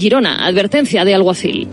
[0.00, 1.68] Girona, advertencia de alguacil.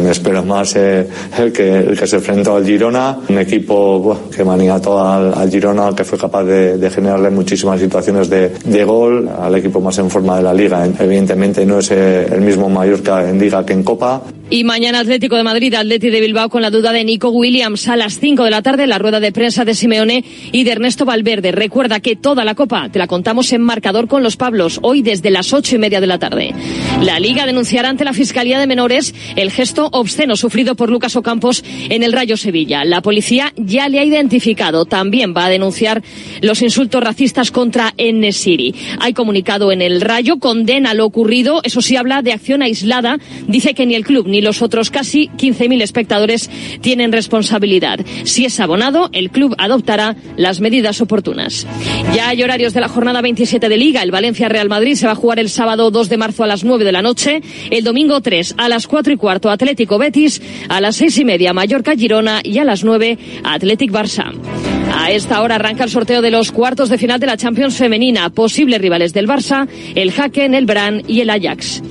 [0.00, 1.08] Me espero más eh,
[1.38, 6.04] el, que, el que se enfrentó al Girona, un equipo que maniató al, Girona, que
[6.04, 10.42] fue capaz de, generarle muchísimas situaciones de, de, gol, al equipo más en forma de
[10.44, 10.86] la liga.
[10.86, 14.22] Evidentemente no es eh, el mismo Mallorca en liga que en Copa.
[14.52, 17.96] Y mañana Atlético de Madrid, Atleti de Bilbao con la duda de Nico Williams a
[17.96, 21.52] las 5 de la tarde, la rueda de prensa de Simeone y de Ernesto Valverde.
[21.52, 25.30] Recuerda que toda la copa te la contamos en marcador con los Pablos, hoy desde
[25.30, 26.54] las ocho y media de la tarde.
[27.00, 31.64] La Liga denunciará ante la Fiscalía de Menores el gesto obsceno sufrido por Lucas Ocampos
[31.88, 32.84] en el Rayo Sevilla.
[32.84, 34.84] La policía ya le ha identificado.
[34.84, 36.02] También va a denunciar
[36.42, 38.74] los insultos racistas contra Enesiri.
[39.00, 41.60] Hay comunicado en el Rayo, condena lo ocurrido.
[41.64, 43.16] Eso sí habla de acción aislada.
[43.48, 48.00] Dice que ni el club ni los otros casi 15.000 espectadores tienen responsabilidad.
[48.24, 51.66] Si es abonado, el club adoptará las medidas oportunas.
[52.14, 54.02] Ya hay horarios de la jornada 27 de Liga.
[54.02, 56.84] El Valencia-Real Madrid se va a jugar el sábado 2 de marzo a las 9
[56.84, 57.42] de la noche.
[57.70, 60.42] El domingo 3 a las 4 y cuarto Atlético Betis.
[60.68, 62.40] A las 6 y media Mallorca-Girona.
[62.42, 64.81] Y a las 9 Atlético Barça.
[64.94, 68.30] A esta hora arranca el sorteo de los cuartos de final de la Champions femenina.
[68.30, 71.82] Posibles rivales del Barça, el Haken, el Bran y el Ajax.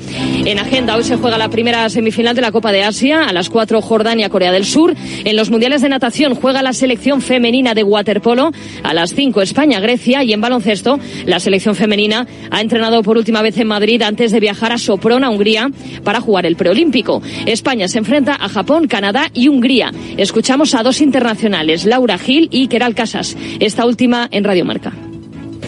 [0.45, 3.23] En agenda hoy se juega la primera semifinal de la Copa de Asia.
[3.23, 4.95] A las 4 Jordania, Corea del Sur.
[5.23, 8.51] En los mundiales de natación juega la selección femenina de waterpolo.
[8.83, 10.23] A las 5 España, Grecia.
[10.23, 14.39] Y en baloncesto la selección femenina ha entrenado por última vez en Madrid antes de
[14.39, 15.69] viajar a Sopron, a Hungría,
[16.03, 17.21] para jugar el preolímpico.
[17.45, 19.91] España se enfrenta a Japón, Canadá y Hungría.
[20.17, 23.37] Escuchamos a dos internacionales, Laura Gil y Keral Casas.
[23.59, 25.10] Esta última en Radio Marca.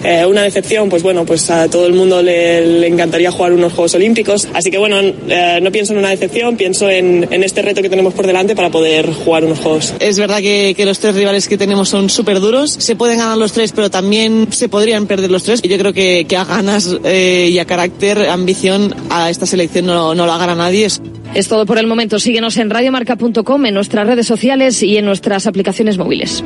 [0.03, 3.73] Eh, una decepción, pues bueno, pues a todo el mundo le, le encantaría jugar unos
[3.73, 4.47] Juegos Olímpicos.
[4.53, 7.89] Así que bueno, eh, no pienso en una decepción, pienso en, en, este reto que
[7.89, 9.93] tenemos por delante para poder jugar unos Juegos.
[9.99, 12.71] Es verdad que, que los tres rivales que tenemos son súper duros.
[12.71, 15.61] Se pueden ganar los tres, pero también se podrían perder los tres.
[15.63, 19.85] Y yo creo que, que a ganas eh, y a carácter, ambición, a esta selección
[19.85, 20.87] no, no la gana nadie.
[21.33, 22.19] Es todo por el momento.
[22.19, 26.43] Síguenos en radiomarca.com, en nuestras redes sociales y en nuestras aplicaciones móviles.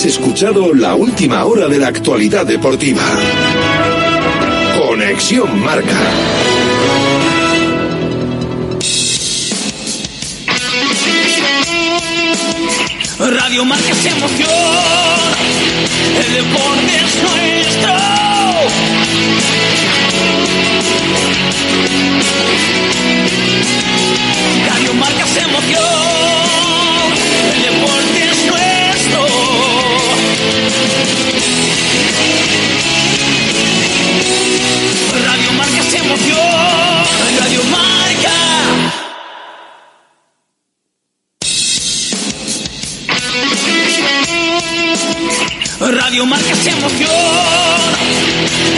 [0.00, 3.02] Has escuchado la última hora de la actualidad deportiva.
[4.78, 5.94] Conexión Marca.
[13.18, 14.48] Radio Marca emoción.
[16.16, 17.92] El deporte es nuestro.
[24.66, 25.84] Radio Marca emoción.
[27.54, 28.19] El deporte
[35.24, 36.38] Radio Marca es emoción.
[37.38, 38.30] Radio Marca.
[45.80, 47.10] Radio Marca es emoción.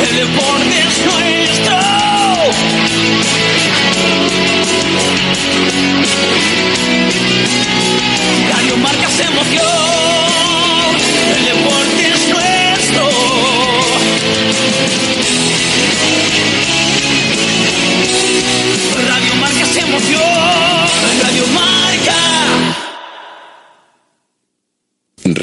[0.02, 1.76] El deporte es nuestro.
[8.50, 9.91] Radio Marca es emoción.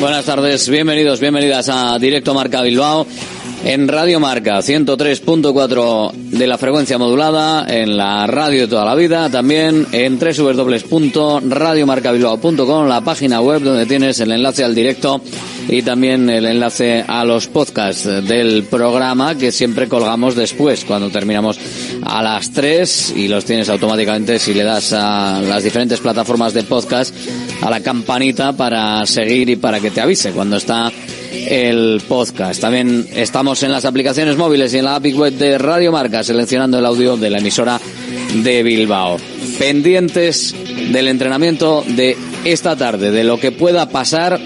[0.00, 3.06] Buenas tardes, bienvenidos, bienvenidas a Directo Marca Bilbao.
[3.64, 9.30] en Radio Marca 103.4 de la frecuencia modulada, en la radio de toda la vida,
[9.30, 15.22] también en www.radiomarcabilbao.com, la página web donde tienes el enlace al directo
[15.68, 21.58] y también el enlace a los podcasts del programa que siempre colgamos después, cuando terminamos
[22.06, 26.62] a las 3 y los tienes automáticamente si le das a las diferentes plataformas de
[26.62, 27.14] podcast
[27.60, 30.90] a la campanita para seguir y para que te avise cuando está
[31.32, 32.60] el podcast.
[32.60, 36.78] También estamos en las aplicaciones móviles y en la app web de Radio Marca seleccionando
[36.78, 37.80] el audio de la emisora
[38.34, 39.18] de Bilbao.
[39.58, 40.54] Pendientes
[40.90, 44.40] del entrenamiento de esta tarde, de lo que pueda pasar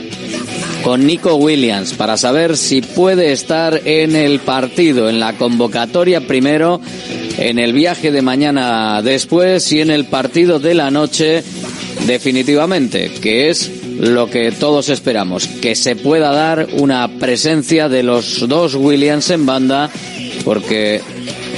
[0.83, 6.81] con Nico Williams para saber si puede estar en el partido, en la convocatoria primero,
[7.39, 11.43] en el viaje de mañana después y en el partido de la noche
[12.07, 18.49] definitivamente, que es lo que todos esperamos, que se pueda dar una presencia de los
[18.49, 19.91] dos Williams en banda,
[20.45, 21.01] porque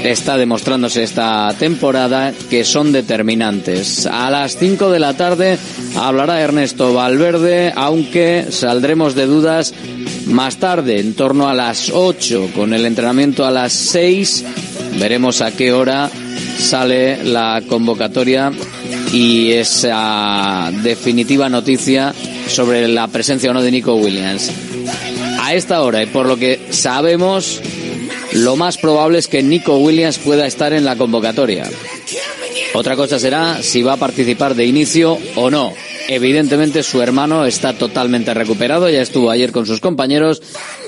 [0.03, 4.07] está demostrándose esta temporada que son determinantes.
[4.07, 5.59] A las 5 de la tarde
[5.97, 9.73] hablará Ernesto Valverde, aunque saldremos de dudas
[10.27, 14.45] más tarde, en torno a las 8, con el entrenamiento a las 6.
[14.99, 16.11] Veremos a qué hora
[16.59, 18.53] sale la convocatoria
[19.13, 22.15] y esa definitiva noticia
[22.49, 24.51] sobre la presencia o no de Nico Williams.
[25.41, 27.61] A esta hora y por lo que sabemos,
[28.33, 31.69] lo más probable es que Nico Williams pueda estar en la convocatoria.
[32.75, 35.75] Otra cosa será si va a participar de inicio o no.
[36.09, 40.43] Evidentemente su hermano está totalmente recuperado, ya estuvo ayer con sus compañeros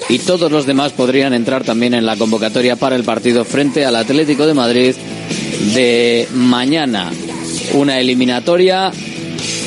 [0.09, 3.97] y todos los demás podrían entrar también en la convocatoria para el partido frente al
[3.97, 4.95] Atlético de Madrid
[5.75, 7.11] de mañana.
[7.73, 8.93] Una eliminatoria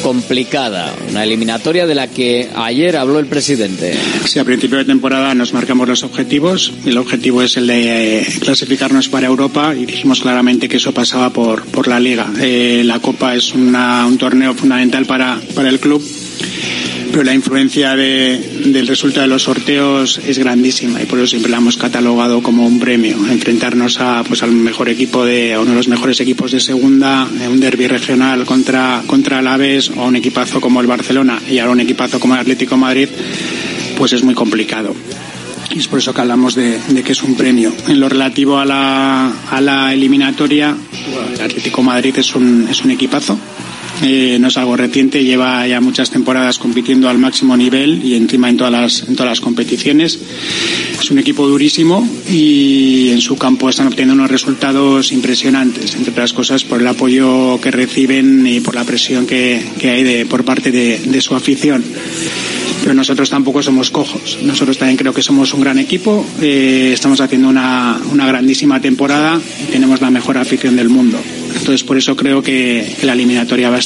[0.02, 3.94] complicada, una eliminatoria de la que ayer habló el presidente.
[4.26, 6.72] Sí, a principio de temporada nos marcamos los objetivos.
[6.86, 11.32] El objetivo es el de eh, clasificarnos para Europa y dijimos claramente que eso pasaba
[11.32, 12.32] por, por la liga.
[12.40, 16.02] Eh, la Copa es una, un torneo fundamental para, para el club
[17.18, 21.50] pero la influencia de, del resultado de los sorteos es grandísima y por eso siempre
[21.50, 23.18] la hemos catalogado como un premio.
[23.32, 27.28] Enfrentarnos a, pues, al mejor equipo de, a uno de los mejores equipos de segunda,
[27.50, 31.72] un derby regional contra, contra el Aves o un equipazo como el Barcelona y ahora
[31.72, 33.10] un equipazo como el Atlético Madrid,
[33.98, 34.96] pues es muy complicado.
[35.72, 37.74] Y es por eso que hablamos de, de, que es un premio.
[37.88, 40.78] En lo relativo a la, a la eliminatoria,
[41.34, 43.40] el Atlético Madrid es un, es un equipazo
[44.02, 48.50] eh, no es algo reciente, lleva ya muchas temporadas compitiendo al máximo nivel y encima
[48.50, 50.20] en todas las, en todas las competiciones.
[51.00, 56.34] Es un equipo durísimo y en su campo están obteniendo unos resultados impresionantes, entre otras
[56.34, 60.44] cosas por el apoyo que reciben y por la presión que, que hay de, por
[60.46, 61.84] parte de, su afición
[62.84, 64.38] pero nosotros tampoco somos cojos.
[64.44, 69.42] Nosotros también creo que somos un gran equipo, eh, estamos haciendo una, una grandísima temporada
[69.68, 71.20] y tenemos la mejor afición del mundo.
[71.58, 73.78] Entonces, por eso creo que la eliminatoria va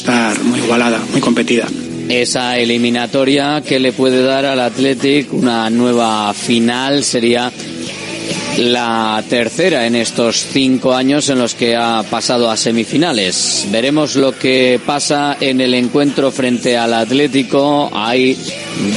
[0.44, 1.66] muy igualada, muy competida.
[2.08, 7.50] Esa eliminatoria que le puede dar al Athletic una nueva final sería
[8.58, 13.66] la tercera en estos cinco años en los que ha pasado a semifinales.
[13.70, 17.90] Veremos lo que pasa en el encuentro frente al Atlético.
[17.92, 18.36] Hay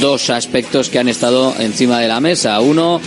[0.00, 2.60] dos aspectos que han estado encima de la mesa.
[2.60, 3.00] Uno,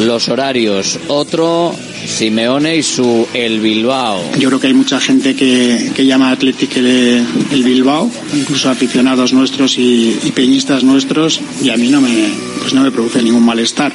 [0.00, 0.98] los horarios.
[1.08, 1.74] Otro,
[2.06, 4.22] Simeone y su El Bilbao.
[4.38, 9.32] Yo creo que hay mucha gente que, que llama Atlético el, el, Bilbao, incluso aficionados
[9.32, 12.28] nuestros y, y, peñistas nuestros, y a mí no me,
[12.60, 13.92] pues no me produce ningún malestar.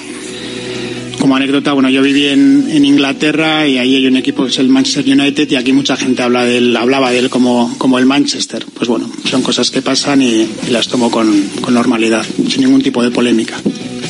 [1.20, 4.60] Como anécdota, bueno, yo viví en, en, Inglaterra y ahí hay un equipo que es
[4.60, 8.00] el Manchester United y aquí mucha gente habla de él, hablaba de él como, como
[8.00, 8.66] el Manchester.
[8.74, 12.82] Pues bueno, son cosas que pasan y, y las tomo con, con normalidad, sin ningún
[12.82, 13.62] tipo de polémica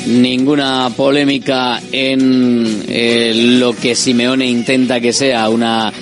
[0.09, 5.93] ninguna polémica en eh, lo que Simeone intenta que sea una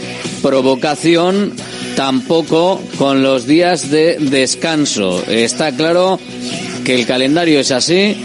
[0.42, 1.54] provocación,
[1.96, 5.24] tampoco con los días de descanso.
[5.28, 6.20] Está claro
[6.86, 8.16] que el calendario es así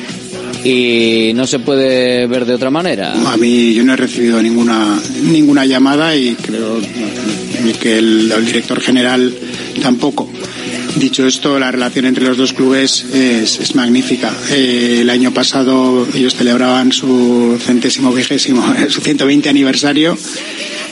[0.65, 3.13] y no se puede ver de otra manera.
[3.33, 6.79] A mí yo no he recibido ninguna ninguna llamada y creo
[7.81, 9.35] que el, el director general
[9.83, 10.31] tampoco.
[10.97, 14.33] Dicho esto, la relación entre los dos clubes es, magnífica.
[14.51, 20.17] Eh, el año pasado ellos celebraban su centésimo vigésimo, su 120 aniversario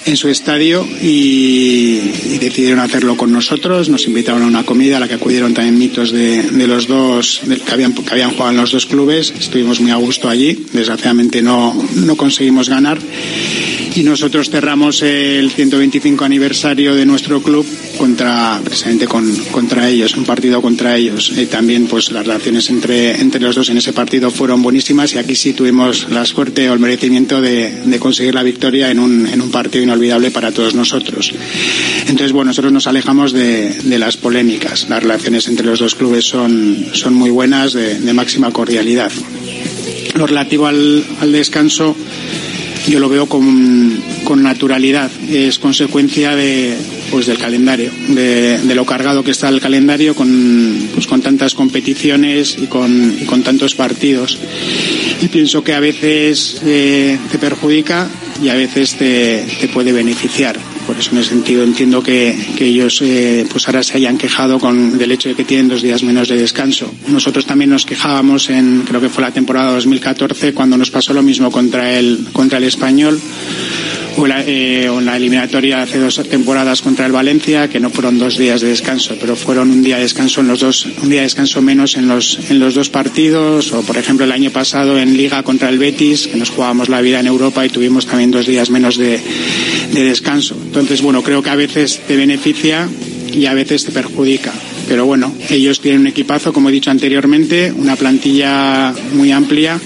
[0.07, 3.89] en su estadio y, y, decidieron hacerlo con nosotros.
[3.89, 7.41] Nos invitaron a una comida a la que acudieron también mitos de, de los dos
[7.45, 9.33] de, que, habían, que habían jugado en los dos clubes.
[9.39, 10.67] Estuvimos muy a gusto allí.
[10.73, 12.99] Desgraciadamente no, no conseguimos ganar
[13.95, 17.67] y nosotros cerramos el 125 aniversario de nuestro club
[17.99, 21.33] contra precisamente con, contra ellos, un partido contra ellos.
[21.37, 25.19] Y también pues las relaciones entre, entre los dos en ese partido fueron buenísimas y
[25.19, 29.27] aquí sí tuvimos la suerte o el merecimiento de, de conseguir la victoria en un,
[29.27, 31.33] en un partido inolvidable para todos nosotros.
[32.07, 34.89] Entonces, bueno, nosotros nos alejamos de, las polémicas.
[34.89, 39.11] Las relaciones entre los dos clubes son, son muy buenas, de, máxima cordialidad.
[40.15, 41.97] Lo relativo al, descanso,
[42.89, 45.11] yo lo veo con, con naturalidad.
[45.29, 46.77] Es consecuencia de,
[47.11, 52.57] pues del calendario, de, lo cargado que está el calendario con, pues con tantas competiciones
[52.61, 54.39] y con, con tantos partidos.
[55.21, 58.09] Y pienso que a veces eh, te perjudica
[58.43, 60.59] y a veces te, puede beneficiar.
[60.87, 64.59] Por eso en ese sentido entiendo que, que ellos eh, pues ahora se hayan quejado
[64.59, 66.93] con, del hecho de que tienen dos días menos de descanso.
[67.09, 71.23] Nosotros también nos quejábamos en, creo que fue la temporada 2014, cuando nos pasó lo
[71.23, 73.21] mismo contra el, contra el español
[74.17, 78.19] o la, eh, o la eliminatoria hace dos temporadas contra el Valencia, que no fueron
[78.19, 81.21] dos días de descanso, pero fueron un día de descanso en los dos, un día
[81.21, 84.99] de descanso menos en los, en los dos partidos, o por ejemplo el año pasado
[84.99, 88.31] en Liga contra el Betis, que nos jugábamos la vida en Europa y tuvimos también
[88.31, 89.21] dos días menos de,
[89.93, 90.57] de descanso.
[90.63, 92.89] Entonces, bueno, creo que a veces te beneficia
[93.33, 94.53] y a veces te perjudica.
[94.89, 99.81] Pero bueno, ellos tienen un equipazo, como he dicho anteriormente, una plantilla muy amplia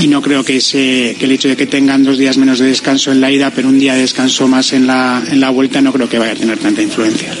[0.00, 2.66] y no creo que, ese, que el hecho de que tengan dos días menos de
[2.66, 5.82] descanso en la ida, pero un día de descanso más en la, en la vuelta,
[5.82, 7.34] no creo que vaya a tener tanta influencia.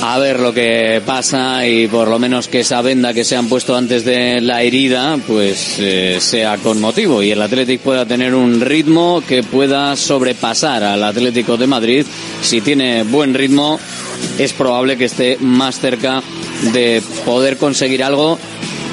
[0.00, 3.48] A ver lo que pasa y por lo menos que esa venda que se han
[3.48, 8.34] puesto antes de la herida, pues eh, sea con motivo y el Athletic pueda tener
[8.34, 12.06] un ritmo que pueda sobrepasar al Atlético de Madrid.
[12.42, 13.80] Si tiene buen ritmo,
[14.38, 16.22] es probable que esté más cerca
[16.72, 18.38] de poder conseguir algo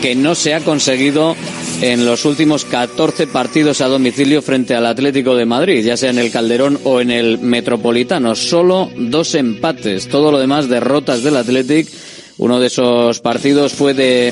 [0.01, 1.36] que no se ha conseguido
[1.82, 6.20] en los últimos 14 partidos a domicilio frente al Atlético de Madrid, ya sea en
[6.20, 8.36] el Calderón o en el Metropolitano.
[8.36, 11.90] Solo dos empates, todo lo demás derrotas del Athletic.
[12.38, 14.32] Uno de esos partidos fue de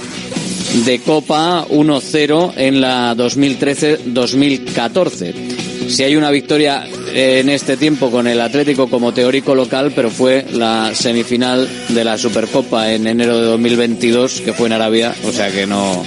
[1.06, 5.58] Copa 1-0 en la 2013-2014.
[5.89, 10.46] Si hay una victoria en este tiempo con el Atlético como teórico local, pero fue
[10.53, 15.51] la semifinal de la Supercopa en enero de 2022, que fue en Arabia, o sea
[15.51, 16.03] que no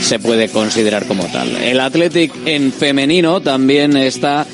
[0.00, 1.54] se puede considerar como tal.
[1.58, 4.46] El Athletic en femenino también está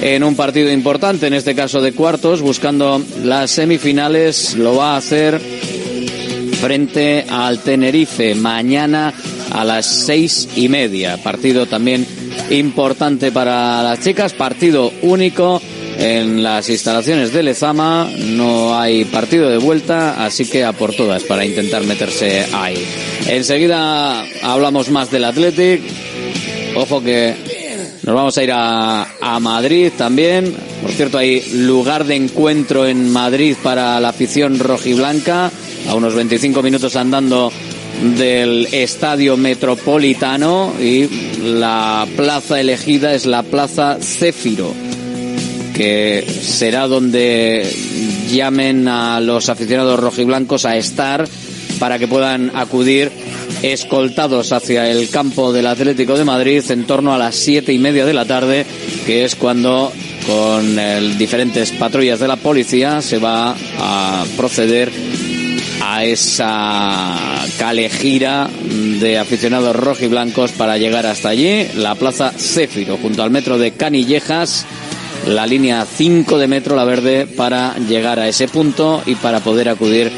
[0.00, 4.96] en un partido importante, en este caso de cuartos, buscando las semifinales, lo va a
[4.96, 5.40] hacer
[6.60, 9.12] frente al Tenerife mañana
[9.50, 11.18] a las seis y media.
[11.18, 12.06] Partido también
[12.52, 15.60] importante para las chicas, partido único
[15.98, 18.10] en las instalaciones de Lezama.
[18.18, 22.84] No hay partido de vuelta, así que a por todas para intentar meterse ahí.
[23.26, 25.82] Enseguida hablamos más del Athletic.
[26.74, 27.34] Ojo que
[28.02, 30.54] nos vamos a ir a, a Madrid también.
[30.82, 35.50] Por cierto, hay lugar de encuentro en Madrid para la afición rojiblanca.
[35.88, 37.52] A unos 25 minutos andando
[38.02, 41.08] del estadio metropolitano y
[41.42, 44.74] la plaza elegida es la plaza Céfiro,
[45.74, 47.70] que será donde
[48.30, 51.28] llamen a los aficionados rojiblancos a estar
[51.78, 53.10] para que puedan acudir
[53.62, 58.04] escoltados hacia el campo del Atlético de Madrid en torno a las siete y media
[58.04, 58.66] de la tarde,
[59.06, 59.92] que es cuando
[60.26, 64.90] con el, diferentes patrullas de la policía se va a proceder
[65.84, 67.18] a esa
[67.58, 68.48] calejira
[69.00, 74.64] de aficionados rojiblancos para llegar hasta allí, la plaza Céfiro, junto al metro de Canillejas,
[75.26, 79.68] la línea 5 de metro, la verde, para llegar a ese punto y para poder
[79.68, 80.12] acudir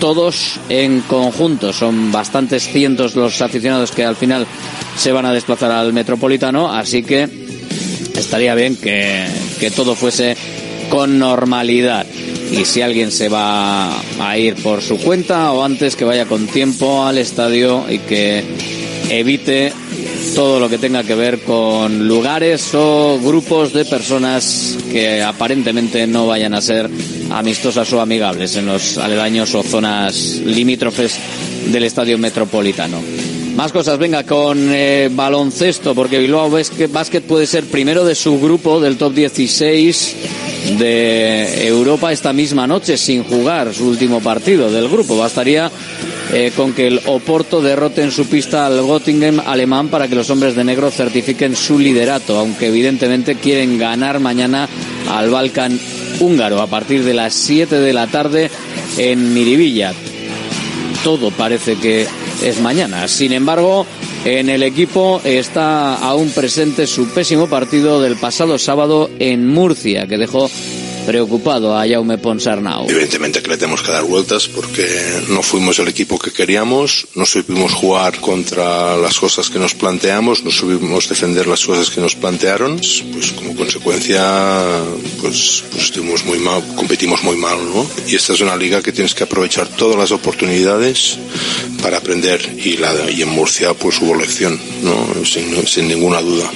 [0.00, 1.72] todos en conjunto.
[1.72, 4.46] Son bastantes cientos los aficionados que al final
[4.96, 7.26] se van a desplazar al metropolitano, así que
[8.16, 9.26] estaría bien que,
[9.58, 10.36] que todo fuese
[10.90, 12.04] con normalidad.
[12.50, 16.46] Y si alguien se va a ir por su cuenta o antes que vaya con
[16.46, 18.44] tiempo al estadio y que
[19.08, 19.72] evite
[20.34, 26.26] todo lo que tenga que ver con lugares o grupos de personas que aparentemente no
[26.26, 26.88] vayan a ser
[27.30, 31.18] amistosas o amigables en los aledaños o zonas limítrofes
[31.66, 32.98] del estadio metropolitano.
[33.56, 38.80] Más cosas, venga, con eh, baloncesto, porque Bilbao Basket puede ser primero de su grupo
[38.80, 40.16] del top 16
[40.78, 45.16] de Europa esta misma noche sin jugar su último partido del grupo.
[45.16, 45.70] Bastaría
[46.32, 50.30] eh, con que el Oporto derrote en su pista al Göttingen alemán para que los
[50.30, 54.68] hombres de negro certifiquen su liderato, aunque evidentemente quieren ganar mañana
[55.08, 55.78] al Balkan
[56.20, 58.50] húngaro a partir de las 7 de la tarde
[58.96, 59.92] en Miribilla.
[61.02, 62.06] Todo parece que
[62.42, 63.08] es mañana.
[63.08, 63.86] Sin embargo,
[64.24, 70.18] en el equipo está aún presente su pésimo partido del pasado sábado en Murcia, que
[70.18, 70.50] dejó
[71.06, 72.88] preocupado a Jaume Ponsarnau.
[72.88, 74.86] Evidentemente que le tenemos que dar vueltas porque
[75.28, 80.44] no fuimos el equipo que queríamos, no supimos jugar contra las cosas que nos planteamos,
[80.44, 82.80] no supimos defender las cosas que nos plantearon,
[83.12, 84.22] pues como consecuencia
[85.20, 87.86] pues, pues estuvimos muy mal, competimos muy mal, ¿no?
[88.06, 91.18] Y esta es una liga que tienes que aprovechar todas las oportunidades
[91.82, 95.24] para aprender y, la, y en Murcia pues hubo lección, ¿no?
[95.24, 96.50] sin, sin ninguna duda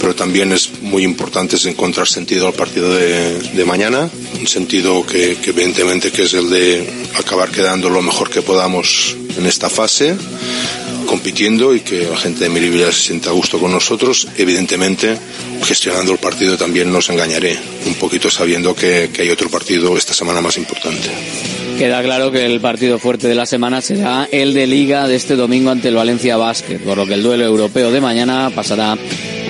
[0.00, 5.36] pero también es muy importante encontrar sentido al partido de, de mañana, un sentido que,
[5.44, 10.16] evidentemente que es el de acabar quedando lo mejor que podamos en esta fase,
[11.06, 15.16] compitiendo y que la gente de Miribilla se sienta a gusto con nosotros, evidentemente
[15.64, 20.40] gestionando el partido también nos engañaré, un poquito sabiendo que hay otro partido esta semana
[20.40, 21.63] más importante.
[21.78, 25.34] Queda claro que el partido fuerte de la semana será el de Liga de este
[25.34, 28.96] domingo ante el Valencia Basket, por lo que el duelo europeo de mañana pasará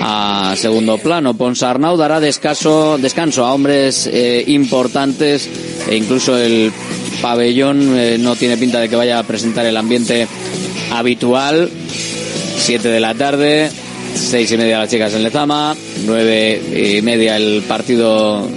[0.00, 1.35] a segundo plano.
[1.35, 5.49] Ponsarnau dará descanso, a hombres eh, importantes
[5.88, 6.73] e incluso el
[7.21, 10.26] pabellón eh, no tiene pinta de que vaya a presentar el ambiente
[10.93, 11.71] habitual.
[12.57, 13.71] Siete de la tarde,
[14.14, 18.49] seis y media las chicas en Lezama, nueve y media el partido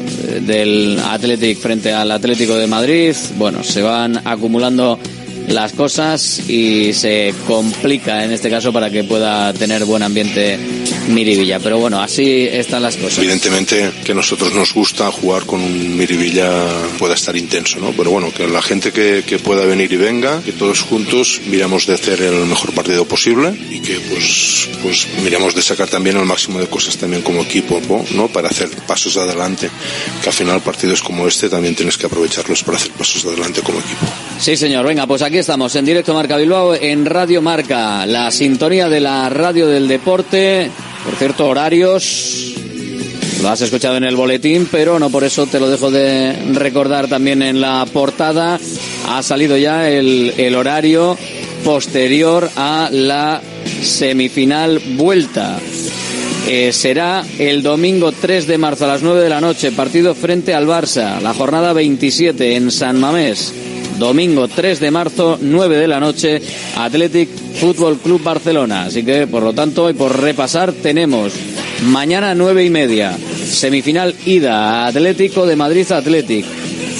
[0.41, 3.15] del Athletic frente al Atlético de Madrid.
[3.37, 4.99] Bueno, se van acumulando
[5.47, 10.57] las cosas y se complica en este caso para que pueda tener buen ambiente
[11.07, 11.59] Miribilla.
[11.59, 13.19] Pero bueno, así están las cosas.
[13.19, 16.49] Evidentemente que a nosotros nos gusta jugar con un Miribilla
[16.97, 17.91] pueda estar intenso, ¿no?
[17.91, 21.85] Pero bueno, que la gente que, que pueda venir y venga, que todos juntos miramos
[21.85, 26.25] de hacer el mejor partido posible y que pues, pues miramos de sacar también el
[26.25, 28.27] máximo de cosas también como equipo, ¿no?
[28.27, 29.69] Para hacer pasos adelante.
[30.21, 33.79] Que al final partidos como este también tienes que aprovecharlos para hacer pasos adelante como
[33.79, 34.05] equipo.
[34.39, 34.85] Sí, señor.
[34.85, 39.29] Venga, pues aquí estamos en directo Marca Bilbao en Radio Marca, la sintonía de la
[39.29, 40.69] radio del deporte.
[41.07, 42.53] Por cierto, horarios
[43.41, 47.07] lo has escuchado en el boletín, pero no por eso te lo dejo de recordar
[47.07, 48.59] también en la portada.
[49.07, 51.17] Ha salido ya el, el horario
[51.63, 53.41] posterior a la
[53.81, 55.57] semifinal vuelta.
[56.45, 60.53] Eh, será el domingo 3 de marzo a las 9 de la noche, partido frente
[60.53, 63.53] al Barça, la jornada 27 en San Mamés.
[63.97, 66.41] Domingo 3 de marzo, 9 de la noche,
[66.75, 68.83] Athletic Fútbol Club Barcelona.
[68.83, 71.33] Así que, por lo tanto, y por repasar, tenemos
[71.83, 76.45] mañana 9 y media, semifinal ida, Atlético de Madrid Athletic.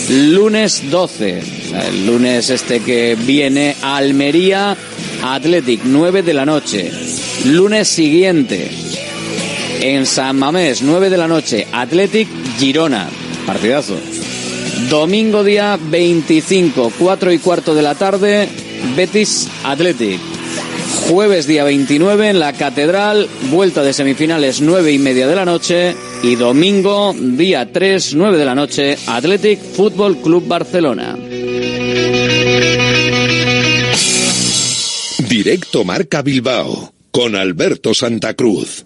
[0.10, 1.42] Lunes 12,
[1.90, 4.76] el lunes este que viene, Almería
[5.24, 6.92] Athletic, 9 de la noche.
[7.46, 8.70] Lunes siguiente,
[9.82, 13.08] en San Mamés, 9 de la noche, Athletic Girona.
[13.46, 14.17] Partidazo.
[14.90, 18.48] Domingo día 25, 4 y cuarto de la tarde,
[18.96, 20.20] Betis Athletic.
[21.10, 25.96] Jueves día 29 en la Catedral, vuelta de semifinales 9 y media de la noche.
[26.24, 31.18] Y domingo día 3, 9 de la noche, Athletic Fútbol Club Barcelona.
[35.28, 38.86] Directo Marca Bilbao con Alberto Santa Cruz.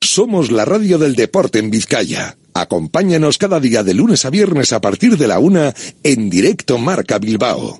[0.00, 2.36] Somos la radio del deporte en Vizcaya.
[2.52, 7.18] Acompáñanos cada día de lunes a viernes a partir de la una en directo Marca
[7.18, 7.78] Bilbao.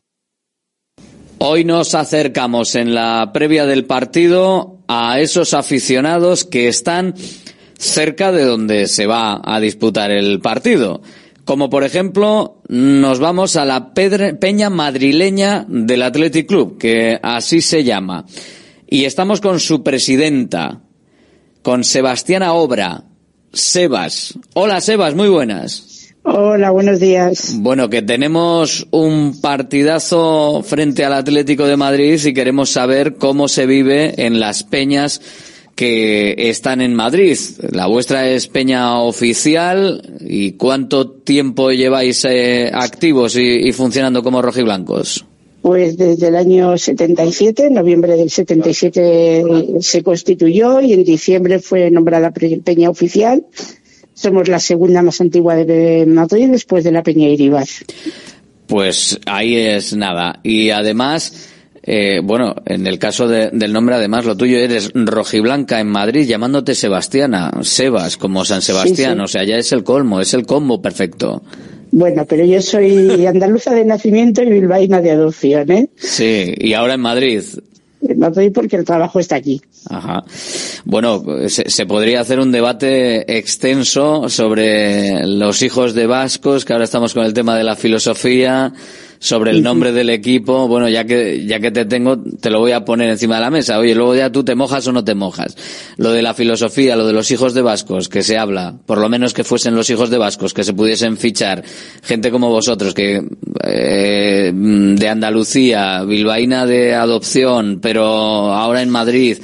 [1.39, 7.15] Hoy nos acercamos en la previa del partido a esos aficionados que están
[7.77, 11.03] cerca de donde se va a disputar el partido.
[11.45, 17.85] Como por ejemplo, nos vamos a la Peña Madrileña del Athletic Club, que así se
[17.85, 18.25] llama.
[18.89, 20.81] Y estamos con su presidenta,
[21.63, 23.05] con Sebastiana Obra.
[23.53, 24.35] Sebas.
[24.55, 25.94] Hola Sebas, muy buenas.
[26.27, 27.55] Hola, buenos días.
[27.59, 33.67] Bueno, que tenemos un partidazo frente al Atlético de Madrid y queremos saber cómo se
[33.67, 35.21] vive en las peñas
[35.75, 37.37] que están en Madrid.
[37.71, 44.41] La vuestra es peña oficial y cuánto tiempo lleváis eh, activos y, y, funcionando como
[44.41, 45.27] rojiblancos.
[45.61, 49.45] Pues desde el año 77, en noviembre del 77
[49.81, 53.45] se constituyó y en diciembre fue nombrada peña oficial
[54.15, 57.85] somos la segunda más antigua de Madrid después de la Peña Iribaz.
[58.67, 60.41] Pues ahí es nada.
[60.43, 61.51] Y además,
[61.83, 66.27] eh, bueno, en el caso de, del nombre, además, lo tuyo eres rojiblanca en Madrid,
[66.27, 69.13] llamándote Sebastiana, Sebas, como San Sebastián.
[69.13, 69.25] Sí, sí.
[69.25, 71.43] O sea, ya es el colmo, es el combo perfecto.
[71.91, 75.89] Bueno, pero yo soy andaluza de nacimiento y bilbaína de adopción, ¿eh?
[75.97, 77.43] Sí, y ahora en Madrid.
[78.07, 79.61] En Madrid porque el trabajo está aquí.
[79.89, 80.25] Ajá.
[80.85, 86.85] Bueno, se, se, podría hacer un debate extenso sobre los hijos de vascos, que ahora
[86.85, 88.73] estamos con el tema de la filosofía,
[89.25, 90.69] sobre el nombre del equipo.
[90.69, 93.51] Bueno, ya que, ya que te tengo, te lo voy a poner encima de la
[93.51, 93.79] mesa.
[93.79, 95.57] Oye, luego ya tú te mojas o no te mojas.
[95.97, 99.09] Lo de la filosofía, lo de los hijos de vascos, que se habla, por lo
[99.09, 101.65] menos que fuesen los hijos de vascos, que se pudiesen fichar
[102.03, 103.27] gente como vosotros, que,
[103.63, 109.39] eh, de Andalucía, bilbaína de adopción, pero ahora en Madrid,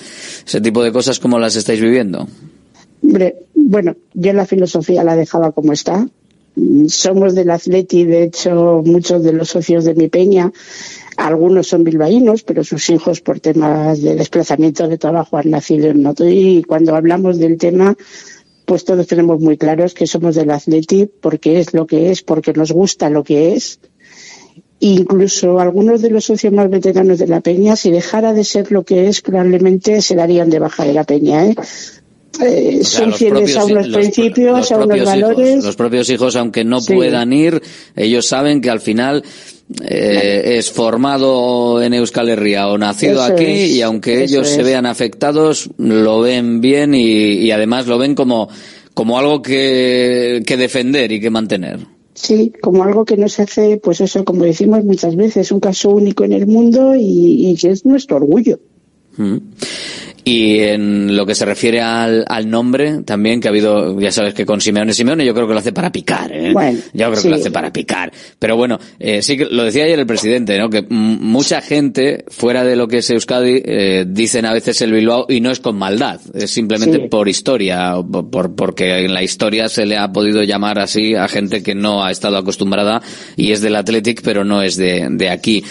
[0.47, 2.29] ese tipo de cosas, ¿cómo las estáis viviendo?
[3.03, 6.07] Hombre, bueno, yo la filosofía la dejaba como está.
[6.89, 10.53] Somos del Atleti, de hecho, muchos de los socios de mi peña,
[11.17, 16.03] algunos son bilbaínos, pero sus hijos por temas de desplazamiento de trabajo han nacido en
[16.03, 17.97] Madrid y cuando hablamos del tema,
[18.65, 22.53] pues todos tenemos muy claros que somos del Atleti porque es lo que es, porque
[22.53, 23.81] nos gusta lo que es.
[24.79, 28.85] Incluso algunos de los socios más veteranos de la Peña, si dejara de ser lo
[28.85, 31.47] que es, probablemente se darían de baja de la Peña.
[31.47, 31.55] ¿eh?
[32.41, 35.51] Eh, o sea, son fieles a unos los, principios, los a unos valores.
[35.51, 36.95] Hijos, los propios hijos, aunque no sí.
[36.95, 37.61] puedan ir,
[37.97, 39.25] ellos saben que al final
[39.83, 44.61] eh, es formado en Euskal Herria o nacido Eso aquí es, y aunque ellos se
[44.61, 44.67] es.
[44.67, 48.49] vean afectados, lo ven bien y, y además lo ven como,
[48.95, 51.81] como algo que, que defender y que mantener.
[52.15, 56.25] Sí, como algo que nos hace, pues eso, como decimos muchas veces, un caso único
[56.25, 58.61] en el mundo y, y que es nuestro orgullo.
[59.17, 59.37] Mm.
[60.31, 64.33] Y en lo que se refiere al, al, nombre, también que ha habido, ya sabes
[64.35, 66.53] que con Simeone Simeone yo creo que lo hace para picar, ¿eh?
[66.53, 67.23] Bueno, yo creo sí.
[67.23, 68.13] que lo hace para picar.
[68.39, 70.71] Pero bueno, eh, sí que lo decía ayer el presidente, ¿no?
[70.71, 75.27] Que mucha gente, fuera de lo que es Euskadi, eh, dicen a veces el Bilbao
[75.29, 77.09] y no es con maldad, es simplemente Sí.
[77.09, 77.95] por historia,
[78.31, 82.05] por, porque en la historia se le ha podido llamar así a gente que no
[82.05, 83.03] ha estado acostumbrada
[83.37, 85.65] y es del Athletic, pero no es de, de aquí.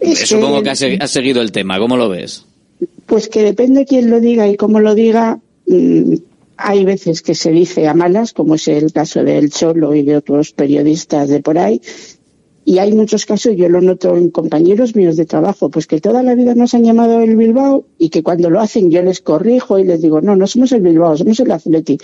[0.00, 2.44] Es que- Supongo que segui- has seguido el tema, ¿cómo lo ves?
[3.06, 5.40] Pues que depende quién lo diga y cómo lo diga.
[5.66, 6.14] mm,
[6.58, 10.16] hay veces que se dice a malas, como es el caso del Cholo y de
[10.16, 11.80] otros periodistas de por ahí.
[12.64, 16.22] Y hay muchos casos, yo lo noto en compañeros míos de trabajo, pues que toda
[16.22, 19.78] la vida nos han llamado el Bilbao y que cuando lo hacen yo les corrijo
[19.78, 21.96] y les digo, no, no somos el Bilbao, somos el Atleti.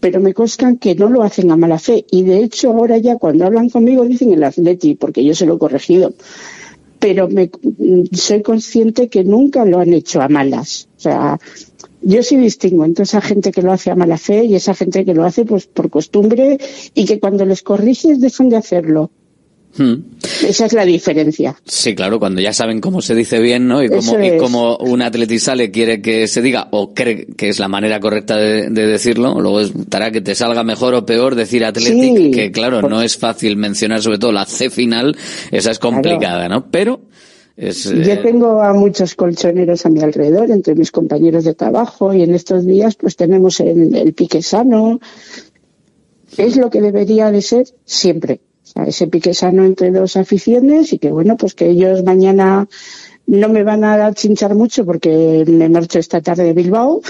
[0.00, 2.06] Pero me constan que no lo hacen a mala fe.
[2.10, 5.56] Y de hecho ahora ya cuando hablan conmigo dicen el Atleti, porque yo se lo
[5.56, 6.14] he corregido
[6.98, 7.50] pero me,
[8.12, 10.88] soy consciente que nunca lo han hecho a malas.
[10.96, 11.38] O sea,
[12.02, 15.04] yo sí distingo entre esa gente que lo hace a mala fe y esa gente
[15.04, 16.58] que lo hace pues por costumbre
[16.94, 19.10] y que cuando les corriges dejan de hacerlo.
[19.76, 19.94] Hmm.
[20.46, 21.54] Esa es la diferencia.
[21.64, 23.82] Sí, claro, cuando ya saben cómo se dice bien, ¿no?
[23.82, 27.68] Y cómo, y cómo un atletizale quiere que se diga o cree que es la
[27.68, 32.16] manera correcta de, de decirlo, luego estará que te salga mejor o peor decir Athletic,
[32.16, 35.16] Sí, que claro, no es fácil mencionar sobre todo la C final,
[35.50, 36.70] esa es complicada, ¿no?
[36.70, 37.02] Pero
[37.56, 37.84] es...
[37.84, 42.22] Yo eh, tengo a muchos colchoneros a mi alrededor, entre mis compañeros de trabajo, y
[42.22, 45.00] en estos días pues tenemos el, el pique sano.
[46.36, 48.40] Es lo que debería de ser siempre.
[48.76, 52.68] Sea, ese pique sano entre dos aficiones y que bueno, pues que ellos mañana
[53.26, 57.00] no me van a chinchar mucho porque me marcho esta tarde de Bilbao,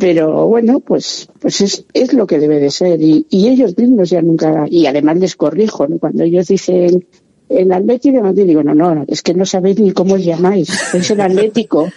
[0.00, 3.00] pero bueno, pues, pues es, es lo que debe de ser.
[3.00, 5.98] Y, y ellos mismos ya nunca, y además les corrijo, ¿no?
[5.98, 7.06] cuando ellos dicen
[7.48, 10.70] el Atlético de Madrid, digo, no, no, es que no sabéis ni cómo os llamáis,
[10.94, 11.88] es el Atlético.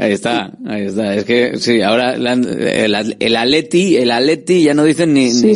[0.00, 1.14] Ahí está, ahí está.
[1.14, 5.54] Es que sí, ahora la- el, el Atleti, el Atleti ya no dicen ni ni,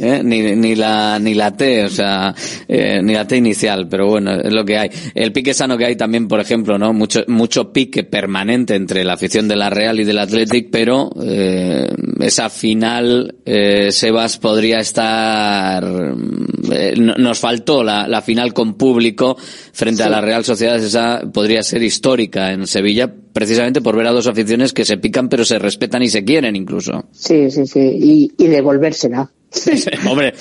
[0.00, 2.34] eh, ni, ni la ni la T, o sea,
[2.66, 4.90] eh, ni la T inicial, pero bueno, es lo que hay.
[5.14, 6.92] El pique sano que hay también, por ejemplo, ¿no?
[6.92, 11.86] Mucho mucho pique permanente entre la afición de la Real y del Athletic, pero eh,
[12.20, 15.84] esa final eh, Sebas podría estar
[16.72, 19.36] eh, no- nos faltó la, la final con público
[19.72, 24.10] frente a la Real Sociedad, esa podría ser histórica en Sevilla, precisamente por ver a
[24.10, 27.04] dos aficiones que se pican pero se respetan y se quieren incluso.
[27.12, 29.30] Sí, sí, sí, y, y devolvérsela.
[30.10, 30.34] Hombre,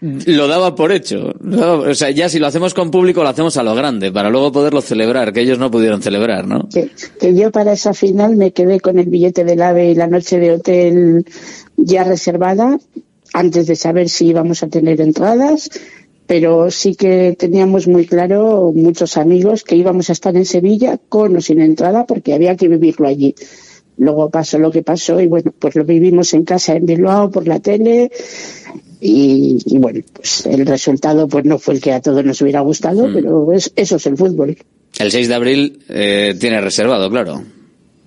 [0.00, 1.32] lo daba por hecho.
[1.40, 4.50] O sea, ya si lo hacemos con público lo hacemos a lo grande, para luego
[4.50, 6.68] poderlo celebrar, que ellos no pudieron celebrar, ¿no?
[6.68, 10.08] que, que yo para esa final me quedé con el billete del AVE y la
[10.08, 11.24] noche de hotel
[11.76, 12.78] ya reservada
[13.32, 15.70] antes de saber si íbamos a tener entradas,
[16.26, 21.36] pero sí que teníamos muy claro muchos amigos que íbamos a estar en Sevilla con
[21.36, 23.34] o sin entrada porque había que vivirlo allí.
[23.98, 27.46] Luego pasó lo que pasó y bueno, pues lo vivimos en casa en Bilbao por
[27.46, 28.10] la tele
[29.00, 32.60] y, y bueno, pues el resultado pues no fue el que a todos nos hubiera
[32.60, 34.56] gustado, pero es- eso es el fútbol.
[34.98, 37.42] El 6 de abril eh, tiene reservado, claro.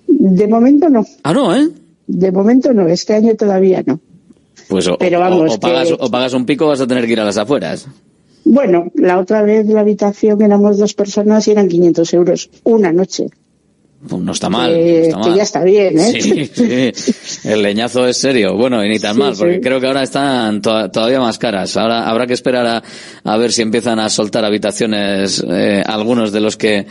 [0.08, 1.04] De momento no.
[1.22, 1.68] Ah, no, ¿eh?
[2.06, 4.00] De momento no, este año todavía no.
[4.68, 7.06] Pues o, Pero vamos, o pagas, que- o pagas un pico o vas a tener
[7.06, 7.86] que ir a las afueras.
[8.44, 13.26] Bueno, la otra vez la habitación éramos dos personas y eran 500 euros una noche.
[14.08, 14.72] Pues no está mal.
[14.72, 16.20] Que- no está que ya está bien, ¿eh?
[16.20, 16.50] Sí,
[16.92, 17.48] sí.
[17.48, 18.54] El leñazo es serio.
[18.56, 21.76] Bueno, y ni tan Sí, mal, porque creo que ahora están to- todavía más caras.
[21.76, 22.82] Ahora habrá que esperar a,
[23.24, 26.86] a ver si empiezan a soltar habitaciones eh, algunos de los que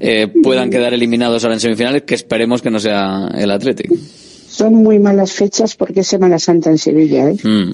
[0.00, 3.90] eh, puedan quedar eliminados ahora en semifinales, que esperemos que no sea el Athletic.
[4.50, 7.36] Son muy malas fechas porque es Semana Santa en Sevilla, ¿eh?
[7.42, 7.70] Mm.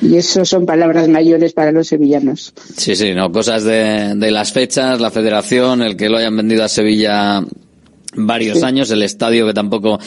[0.00, 2.54] Y eso son palabras mayores para los sevillanos.
[2.76, 6.64] Sí, sí, no, cosas de, de las fechas, la federación, el que lo hayan vendido
[6.64, 7.44] a Sevilla
[8.16, 8.64] varios Sí.
[8.64, 9.98] años, el estadio que tampoco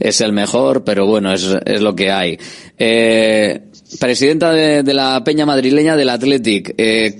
[0.00, 2.38] es el mejor, pero bueno, es, es lo que hay.
[2.78, 3.60] Eh,
[4.00, 7.18] presidenta de, de la Peña Madrileña del Athletic, eh,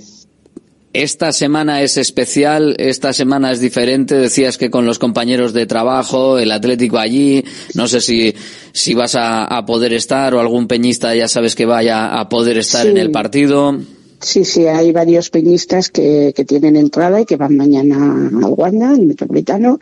[0.93, 4.15] esta semana es especial, esta semana es diferente.
[4.15, 7.43] Decías que con los compañeros de trabajo, el Atlético allí,
[7.75, 8.33] no sé si,
[8.73, 12.57] si vas a, a poder estar o algún peñista ya sabes que vaya a poder
[12.57, 12.89] estar Sí.
[12.89, 13.77] en el partido.
[14.21, 18.93] Sí, sí, hay varios peñistas que, que tienen entrada y que van mañana al Wanda,
[18.93, 19.79] en Metropolitano.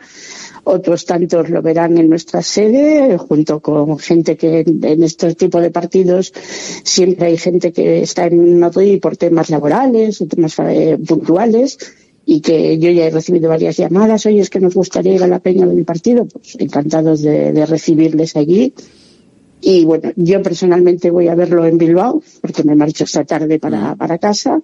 [0.70, 5.70] Otros tantos lo verán en nuestra sede, junto con gente que en, este tipo de
[5.70, 6.30] partidos
[6.84, 11.78] siempre hay gente que está en Madrid por temas laborales o temas eh, puntuales
[12.26, 15.26] y que yo ya he recibido varias llamadas, oye, es que nos gustaría ir a
[15.26, 18.74] la peña del partido, pues encantados de, de recibirles allí.
[19.62, 23.96] Y bueno, yo personalmente voy a verlo en Bilbao, porque me marcho esta tarde para,
[23.96, 24.60] para casa.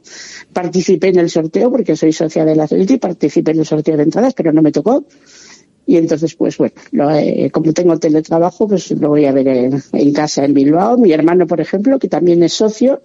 [0.53, 4.35] Participé en el sorteo, porque soy socia del Atleti, participé en el sorteo de entradas,
[4.35, 5.05] pero no me tocó.
[5.87, 9.83] Y entonces, pues bueno, lo, eh, como tengo teletrabajo, pues lo voy a ver en,
[9.93, 10.97] en casa en Bilbao.
[10.97, 13.03] Mi hermano, por ejemplo, que también es socio,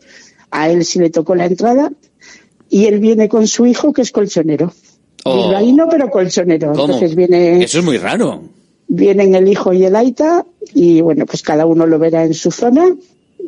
[0.51, 1.91] a él sí le tocó la entrada.
[2.69, 4.71] Y él viene con su hijo, que es colchonero.
[5.25, 5.35] Oh.
[5.43, 6.71] Bilbaíno, pero colchonero.
[6.71, 6.85] ¿Cómo?
[6.93, 8.43] Entonces viene Eso es muy raro.
[8.87, 12.51] vienen el hijo y el aita y bueno, pues cada uno lo verá en su
[12.51, 12.95] zona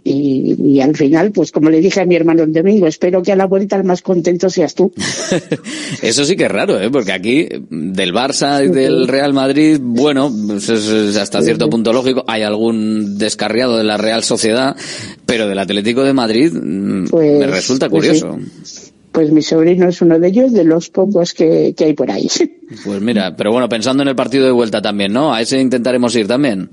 [0.03, 3.31] y, y al final, pues como le dije a mi hermano el domingo, espero que
[3.31, 4.91] a la vuelta el más contento seas tú.
[6.01, 6.89] Eso sí que es raro, ¿eh?
[6.89, 11.93] Porque aquí, del Barça y del Real Madrid, bueno, pues es, es hasta cierto punto
[11.93, 12.23] lógico.
[12.27, 14.75] Hay algún descarriado de la Real Sociedad,
[15.25, 18.39] pero del Atlético de Madrid mm, Pues- me resulta pues curioso.
[19.11, 22.29] Pues mi sobrino es uno de ellos, de los pocos que, que hay por ahí.
[22.85, 25.33] Pues mira, pero bueno, pensando en el partido de vuelta también, ¿no?
[25.33, 26.69] A ese intentaremos ir también.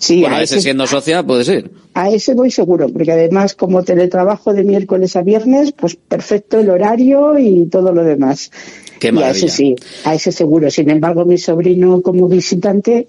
[0.00, 1.70] Sí, bueno, a ese siendo socia puedes ir.
[1.92, 6.70] A ese voy seguro, porque además como teletrabajo de miércoles a viernes, pues perfecto el
[6.70, 8.50] horario y todo lo demás.
[8.98, 9.46] Qué y a maravilla.
[9.46, 10.70] ese sí, a ese seguro.
[10.70, 13.06] Sin embargo, mi sobrino como visitante,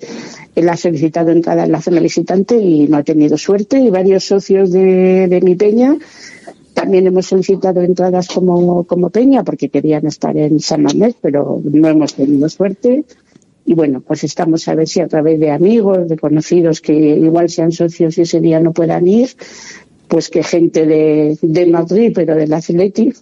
[0.54, 3.80] él ha solicitado entrada en la zona visitante y no ha tenido suerte.
[3.80, 5.98] Y varios socios de, de mi peña
[6.74, 11.88] también hemos solicitado entradas como, como peña porque querían estar en San Mamés, pero no
[11.88, 13.06] hemos tenido suerte.
[13.66, 17.50] Y bueno, pues estamos a ver si a través de amigos, de conocidos que igual
[17.50, 19.30] sean socios y ese día no puedan ir,
[20.08, 23.16] pues que gente de, de Madrid, pero del Athletic,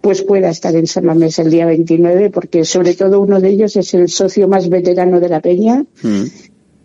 [0.00, 3.76] pues pueda estar en San Mamés el día 29, porque sobre todo uno de ellos
[3.76, 5.84] es el socio más veterano de la Peña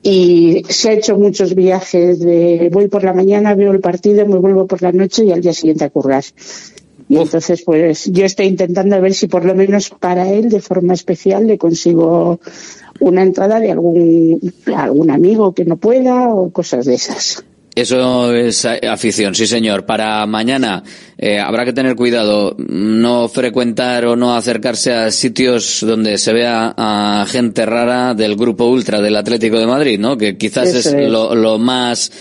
[0.04, 4.40] y se ha hecho muchos viajes de voy por la mañana, veo el partido, me
[4.40, 6.24] vuelvo por la noche y al día siguiente a currar.
[7.12, 10.94] Y entonces, pues yo estoy intentando ver si por lo menos para él, de forma
[10.94, 12.40] especial, le consigo
[13.02, 17.44] una entrada de algún, algún amigo que no pueda o cosas de esas.
[17.74, 19.86] Eso es afición, sí señor.
[19.86, 20.84] Para mañana
[21.18, 26.74] eh, habrá que tener cuidado, no frecuentar o no acercarse a sitios donde se vea
[26.76, 30.18] a gente rara del grupo ultra del Atlético de Madrid, ¿no?
[30.18, 31.10] Que quizás es, Eso es.
[31.10, 32.12] Lo, lo más,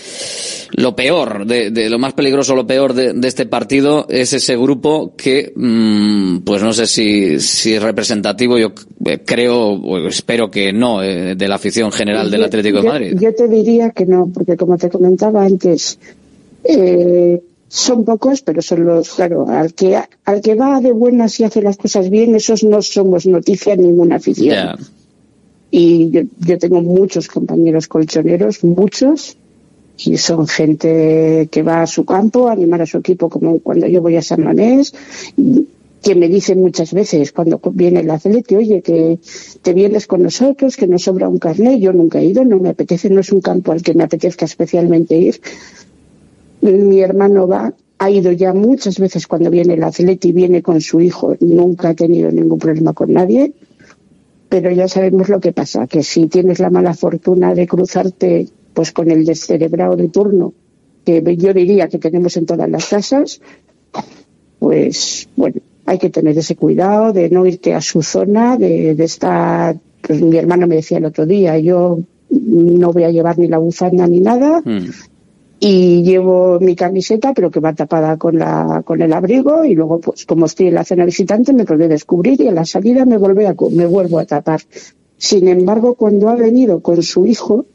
[0.71, 4.55] lo peor, de, de lo más peligroso, lo peor de, de este partido es ese
[4.55, 8.71] grupo que, mm, pues no sé si, si es representativo, yo
[9.05, 12.87] eh, creo, o espero que no, eh, de la afición general del Yo- Atlético de
[12.87, 13.17] Madrid.
[13.19, 15.99] Yo te diría que no, porque como te comentaba antes,
[16.63, 21.45] eh, son pocos, pero son los, claro, al que, al que va de buenas y
[21.45, 24.77] hace las cosas bien, esos no somos noticia ninguna afición.
[25.71, 29.37] Y yo, yo tengo muchos compañeros colchoneros, muchos,
[29.97, 33.87] y son gente que va a su campo a animar a su equipo, como cuando
[33.87, 34.93] yo voy a San Mamés,
[35.37, 35.67] y
[36.01, 39.19] que me dicen muchas veces cuando viene el atleta, oye, que
[39.61, 42.69] te vienes con nosotros, que nos sobra un carnet, yo nunca he ido, no me
[42.69, 45.39] apetece, no es un campo al que me apetezca especialmente ir.
[46.61, 50.81] Mi hermano va, ha ido ya muchas veces cuando viene el atleta y viene con
[50.81, 53.53] su hijo, nunca ha tenido ningún problema con nadie
[54.51, 58.91] pero ya sabemos lo que pasa, que si tienes la mala fortuna de cruzarte pues
[58.91, 60.53] con el descerebrado de turno,
[61.05, 63.39] que yo diría que tenemos en todas las casas,
[64.59, 65.61] pues bueno,
[65.91, 70.21] hay que tener ese cuidado de no irte a su zona, de, de estar, pues
[70.21, 71.99] mi hermano me decía el otro día, yo
[72.29, 74.63] no voy a llevar ni la bufanda ni nada,
[75.59, 79.99] y llevo mi camiseta, pero que va tapada con la con el abrigo y luego
[79.99, 83.17] pues como estoy en la cena visitante me puede descubrir y a la salida me
[83.17, 84.61] vuelve a, me vuelvo a tapar.
[85.17, 87.65] Sin embargo, cuando ha venido con su hijo,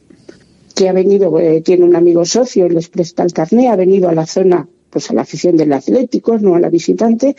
[0.74, 4.14] que ha venido, eh, tiene un amigo socio les presta el carné, ha venido a
[4.14, 7.36] la zona, pues a la afición del Atlético, no a la visitante,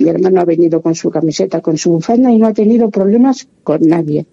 [0.00, 3.46] mi hermano ha venido con su camiseta, con su bufanda y no ha tenido problemas
[3.62, 4.26] con nadie.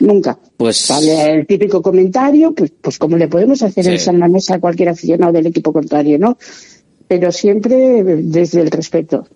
[0.00, 0.38] Nunca.
[0.56, 4.04] Pues Sale el típico comentario, pues, pues como le podemos hacer en Sí.
[4.06, 6.36] San Mamés a cualquier aficionado del equipo contrario, ¿no?
[7.06, 9.26] Pero siempre desde el respeto.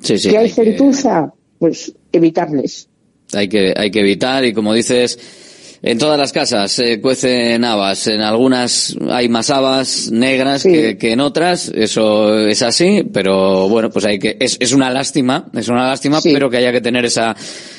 [0.00, 0.76] Sí, sí, que hay hay que-
[1.58, 2.88] pues evitarles.
[3.32, 5.18] hay que, hay que evitar y como dices,
[5.86, 11.12] en todas las casas se cuecen habas, en algunas hay más habas negras que, que
[11.12, 15.68] en otras, eso es así, pero bueno, pues hay que, es, es una lástima, es
[15.68, 17.36] una lástima, pero que haya que tener esa,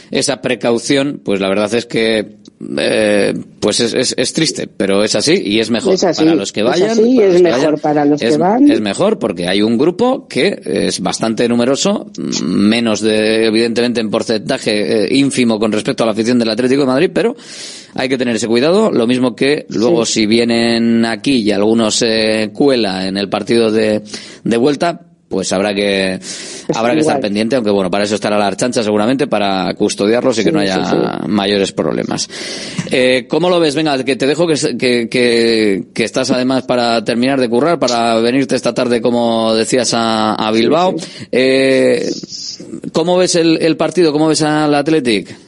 [0.09, 2.37] esa precaución, pues la verdad es que,
[2.77, 6.35] eh, pues es, es, es triste, pero es así y es mejor Es así, para
[6.35, 6.89] los que es vayan.
[6.91, 7.79] así, es los que mejor vayan.
[7.79, 8.71] para los que Es- van.
[8.71, 14.09] Es mejor porque hay un grupo que es bastante numeroso, mm, menos de, evidentemente, en
[14.09, 17.35] porcentaje eh, ínfimo con respecto a la afición del Atlético de Madrid, pero
[17.93, 18.91] hay que tener ese cuidado.
[18.91, 24.01] Lo mismo que luego si vienen aquí y algunos se cuela en el partido de,
[24.43, 26.19] de vuelta, pues habrá que
[26.73, 30.43] habrá que estar pendiente, aunque bueno, para eso estará la archancha seguramente, para custodiarlos y
[30.43, 30.95] que no haya sí,
[31.27, 32.29] mayores problemas.
[32.91, 33.75] Eh, ¿Cómo lo ves?
[33.75, 38.15] Venga, que te dejo que, que, que, que estás además para terminar de currar, para
[38.15, 40.95] venirte esta tarde, como decías, a, a Bilbao.
[41.31, 42.09] Eh,
[42.91, 44.11] ¿Cómo ves el, el partido?
[44.11, 45.46] ¿Cómo ves al Athletic?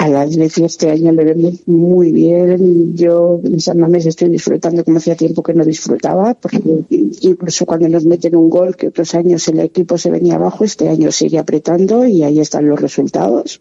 [0.00, 2.96] Al Atleti este año le vemos muy bien.
[2.96, 6.58] Yo en San Mamés estoy disfrutando como hacía tiempo que no disfrutaba, porque
[7.20, 10.88] incluso cuando nos meten un gol, que otros años el equipo se venía abajo, este
[10.88, 13.60] año sigue apretando y ahí están los resultados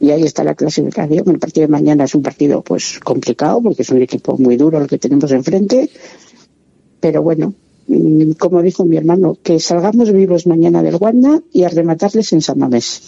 [0.00, 1.28] y ahí está la clasificación.
[1.28, 4.80] El partido de mañana es un partido pues complicado porque es un equipo muy duro
[4.80, 5.90] el que tenemos enfrente,
[6.98, 7.52] pero bueno,
[8.38, 12.58] como dijo mi hermano, que salgamos vivos mañana del Wanda y a rematarles en San
[12.58, 13.02] Mamés.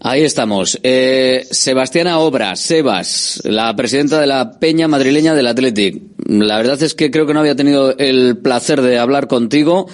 [0.00, 0.78] Ahí estamos.
[0.82, 6.02] Eh, Sebastiana Obra, Sebas, la presidenta de la Peña Madrileña del Athletic.
[6.26, 9.86] La verdad es que creo que no había tenido el placer de hablar contigo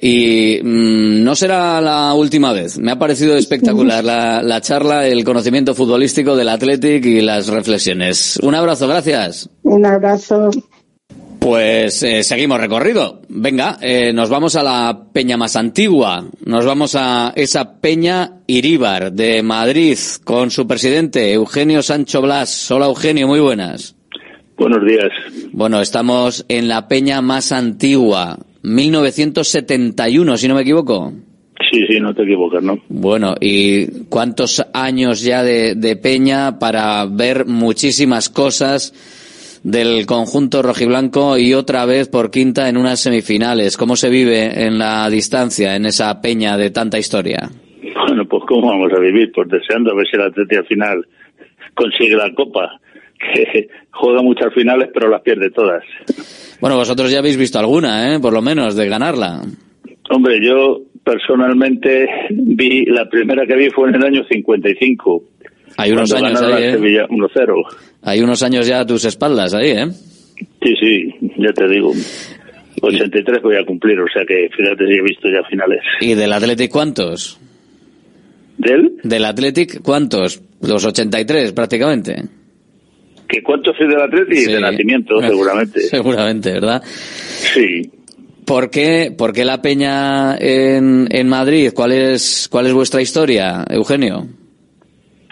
[0.00, 2.78] y mm, no será la última vez.
[2.78, 8.38] Me ha parecido espectacular la, la charla, el conocimiento futbolístico del Athletic y las reflexiones.
[8.42, 9.48] Un abrazo, gracias.
[9.62, 10.50] Un abrazo.
[11.46, 13.22] Pues eh, seguimos recorrido.
[13.28, 16.24] Venga, eh, nos vamos a la peña más antigua.
[16.44, 22.68] Nos vamos a esa peña Iríbar de Madrid con su presidente Eugenio Sancho Blas.
[22.72, 23.94] Hola Eugenio, muy buenas.
[24.58, 25.06] Buenos días.
[25.52, 31.12] Bueno, estamos en la peña más antigua, 1971, si no me equivoco.
[31.70, 32.80] Sí, sí, no te equivocas, ¿no?
[32.88, 38.92] Bueno, ¿y cuántos años ya de, de peña para ver muchísimas cosas
[39.62, 43.76] del conjunto rojiblanco y otra vez por quinta en unas semifinales?
[43.76, 47.48] ¿Cómo se vive en la distancia, en esa peña de tanta historia?
[48.06, 49.32] Bueno, pues ¿cómo vamos a vivir?
[49.34, 51.06] Pues deseando a ver si el Atleti al final
[51.74, 52.80] consigue la Copa.
[53.34, 55.82] Que juega muchas finales, pero las pierde todas.
[56.60, 58.20] Bueno, vosotros ya habéis visto alguna, ¿eh?
[58.20, 59.40] Por lo menos, de ganarla.
[60.10, 65.22] Hombre, yo personalmente vi, la primera que vi fue en el año 55.
[65.76, 66.72] Hay unos cuando años ahí, ¿eh?
[66.72, 67.76] Sevilla 1-0.
[68.02, 69.86] Hay unos años ya a tus espaldas ahí, ¿eh?
[70.62, 71.92] Sí, sí, ya te digo.
[72.82, 75.80] 83 voy a cumplir, o sea que fíjate si he visto ya finales.
[76.00, 77.38] ¿Y del Athletic cuántos?
[78.58, 78.98] ¿Del?
[79.02, 80.42] Del Athletic cuántos?
[80.60, 82.22] Los 83 prácticamente.
[83.28, 84.36] ¿Que cuánto soy del Atleti?
[84.36, 84.52] Sí.
[84.52, 85.80] De nacimiento, seguramente.
[85.80, 86.82] Seguramente, ¿verdad?
[86.84, 87.90] Sí.
[88.44, 91.72] ¿Por qué, por qué la peña en, en Madrid?
[91.74, 94.28] ¿Cuál es, ¿Cuál es vuestra historia, Eugenio?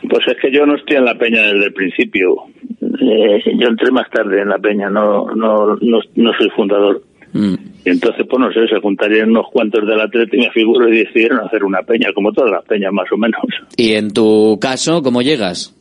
[0.09, 2.36] Pues es que yo no estoy en la peña desde el principio.
[2.80, 7.02] Eh, yo entré más tarde en la peña, no, no, no, no soy fundador.
[7.32, 7.55] Mm.
[7.84, 11.40] Y entonces, pues no sé, se juntarían unos cuantos del Atleti, me figuro, y decidieron
[11.40, 13.42] hacer una peña, como todas las peñas más o menos.
[13.76, 15.74] Y en tu caso, ¿cómo llegas?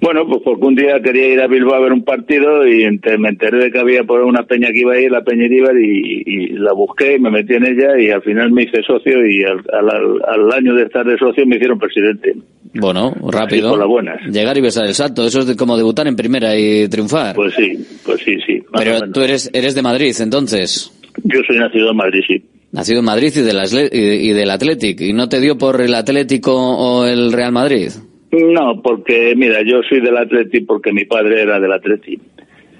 [0.00, 2.84] Bueno, pues porque un día quería ir a Bilbao a ver un partido y
[3.18, 5.76] me enteré de que había por una peña que iba a ir, la Peña Iríbar,
[5.78, 9.42] y, y la busqué, me metí en ella y al final me hice socio y
[9.44, 12.34] al, al- al año de estar de socio me hicieron presidente.
[12.72, 13.70] Bueno, rápido.
[13.70, 14.20] por las buenas.
[14.26, 15.26] Llegar y besar el salto.
[15.26, 17.34] Eso es de- como debutar en primera y triunfar.
[17.36, 17.72] Pues sí,
[18.04, 18.62] pues sí, sí.
[18.72, 20.90] Pero tú eres, eres de Madrid, entonces.
[21.24, 22.42] Yo soy nacido en Madrid, sí.
[22.72, 25.00] Nacido en Madrid y del, Asle- y, y del Athletic.
[25.02, 27.90] ¿Y no te dio por el Atlético o el Real Madrid?
[28.32, 32.18] No, porque mira, yo soy del Atleti porque mi padre era del Atleti.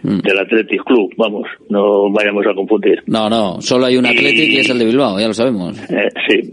[0.03, 3.03] Del Athletic Club, vamos, no vayamos a confundir.
[3.07, 3.61] No, no.
[3.61, 5.79] Solo hay un Athletic y es el de Bilbao, ya lo sabemos.
[5.91, 6.53] Eh, sí.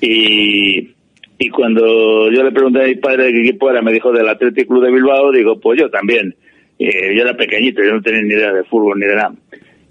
[0.06, 0.90] y,
[1.38, 4.28] y cuando yo le pregunté a mi padre de qué equipo era, me dijo del
[4.28, 6.34] Athletic Club de Bilbao, digo, pues yo también.
[6.78, 9.32] Eh, yo era pequeñito, yo no tenía ni idea de fútbol ni de nada.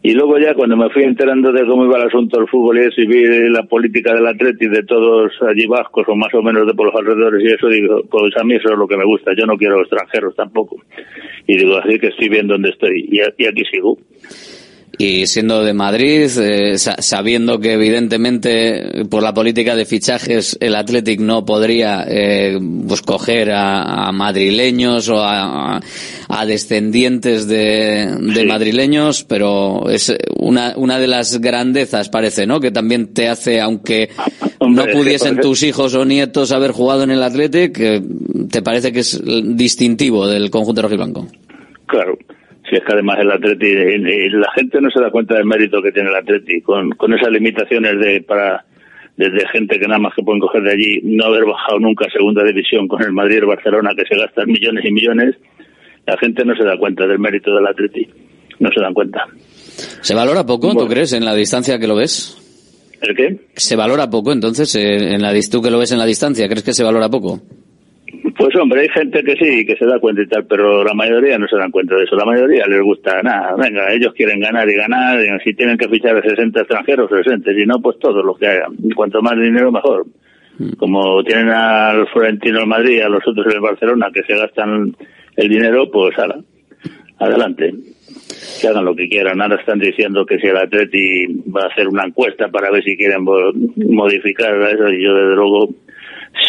[0.02, 2.88] Y luego ya cuando me fui enterando de cómo iba el asunto del fútbol y
[2.88, 6.66] eso, y vi la política del Atleti de todos allí vascos o más o menos
[6.66, 9.04] de por los alrededores y eso, digo, pues a mí eso es lo que me
[9.04, 10.78] gusta, yo no quiero extranjeros tampoco.
[11.47, 13.97] Y digo, así que estoy bien donde estoy y, aquí sigo.
[15.02, 20.58] Y siendo de Madrid, eh, sa- sabiendo que evidentemente eh, por la política de fichajes
[20.60, 25.80] el Athletic no podría eh, pues coger a, a madrileños o a,
[26.45, 32.60] descendientes de, de madrileños, pero es una, una de las grandezas, parece, ¿no?
[32.60, 34.10] Que también te hace, aunque
[34.60, 38.02] no pudiesen tus hijos o nietos haber jugado en el Athletic, eh,
[38.52, 39.22] te parece que es
[39.56, 41.28] distintivo del conjunto rojiblanco.
[41.88, 42.18] Claro.
[42.70, 45.91] Si es que además el Atleti, la gente no se da cuenta del mérito que
[45.91, 48.63] tiene el Atleti, con, con esas limitaciones de para
[49.20, 52.09] desde gente que nada más que pueden coger de allí, no haber bajado nunca a
[52.09, 55.36] segunda división con el Madrid y el Barcelona, que se gastan millones y millones,
[56.05, 58.07] la gente no se da cuenta del mérito del Atleti,
[58.59, 59.26] no se dan cuenta.
[60.01, 62.38] ¿Se valora poco, tú crees, en la distancia que lo ves?
[63.01, 63.39] ¿El qué?
[63.55, 64.74] ¿Se valora poco entonces?
[64.76, 67.41] En la, ¿Tú que lo ves en la distancia, crees que se valora poco?
[68.38, 71.38] Pues hombre, hay gente que sí, que se da cuenta y tal, pero la mayoría
[71.38, 72.15] no se dan cuenta de eso.
[72.15, 73.55] La mayoría les gusta nada.
[73.55, 75.19] Venga, ellos quieren ganar y ganar.
[75.19, 77.51] y si tienen que fichar a 60 extranjeros, 60.
[77.53, 78.73] Si no, pues todos los que hagan.
[78.84, 80.05] Y cuanto más dinero, mejor.
[80.77, 84.93] Como tienen al Florentino en Madrid a los otros en el Barcelona que se gastan
[85.38, 86.38] el dinero, pues ala,
[87.19, 87.73] adelante.
[88.61, 89.41] Que hagan lo que quieran.
[89.41, 92.97] Ahora están diciendo que si el Atleti va a hacer una encuesta para ver si
[92.97, 93.51] quieren mo-
[93.89, 95.69] modificar eso, y yo desde luego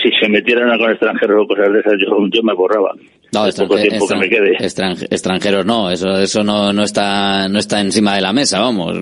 [0.00, 2.94] si se metieran con extranjeros o cosas de esas, yo, yo me borraba.
[3.32, 4.58] No, El poco extranje- tiempo que extran- me quede.
[4.58, 8.96] extranj- extranjeros no, eso, eso no, no está, no está encima de la mesa, vamos,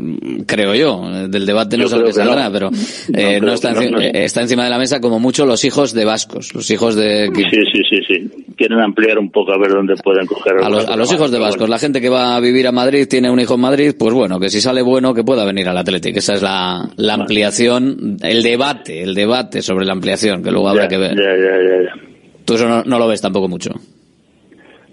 [0.47, 1.01] creo yo.
[1.29, 2.53] Del debate no Yo sé lo que saldrá, no.
[2.53, 2.71] pero
[3.09, 4.01] No, eh, no, está, enci- no.
[4.01, 7.31] eh, está encima de la mesa como mucho los hijos de vascos, los hijos de...
[7.35, 8.45] Sí, sí, sí, sí.
[8.57, 10.63] Quieren ampliar un poco a ver dónde pueden coger.
[10.63, 13.07] A los, a los hijos de vascos, la gente que va a vivir a Madrid
[13.09, 15.79] tiene un hijo en Madrid, pues bueno, que si sale bueno que pueda venir al
[15.79, 16.19] Atlético.
[16.19, 20.83] Esa es la, la ampliación, el debate, el debate sobre la ampliación, que luego habrá
[20.83, 21.11] Ya, que ver.
[21.17, 22.13] ya, ya, ya, ya.
[22.45, 23.71] Tú eso no, no lo ves tampoco mucho.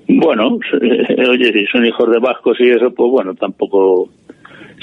[0.08, 0.58] Bueno,
[1.30, 4.10] oye, si son hijos de vascos y eso, pues bueno, tampoco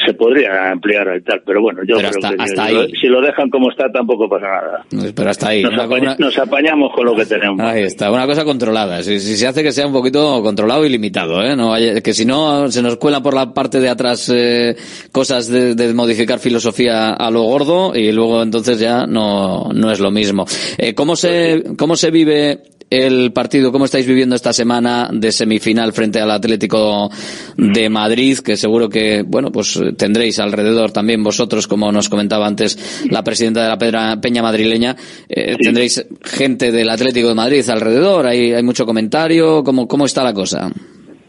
[0.05, 2.87] se podría ampliar y tal, pero bueno, yo Pero creo hasta- que hasta si, lo,
[2.89, 4.85] si lo dejan como está tampoco pasa nada.
[5.15, 5.63] Pero hasta ahí.
[5.63, 7.61] Nos, una- apañamos con lo que tenemos.
[7.61, 9.03] Ahí está, una cosa controlada.
[9.03, 11.55] Si, si se hace que sea un poquito controlado y limitado, ¿eh?
[11.55, 14.75] No vaya- que si no se nos cuelan por la parte de atrás eh,
[15.13, 20.01] cosas de, de modificar filosofía a lo gordo y luego entonces ya no, no es
[20.01, 20.47] lo mismo.
[20.79, 22.59] Eh, ¿cómo, se, ¿Cómo se vive
[22.93, 23.73] el partido?
[23.73, 27.09] ¿Cómo estáis viviendo esta semana de semifinal frente al Atlético
[27.57, 28.39] de Madrid?
[28.39, 33.23] Que seguro que, bueno, pues eh, tendréis alrededor también vosotros, como nos comentaba antes la
[33.25, 34.95] presidenta de la Pedra- Peña Madrileña,
[35.29, 40.23] eh, tendréis gente del Atlético de Madrid alrededor, hay, hay mucho comentario, ¿cómo, cómo está
[40.23, 40.71] la cosa?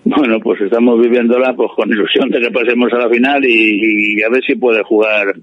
[0.05, 4.21] Bueno, pues estamos viviéndola pues con ilusión de que pasemos a la final y, y
[4.21, 5.33] a ver si puede jugar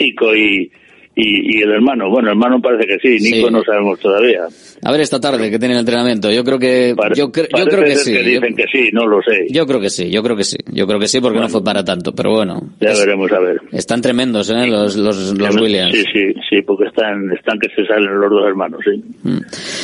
[0.00, 0.70] Nico y,
[1.14, 2.08] y, y el hermano.
[2.08, 3.52] Bueno, el hermano parece que sí, Nico Sí.
[3.52, 4.40] no sabemos todavía.
[4.84, 6.30] A ver esta tarde que tiene el entrenamiento.
[6.32, 8.12] Yo creo que yo, cre- yo Parece creo que sí.
[8.12, 9.46] que Yo, dicen que sí, no lo sé.
[9.50, 10.10] yo creo que sí.
[10.10, 10.56] Yo creo que sí.
[10.72, 12.12] Yo creo que sí porque no fue para tanto.
[12.14, 13.60] Pero bueno, Ya veremos a ver.
[13.72, 14.66] están tremendos, ¿eh?
[14.66, 15.92] Los los, los Williams.
[15.92, 19.02] Sí, sí, sí, porque están, están que se salen los dos hermanos, sí.
[19.22, 19.38] Mm.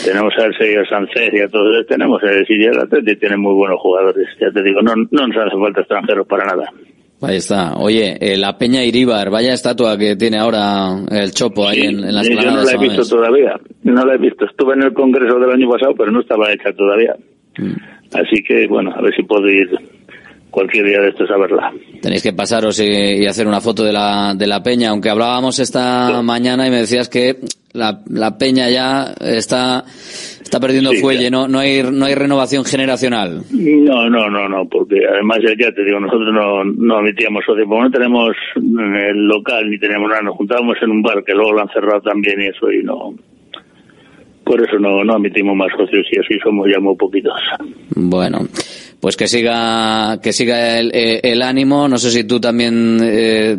[0.05, 3.79] Tenemos a a Sánchez y a todos, tenemos a y el Atleti, tienen muy buenos
[3.81, 6.65] jugadores, ya te digo, no, no nos hace falta extranjeros para nada.
[7.21, 7.75] Ahí está.
[7.77, 12.15] Oye, eh, la Peña Iríbar, vaya estatua que tiene ahora el Chopo ahí en, en
[12.15, 14.45] la Sí, yo no la he visto todavía, no la he visto.
[14.45, 17.17] Estuve en el congreso del año pasado, pero no estaba hecha todavía.
[17.59, 17.73] Mm.
[18.15, 19.69] Así que, bueno, a ver si puedo ir
[20.51, 21.73] cualquier día de estos a verla.
[22.01, 25.59] Tenéis que pasaros y, y hacer una foto de la, de la peña, aunque hablábamos
[25.59, 27.37] esta mañana y me decías que
[27.73, 29.85] la, la peña ya está,
[30.43, 31.31] está perdiendo Sí, fuelle, ya.
[31.31, 33.43] no, no hay, no hay renovación generacional.
[33.53, 37.83] No, no, no, no, porque además ya, te digo, nosotros no, no emitíamos socio, porque
[37.85, 41.61] no tenemos el local ni teníamos nada, nos juntábamos en un bar que luego lo
[41.63, 43.15] han cerrado también y eso y no.
[44.45, 47.35] Por eso no, no emitimos más socios y así somos ya muy poquitos.
[47.95, 48.39] Bueno,
[49.01, 51.87] pues que siga, que siga el, eh, el ánimo.
[51.89, 53.57] No sé si tú también eh,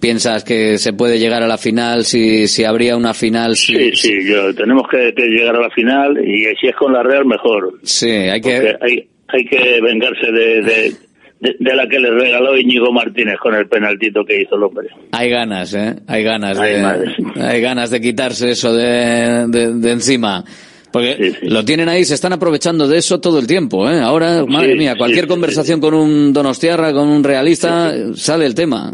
[0.00, 3.56] piensas que se puede llegar a la final, si, si habría una final.
[3.56, 6.92] Si, Sí, sí, yo, tenemos que, que llegar a la final y si es con
[6.92, 7.74] la Real mejor.
[7.82, 10.92] Sí, hay Porque que, hay, hay que vengarse de, de,
[11.40, 14.88] de, de la que les regaló Íñigo Martínez con el penaltito que hizo el hombre.
[15.12, 15.96] hay ganas, ¿eh?
[16.06, 17.14] Hay ganas Ay, de, madre.
[17.40, 20.44] hay ganas de quitarse eso de, de, de encima.
[20.92, 24.00] Porque lo tienen ahí, se están aprovechando de eso todo el tiempo, ¿eh?
[24.00, 28.92] Ahora, madre Sí, mía, cualquier conversación con un donostiarra, con un realista, sale el tema.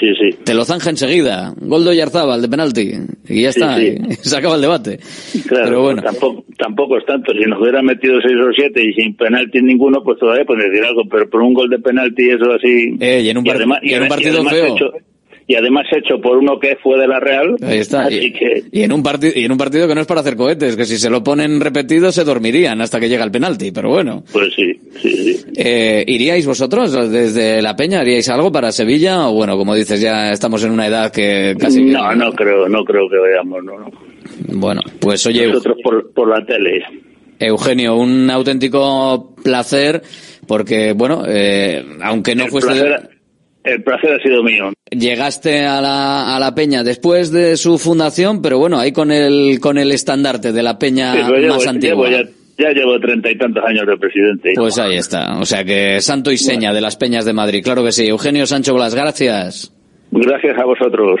[0.00, 0.34] Sí, sí.
[0.44, 1.52] Te lo zanja enseguida.
[1.60, 2.90] Gol de Oyarzábal de penalti.
[3.28, 3.76] Y ya está.
[3.76, 3.96] sí.
[4.08, 4.98] y se acaba el debate.
[5.46, 6.02] Claro, Pero bueno.
[6.02, 7.32] tampoco, tampoco es tanto.
[7.32, 10.84] Si nos hubieran metido seis o siete y sin penalti ninguno, pues todavía pueden decir
[10.86, 12.96] algo, pero por un gol de penalti eso así...
[12.98, 14.74] Eh, y en un, par- además- y en un partido feo.
[14.74, 14.86] Hecho,
[15.50, 17.56] y además hecho por uno que fue de la Real.
[17.60, 18.02] Ahí está.
[18.04, 18.62] Así Y, que...
[18.70, 20.84] y en un partido y en un partido que no es para hacer cohetes, que
[20.84, 24.22] si se lo ponen repetido se dormirían hasta que llega el penalti, pero bueno.
[24.32, 24.72] Pues sí,
[25.02, 25.44] sí, sí.
[25.56, 27.98] Eh, ¿Iríais vosotros desde la Peña?
[27.98, 29.28] ¿Haríais algo para Sevilla?
[29.28, 31.82] O bueno, como dices, ya estamos en una edad que casi...
[31.82, 33.90] No, no creo, no creo que vayamos, no, no.
[34.52, 36.80] Bueno, pues oye, Nosotros por, por la tele.
[37.40, 40.00] Eugenio, un auténtico placer
[40.46, 43.10] porque, bueno, eh, aunque no El placer,
[43.64, 44.72] el placer ha sido mío.
[44.90, 49.58] Llegaste a la, a la Peña después de su fundación, pero bueno, ahí con el,
[49.60, 52.08] con el estandarte de la Peña Sí, llevo- más antigua.
[52.08, 52.22] llevo
[52.58, 54.52] ya, ya llevo treinta y tantos años de presidente.
[54.56, 55.38] Pues ahí está.
[55.38, 57.62] O sea que santo y seña de las Peñas de Madrid.
[57.62, 58.06] Claro que sí.
[58.06, 59.72] Eugenio Sancho Blas, gracias.
[60.10, 61.20] Gracias a vosotros.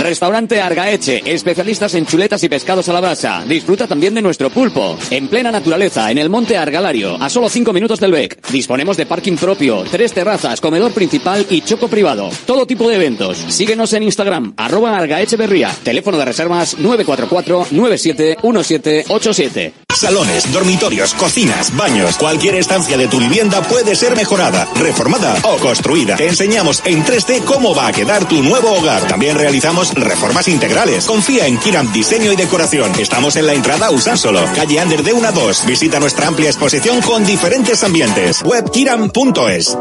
[0.00, 3.44] Restaurante Argaeche, especialistas en chuletas y pescados a la brasa.
[3.46, 4.96] Disfruta también de nuestro pulpo.
[5.10, 8.40] En plena naturaleza, en el monte Argalario, a solo 5 minutos del BEC.
[8.50, 12.30] Disponemos de parking propio, tres terrazas, comedor principal y choco privado.
[12.46, 13.36] Todo tipo de eventos.
[13.48, 15.70] Síguenos en Instagram, arroba Argaecheverría.
[15.82, 19.72] Teléfono de reservas 944-971787.
[19.94, 26.16] Salones, dormitorios, cocinas, baños, cualquier estancia de tu vivienda puede ser mejorada, reformada o construida.
[26.16, 29.06] Te enseñamos en 3D cómo va a quedar tu nuevo hogar.
[29.06, 31.04] También realizamos reformas integrales.
[31.06, 32.92] Confía en Kiram Diseño y Decoración.
[32.98, 35.66] Estamos en la entrada Usánsolo, calle Ander de 1 a 2.
[35.66, 38.42] Visita nuestra amplia exposición con diferentes ambientes.
[38.42, 39.76] Webkiram.es.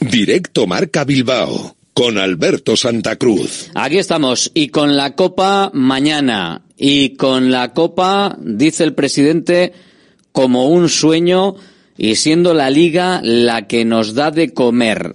[0.00, 3.70] Directo Marca Bilbao con Alberto Santa Cruz.
[3.74, 4.50] Aquí estamos.
[4.52, 6.62] Y con la Copa mañana.
[6.76, 9.72] Y con la Copa, dice el presidente,
[10.32, 11.54] como un sueño
[11.96, 15.14] y siendo la liga la que nos da de comer.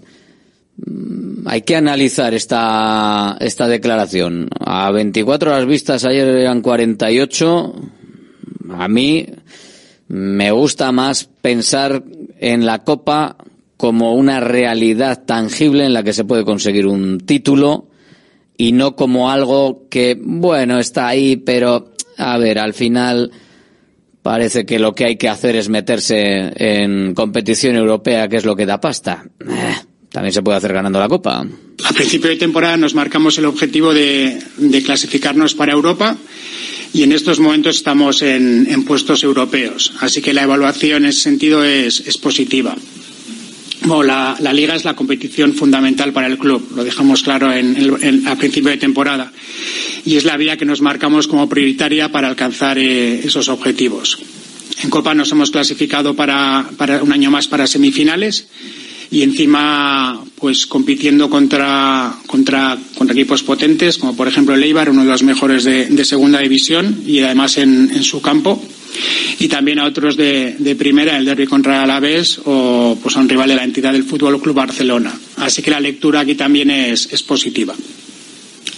[0.86, 4.50] Mm, Hay que analizar esta, esta declaración.
[4.60, 7.74] A 24 horas vistas, ayer eran 48.
[8.72, 9.26] A mí
[10.10, 12.04] me gusta más pensar
[12.40, 13.38] en la Copa
[13.78, 17.88] como una realidad tangible en la que se puede conseguir un título
[18.58, 23.32] y no como algo que, bueno, está ahí, pero, a ver, al final
[24.22, 28.58] parece que lo que hay que hacer es meterse en competición europea, que es lo
[28.58, 29.24] que da pasta.
[29.40, 29.76] Eh,
[30.12, 31.46] también se puede hacer ganando la Copa.
[31.84, 34.42] A principio de temporada nos marcamos el objetivo de,
[34.84, 36.18] clasificarnos para Europa
[36.94, 39.94] y en estos momentos estamos en, puestos europeos.
[40.00, 42.76] Así que la evaluación en ese sentido es, positiva.
[43.82, 48.36] Bueno, la, liga es la competición fundamental para el club, lo dejamos claro en, a
[48.36, 49.32] principio de temporada,
[50.04, 54.20] y es la vía que nos marcamos como prioritaria para alcanzar eh, esos objetivos.
[54.84, 56.66] En Copa nos hemos clasificado para
[57.02, 58.48] un año más para semifinales
[59.12, 65.04] y encima pues compitiendo contra, contra, contra equipos potentes como por ejemplo el Eibar, uno
[65.04, 68.62] de los mejores de, segunda división y además en, en, su campo
[69.40, 73.30] y también a otros de, de primera, el derby contra Alavés o pues a un
[73.30, 75.14] rival de la entidad del Fútbol Club Barcelona.
[75.38, 77.76] Así que la lectura aquí también es, es positiva.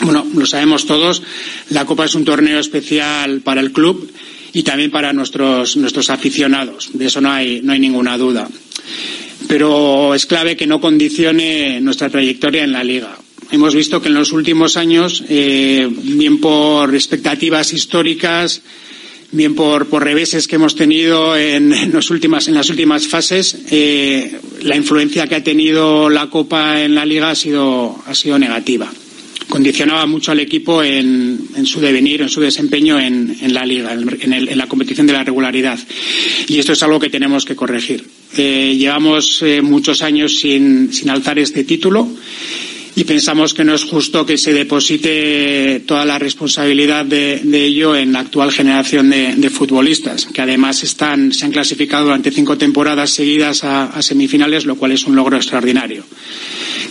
[0.02, 1.22] Bueno, lo sabemos todos,
[1.70, 4.12] la Copa es un torneo especial para el club
[4.54, 6.89] y también para nuestros, nuestros aficionados.
[6.93, 8.47] De eso no hay, no hay ninguna duda
[9.47, 13.18] pero es clave que no condicione nuestra trayectoria en la liga.
[13.52, 18.62] Hemos visto que en los últimos años, eh, bien por expectativas históricas,
[19.34, 24.39] bien por, por reveses que hemos tenido en, los últimas, en las últimas fases, eh,
[24.62, 28.89] la influencia que ha tenido la Copa en la liga ha sido, ha sido negativa.
[29.52, 33.91] Condicionaba mucho al equipo en, en su devenir, en su desempeño en, en la liga,
[33.91, 35.78] en, el, en la competición de la regularidad.
[36.47, 38.06] Y esto es algo que tenemos que corregir.
[38.38, 42.08] Eh, llevamos eh, muchos años sin, sin alzar este título
[42.95, 48.14] y pensamos que no es justo que se deposite toda la responsabilidad de, ello en
[48.14, 53.12] la actual generación de, de, futbolistas, que además están, se han clasificado durante cinco temporadas
[53.12, 56.06] seguidas a, a, semifinales, lo cual es un logro extraordinario.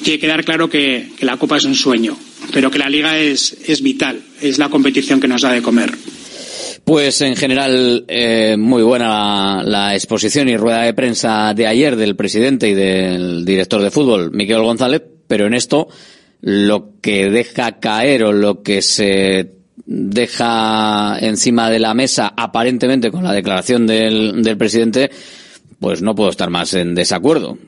[0.02, 2.16] Tiene que quedar claro que, la Copa es un sueño,
[2.52, 5.92] pero que la Liga es, es vital, es la competición que nos da de comer.
[6.84, 11.94] Pues en general eh, muy buena la, la, exposición y rueda de prensa de ayer
[11.96, 15.88] del presidente y del director de fútbol, Miguel González, pero en esto
[16.40, 19.52] lo que deja caer o lo que se
[19.86, 25.10] deja encima de la mesa aparentemente con la declaración del, del presidente,
[25.78, 27.58] pues no puedo estar más en desacuerdo.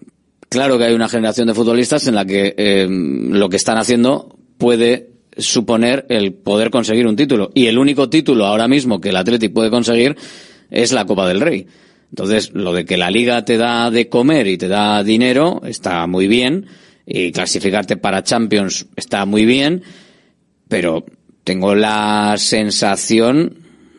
[0.52, 4.36] Claro que hay una generación de futbolistas en la que eh, lo que están haciendo
[4.58, 7.50] puede suponer el poder conseguir un título.
[7.54, 10.14] Y el único título ahora mismo que el Athletic puede conseguir
[10.70, 11.66] es la Copa del Rey.
[12.10, 16.06] Entonces, lo de que la liga te da de comer y te da dinero está
[16.06, 16.66] muy bien.
[17.06, 19.82] Y clasificarte para Champions está muy bien.
[20.68, 21.06] Pero
[21.44, 23.56] tengo la sensación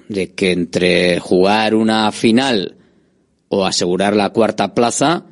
[0.07, 2.75] de que entre jugar una final
[3.49, 5.25] o asegurar la cuarta plaza,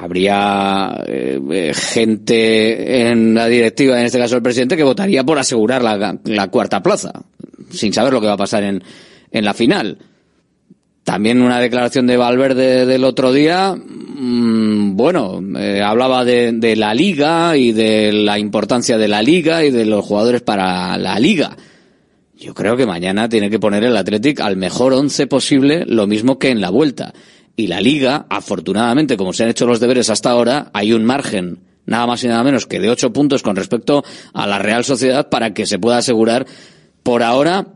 [0.00, 5.82] habría eh, gente en la directiva, en este caso el presidente, que votaría por asegurar
[5.82, 7.12] la, cuarta plaza,
[7.70, 8.82] sin saber lo que va a pasar en,
[9.32, 9.98] la final.
[11.02, 16.94] También una declaración de Valverde del otro día, mmm, bueno, eh, hablaba de, de, la
[16.94, 21.56] liga y de la importancia de la liga y de los jugadores para la liga.
[22.36, 26.38] Yo creo que mañana tiene que poner el Athletic al mejor once posible, lo mismo
[26.38, 27.12] que en la vuelta
[27.58, 31.58] y la liga, afortunadamente, como se han hecho los deberes hasta ahora, hay un margen
[31.86, 35.28] nada más y nada menos que de ocho puntos con respecto a la Real Sociedad
[35.28, 36.46] para que se pueda asegurar
[37.02, 37.66] por ahora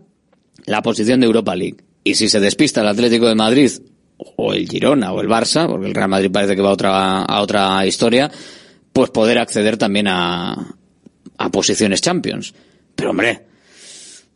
[0.67, 1.79] la posición de Europa League.
[2.05, 3.73] Y si se despista el Atlético de Madrid
[4.19, 7.23] o el Girona o el Barça, porque el Real Madrid parece que va a otra,
[7.23, 8.31] a otra historia,
[8.93, 10.77] pues poder acceder también a,
[11.39, 12.55] a posiciones Champions.
[12.95, 13.47] Pero hombre,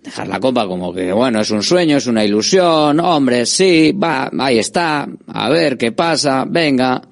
[0.07, 4.30] dejar la copa como que, bueno, es un sueño, es una ilusión, hombre, sí, va,
[4.38, 7.02] ahí está, a ver qué pasa, venga,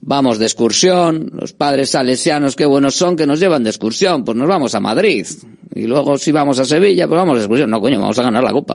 [0.00, 4.36] vamos de excursión, los padres salesianos qué buenos son que nos llevan de excursión, pues
[4.36, 5.24] nos vamos a Madrid,
[5.72, 8.42] y luego si vamos a Sevilla, pues vamos de excursión, no coño, vamos a ganar
[8.42, 8.74] la copa.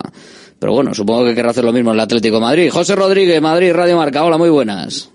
[0.57, 2.69] Pero bueno, supongo que querrá hacer lo mismo el Atlético de Madrid.
[2.71, 5.11] José Rodríguez, Madrid, Radio Marca, hola, muy buenas.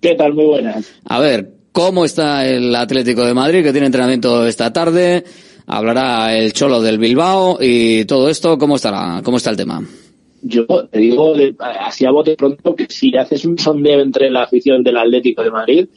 [0.00, 0.32] ¿Qué tal?
[0.32, 0.90] Muy buenas.
[1.04, 5.24] A ver, ¿cómo está el Atlético de Madrid que tiene entrenamiento esta tarde?
[5.68, 9.20] Hablará el Cholo del Bilbao y todo esto, ¿cómo estará?
[9.22, 9.86] ¿Cómo está el tema?
[10.42, 14.82] Yo te digo así a bote pronto que si haces un sondeo entre la afición
[14.82, 15.88] del Atlético de Madrid,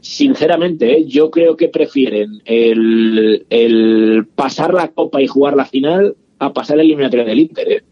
[0.00, 1.04] sinceramente, ¿eh?
[1.06, 6.76] yo creo que prefieren el, el, pasar la copa y jugar la final a pasar
[6.76, 7.72] la eliminatoria del Inter.
[7.72, 7.82] ¿eh?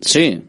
[0.00, 0.40] Sí,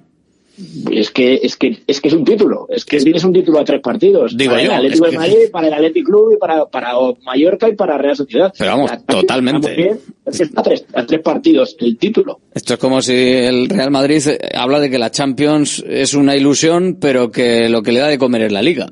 [0.91, 3.65] es que es que es que es un título es que tienes un título a
[3.65, 4.35] tres partidos.
[4.37, 5.17] Digo para yo, el Atlético de que...
[5.17, 6.93] Madrid para el Atlético Club y para, para
[7.25, 8.53] Mallorca y para Real Sociedad.
[8.57, 9.73] Pero vamos La- totalmente.
[9.75, 12.39] bien, es que está a tres, a tres partidos el título.
[12.53, 16.35] Esto es como si el Real Madrid eh, habla de que la Champions es una
[16.35, 18.87] ilusión, pero que lo que le da de comer es la Liga.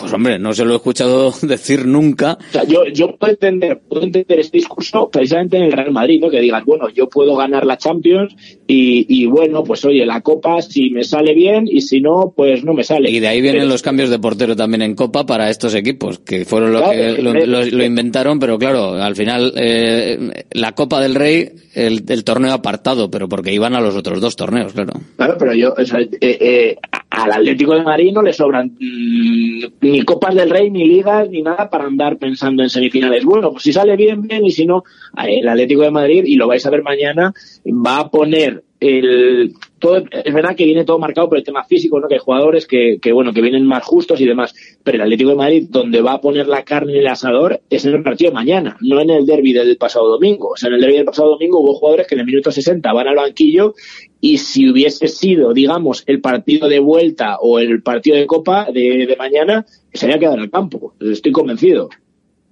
[0.00, 2.38] Pues hombre, no se lo he escuchado decir nunca.
[2.48, 6.20] O sea, yo, yo puedo entender, puedo entender este discurso precisamente en el Real Madrid,
[6.20, 6.30] ¿no?
[6.30, 8.34] Que digas, bueno, yo puedo ganar la Champions
[8.66, 12.64] y, y bueno, pues oye, la Copa si me sale bien y si no, pues
[12.64, 13.10] no me sale.
[13.10, 16.18] Y de ahí vienen Pero- los cambios de portero también en Copa para estos equipos,
[16.18, 20.72] que fueron los Claro, que lo, lo- lo inventaron, pero claro, al final eh, la
[20.72, 24.72] Copa del Rey, el, el torneo apartado, pero porque iban a los otros dos torneos,
[24.72, 24.94] claro.
[25.16, 26.76] Claro, pero yo, o sea, eh, eh,
[27.16, 31.42] al Atlético de Madrid no le sobran mm, ni Copas del Rey, ni Ligas, ni
[31.42, 33.24] nada para andar pensando en semifinales.
[33.24, 34.84] Bueno, pues si sale bien, bien, y si no,
[35.16, 37.32] eh, el Atlético de Madrid, y lo vais a ver mañana,
[37.66, 41.98] va a poner el todo es verdad que viene todo marcado por el tema físico
[41.98, 45.02] no que hay jugadores que, que bueno que vienen más justos y demás pero el
[45.02, 48.02] Atlético de Madrid donde va a poner la carne en el asador es en el
[48.02, 50.96] partido de mañana no en el derby del pasado domingo o sea en el derby
[50.96, 53.74] del pasado domingo hubo jugadores que en el minuto 60 van al banquillo
[54.20, 59.06] y si hubiese sido digamos el partido de vuelta o el partido de copa de,
[59.06, 61.90] de mañana se había quedado en el campo estoy convencido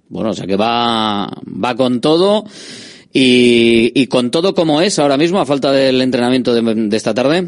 [0.09, 2.45] Bueno, o sea que va, va con todo
[3.17, 7.13] y, y con todo como es ahora mismo, a falta del entrenamiento de, de esta
[7.13, 7.47] tarde.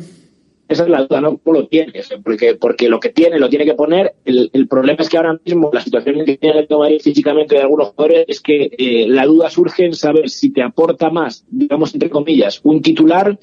[0.69, 1.37] Esa es la duda, ¿no?
[1.37, 2.09] ¿Cómo lo tienes?
[2.23, 4.15] Porque, porque lo que tiene, lo tiene que poner.
[4.23, 7.61] El, el problema es que ahora mismo la situación que tiene el Madrid físicamente de
[7.61, 11.93] algunos jugadores es que eh, la duda surge en saber si te aporta más, digamos,
[11.93, 13.37] entre comillas, un titular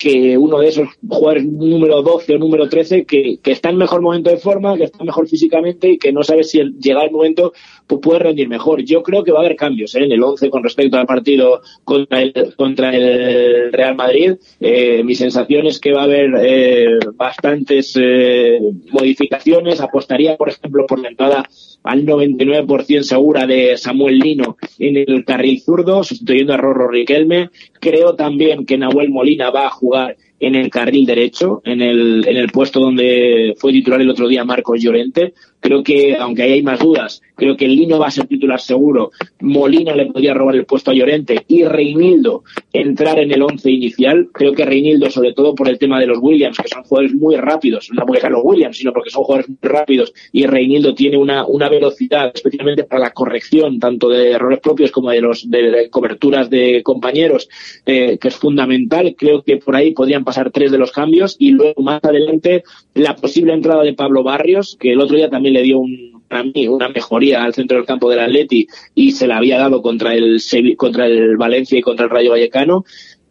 [0.00, 4.00] que uno de esos jugadores número 12 o número 13 que, que está en mejor
[4.00, 7.52] momento de forma, que está mejor físicamente y que no sabe si llega el momento
[7.86, 8.82] pues puede rendir mejor.
[8.82, 10.04] Yo creo que va a haber cambios ¿eh?
[10.04, 14.36] en el 11 con respecto al partido contra el, contra el Real Madrid.
[14.58, 18.58] Eh, mi sensación es que va a haber eh, bastantes eh,
[18.92, 19.82] modificaciones.
[19.82, 21.46] Apostaría, por ejemplo, por la entrada
[21.82, 27.50] al 99% segura de Samuel Lino en el carril zurdo, sustituyendo a Rorro Riquelme.
[27.80, 32.36] Creo también que Nahuel Molina va a jugar en el carril derecho, en el, en
[32.36, 35.34] el puesto donde fue titular el otro día Marcos Llorente.
[35.60, 39.10] Creo que, aunque ahí hay más dudas, creo que Lino va a ser titular seguro.
[39.40, 44.30] Molina le podría robar el puesto a Llorente y Reinildo entrar en el once inicial.
[44.32, 47.36] Creo que Reinildo, sobre todo por el tema de los Williams, que son jugadores muy
[47.36, 51.18] rápidos, no porque sean los Williams, sino porque son jugadores muy rápidos y Reinildo tiene
[51.18, 55.88] una, una velocidad, especialmente para la corrección tanto de errores propios como de los de,
[55.90, 57.48] coberturas de compañeros,
[57.84, 59.14] eh, que es fundamental.
[59.16, 62.62] Creo que por ahí podrían pasar tres de los cambios y luego más adelante
[62.94, 66.44] la posible entrada de Pablo Barrios, que el otro día también le dio un, para
[66.44, 70.14] mí una mejoría al centro del campo del Atleti y se la había dado contra
[70.14, 70.40] el
[70.76, 72.84] contra el Valencia y contra el Rayo Vallecano.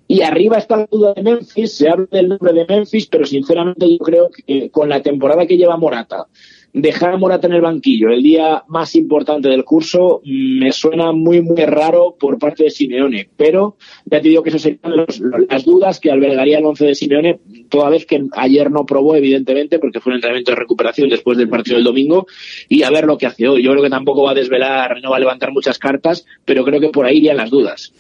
[0.10, 3.90] Y arriba está la duda de Memphis, se habla del nombre de Memphis, pero sinceramente
[3.90, 6.26] yo creo que con la temporada que lleva Morata,
[6.74, 11.42] dejar a Morata en el banquillo el día más importante del curso me suena muy,
[11.42, 13.30] muy raro por parte de Simeone.
[13.36, 16.96] Pero ya te digo que eso serían los- las dudas que albergaría el once de
[16.96, 17.40] Simeone,
[17.70, 21.50] toda vez que ayer no probó, evidentemente, porque fue un entrenamiento de recuperación después del
[21.50, 22.28] partido del domingo,
[22.68, 23.64] y a ver lo que hace hoy.
[23.64, 26.80] Yo creo que tampoco va a desvelar, no va a levantar muchas cartas, pero creo
[26.80, 27.94] que por ahí irían las dudas.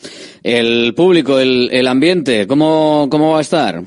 [0.43, 3.81] El público, el, el ambiente, ¿cómo, ¿cómo va a estar?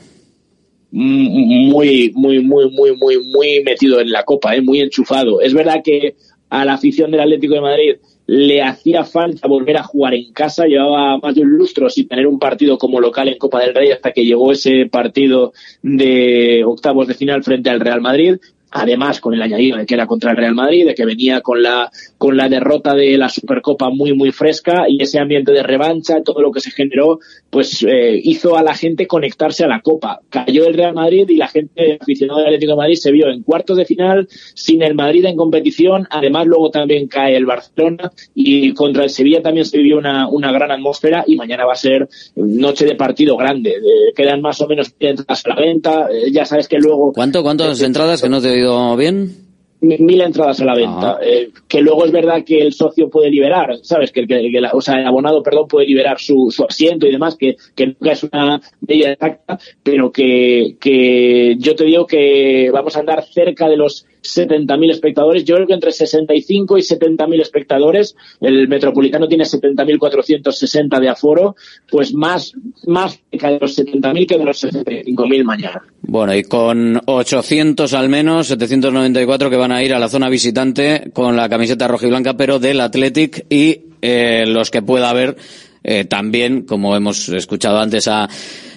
[0.93, 4.61] Muy, muy, muy, muy, muy, muy metido en la copa, ¿eh?
[4.61, 5.41] muy enchufado.
[5.41, 6.17] Es verdad que
[6.51, 10.67] a la afición del Atlético de Madrid le hacía falta volver a jugar en casa,
[10.67, 13.91] llevaba más de un lustro sin tener un partido como local en Copa del Rey
[13.91, 18.37] hasta que llegó ese partido de octavos de final frente al Real Madrid.
[18.73, 21.63] Además, con el añadido de que era contra el Real Madrid, de que venía con
[21.63, 26.23] la, con la derrota de la Supercopa muy, muy fresca y ese ambiente de revancha,
[26.23, 27.21] todo lo que se generó,
[27.51, 30.21] pues eh, hizo a la gente conectarse a la Copa.
[30.31, 33.43] Cayó el Real Madrid y la gente aficionada del Atlético de Madrid se vio en
[33.43, 36.07] cuartos de final sin el Madrid en competición.
[36.11, 40.51] Además, luego también cae el Barcelona y contra el Sevilla también se vivió una, una
[40.51, 43.71] gran atmósfera y mañana va a ser noche de partido grande.
[43.73, 46.09] Eh, quedan más o menos entradas a la venta.
[46.11, 48.62] Eh, ya sabes que luego ¿Cuánto, ¿Cuántas entradas que no te
[48.97, 49.37] bien?
[49.81, 51.19] mi- mil entradas a la venta.
[51.23, 54.13] Eh, que luego es verdad que el socio puede liberar, ¿sabes?
[54.13, 57.05] Que, el- que, que la- o sea, el abonado, perdón, puede liberar su, su asiento
[57.07, 62.07] y demás, que, que nunca es una medida exacta, pero que, que yo te digo
[62.07, 65.45] que vamos a andar cerca de los 70.000 espectadores.
[65.45, 68.17] Yo creo que entre 65 y 70.000 espectadores.
[68.41, 71.57] El Metropolitano tiene 70.460 de aforo,
[71.91, 72.53] pues más,
[72.87, 75.83] más de los 70.000 que de los 65.000 mañana.
[76.03, 81.11] Bueno, y con 800 al menos, 794 que van a ir a la zona visitante
[81.13, 85.37] con la camiseta roja y blanca, pero del Athletic y eh, los que pueda haber
[85.85, 88.29] eh, también, como hemos escuchado antes a,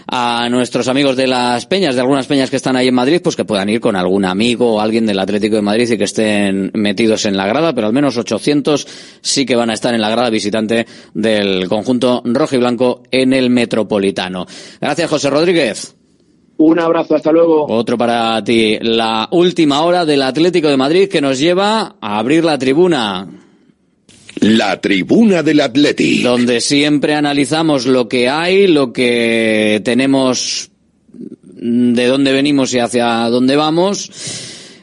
[0.08, 3.36] a nuestros amigos de las peñas, de algunas peñas que están ahí en Madrid, pues
[3.36, 6.72] que puedan ir con algún amigo o alguien del Atlético de Madrid y que estén
[6.74, 8.88] metidos en la grada, pero al menos 800
[9.22, 13.34] sí que van a estar en la grada visitante del conjunto rojo y blanco en
[13.34, 14.46] el Metropolitano.
[14.80, 15.96] Gracias, José Rodríguez.
[16.58, 17.66] Un abrazo, hasta luego.
[17.68, 18.78] Otro para ti.
[18.82, 23.45] La última hora del Atlético de Madrid que nos lleva a abrir la tribuna.
[24.42, 26.22] La tribuna del Atleti.
[26.22, 30.72] Donde siempre analizamos lo que hay, lo que tenemos,
[31.14, 34.12] de dónde venimos y hacia dónde vamos.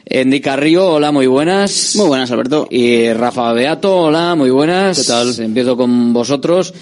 [0.05, 1.95] Endy Carrillo, hola, muy buenas.
[1.95, 2.67] Muy buenas, Alberto.
[2.69, 4.99] Y Rafa Beato, hola, muy buenas.
[4.99, 5.33] ¿Qué tal?
[5.39, 6.73] Empiezo con vosotros.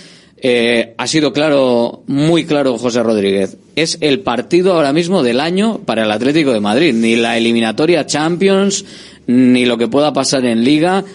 [0.44, 3.58] Eh, ha sido claro, muy claro José Rodríguez.
[3.76, 6.94] Es el partido ahora mismo del año para el Atlético de Madrid.
[6.94, 8.86] Ni la eliminatoria Champions,
[9.28, 11.06] ni lo que pueda pasar en Liga.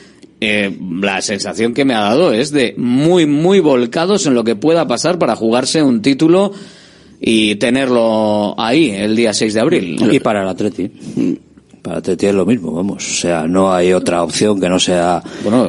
[0.49, 4.55] Eh, la sensación que me ha dado es de muy, muy volcados en lo que
[4.55, 6.53] pueda pasar para jugarse un título
[7.21, 9.99] y tenerlo ahí el día 6 de abril.
[10.13, 10.89] Y para el Atleti.
[11.87, 13.07] Para Atleti es lo mismo, vamos.
[13.09, 15.23] O sea, no hay otra opción que no sea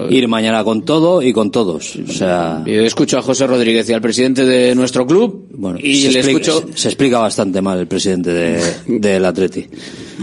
[0.10, 1.96] ir mañana con todo y con todos.
[2.10, 6.02] O sea, Yo escucho a José Rodríguez y al presidente de nuestro club bueno, y
[6.02, 9.60] se, le explica, escucho se explica bastante mal el presidente de- del Atleti.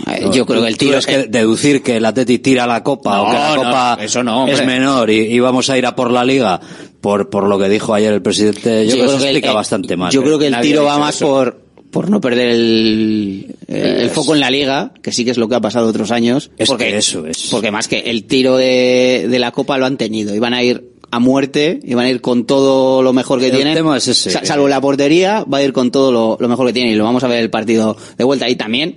[0.08, 3.14] Eh, yo creo que el tiro es que deducir que el Atleti tira la copa
[3.16, 4.54] No, o que la no, copa eso no, hombre.
[4.56, 6.60] es menor y, y vamos a ir a por la liga
[7.00, 9.96] por por lo que dijo ayer el presidente, yo, creo que se explica eh, bastante
[9.96, 10.10] mal.
[10.10, 11.26] Yo creo que el Nadie tiro va más eso.
[11.28, 11.63] por,
[11.94, 15.48] por no perder el, el, el foco en la liga, que sí que es lo
[15.48, 16.50] que ha pasado otros años.
[16.58, 17.48] Es porque, que eso es.
[17.50, 20.34] Porque más que el tiro de, de la copa lo han tenido.
[20.34, 23.74] Iban a ir a muerte, iban a ir con todo lo mejor que El tienen.
[23.74, 24.30] tema es ese.
[24.32, 26.96] Sa- Salvo la portería, va a ir con todo lo, lo mejor que tiene y
[26.96, 28.48] lo vamos a ver el partido de vuelta.
[28.50, 28.96] Y también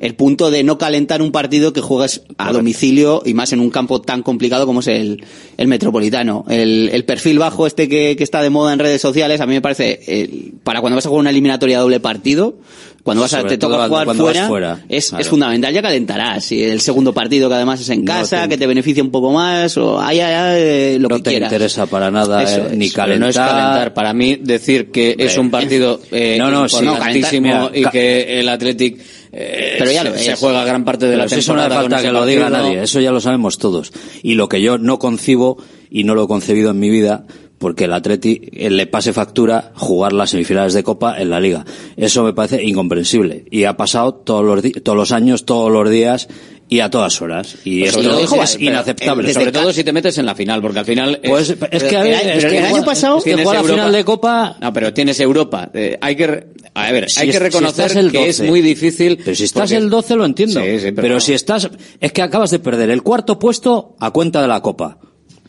[0.00, 3.70] el punto de no calentar un partido que juegas a domicilio y más en un
[3.70, 5.24] campo tan complicado como es el,
[5.56, 6.44] el metropolitano.
[6.48, 9.54] El, el perfil bajo este que, que está de moda en redes sociales, a mí
[9.54, 12.56] me parece, eh, para cuando vas a jugar una eliminatoria doble partido,
[13.02, 15.22] cuando vas a, Sobre te toca jugar fuera, fuera, es, claro.
[15.22, 16.50] es fundamental, ya calentarás.
[16.50, 19.12] Y el segundo partido que además es en No casa, te- que te beneficia un
[19.12, 21.52] poco más, o ay, ay, ay, eh, lo no que te quieras.
[21.52, 23.20] interesa para nada Eso eh, ni calentar.
[23.20, 23.94] no es calentar.
[23.94, 26.78] Para mí, decir que es un partido eh, No, no, sí.
[26.78, 28.98] importantísimo No, calentar, y que el Athletic
[29.38, 30.38] eh, Pero ya se, lo se es.
[30.40, 32.82] juega gran parte de Pero la si eso no hace falta que lo diga nadie,
[32.82, 33.92] eso ya lo sabemos todos.
[34.22, 35.58] Y lo que yo no concibo
[35.90, 37.26] y no lo he concebido en mi vida,
[37.58, 41.64] porque el Atleti eh, le pase factura jugar las semifinales de Copa en la Liga.
[41.96, 43.44] Eso me parece incomprensible.
[43.50, 46.28] Y ha pasado todos los, todos los años, todos los días
[46.68, 47.56] y a todas horas.
[47.64, 49.32] Y Pues esto es, es inaceptable.
[49.32, 51.66] sobre todo si te metes en la final, porque al final es- Pues es que,
[51.70, 55.20] Pero es el que año juega- pasado que la final de Copa No, pero tienes
[55.20, 55.70] Europa.
[55.72, 58.50] Eh, hay que, a ver, Si hay que si reconocer el que es 12.
[58.50, 59.18] muy difícil.
[59.24, 60.60] Pero si estás porque- el 12 lo entiendo.
[60.60, 61.20] Sí, sí, pero pero no.
[61.20, 64.98] si estás, es que acabas de perder el cuarto puesto a cuenta de la Copa.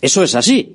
[0.02, 0.74] Eso es así.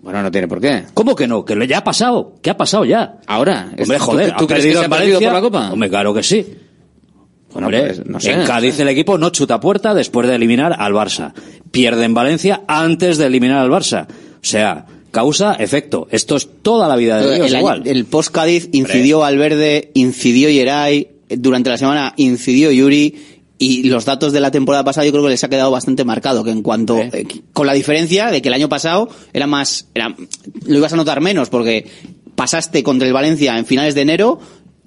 [0.00, 0.84] Bueno, no tiene por qué.
[0.94, 1.44] ¿Cómo que no?
[1.44, 2.34] Que ya ha pasado.
[2.42, 3.16] ¿Qué ha pasado ya?
[3.26, 3.68] Ahora.
[3.78, 5.72] Hombre, ¿tú- joder, ¿tú, ha crees que se ha perdido por la Copa?
[5.72, 6.46] Hombre, claro que sí.
[7.54, 8.32] Hombre, no sé.
[8.32, 11.32] en Cádiz el equipo no chuta puerta después de eliminar al Barça.
[11.70, 14.06] Pierde en Valencia antes de eliminar al Barça.
[14.06, 16.08] O sea, causa, efecto.
[16.10, 17.82] Esto es toda la vida de Dios el, igual.
[17.86, 23.14] el post Cádiz incidió Valverde, incidió Yeray, durante la semana incidió Yuri
[23.58, 26.44] y los datos de la temporada pasada yo creo que les ha quedado bastante marcado
[26.44, 30.14] que en cuanto eh, con la diferencia de que el año pasado era más era,
[30.64, 31.86] lo ibas a notar menos porque
[32.36, 34.38] pasaste contra el Valencia en finales de enero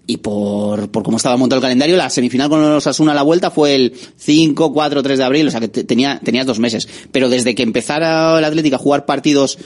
[0.08, 3.22] y por, por cómo estaba montado el calendario, la semifinal con los Asuna a la
[3.24, 6.60] vuelta fue el 5, 4, 3 de abril, o sea que te- tenía, tenías dos
[6.60, 6.88] meses.
[7.12, 9.58] Pero desde que empezara el Atlético a jugar partidos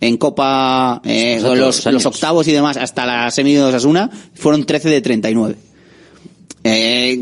[0.00, 4.88] en Copa, eh, los los, octavos y demás, hasta la semi de Osasuna, fueron 13
[4.88, 5.56] de 39.
[6.68, 7.20] Eh,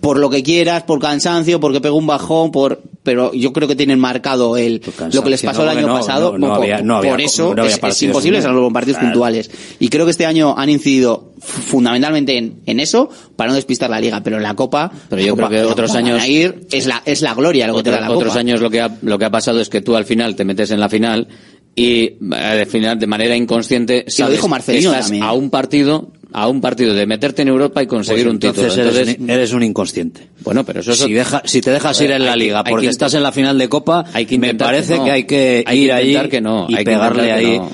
[0.00, 3.76] por lo que quieras, por cansancio, porque pegó un bajón, por, pero yo creo que
[3.76, 4.80] tienen marcado el,
[5.12, 6.38] lo que les pasó no, el año no, pasado.
[6.38, 9.12] no, había- no había por eso es- imposible, salvo con partidos Claro.
[9.12, 9.50] puntuales.
[9.80, 14.00] Y creo que este año han incidido fundamentalmente en, en eso para no despistar la
[14.00, 16.86] liga, pero en la Copa, Pero yo Copa- creo que otros Copa años- ir, es
[16.86, 18.40] la, es la gloria lo que te da la otros Copa.
[18.40, 20.70] años lo que, ha, lo que ha pasado es que tú al final te metes
[20.70, 21.28] en la final
[21.74, 25.22] y eh, al final de manera inconsciente sabes dijo Marcelino que estás también.
[25.24, 28.68] a un partido a un partido de meterte en Europa y conseguir Pues un título.
[28.68, 30.28] entonces eres eres un inconsciente.
[30.44, 32.88] bueno, pero eso es si, deja- si te dejas ir en la liga que porque
[32.88, 35.04] estás en la final de Copa, hay que me parece que no.
[35.04, 37.58] que hay que Hay ir intentar que no, y hay pegarle que ahí.
[37.58, 37.70] no.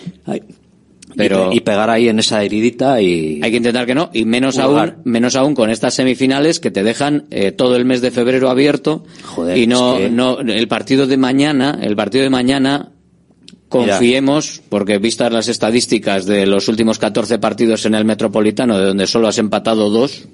[1.17, 4.11] Pero- y, pe- y pegar ahí en esa heridita y Hay que intentar que no,
[4.13, 4.95] y menos Jugar.
[4.97, 8.51] aún, menos aún con estas semifinales que te dejan eh, todo el mes de febrero
[8.51, 12.91] abierto Joder, y no, es que- no, el partido de mañana, el partido de mañana,
[13.79, 19.07] confiemos, porque vistas las estadísticas de los últimos 14 partidos en el Metropolitano, de donde
[19.07, 20.25] solo has empatado dos,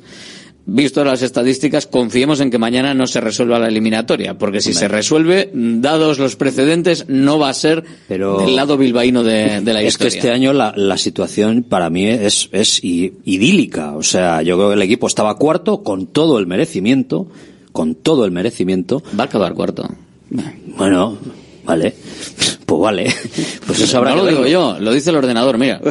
[0.66, 4.86] Visto las estadísticas, confiemos en que mañana no se resuelva la eliminatoria, porque si se
[4.88, 9.80] resuelve, dados los precedentes, no va a ser Pero- del lado bilbaíno de, de la
[9.80, 10.10] es historia.
[10.12, 13.96] que este año la, la situación para mí es, es idílica.
[13.96, 17.26] O sea, yo creo que el equipo estaba cuarto con todo el merecimiento,
[17.72, 19.02] con todo el merecimiento.
[19.18, 19.88] Va a acabar cuarto.
[20.76, 21.16] Bueno,
[21.64, 21.94] vale.
[22.66, 23.14] Pues vale.
[23.66, 25.80] Pues eso habrá no que lo digo yo, lo dice el ordenador, mira.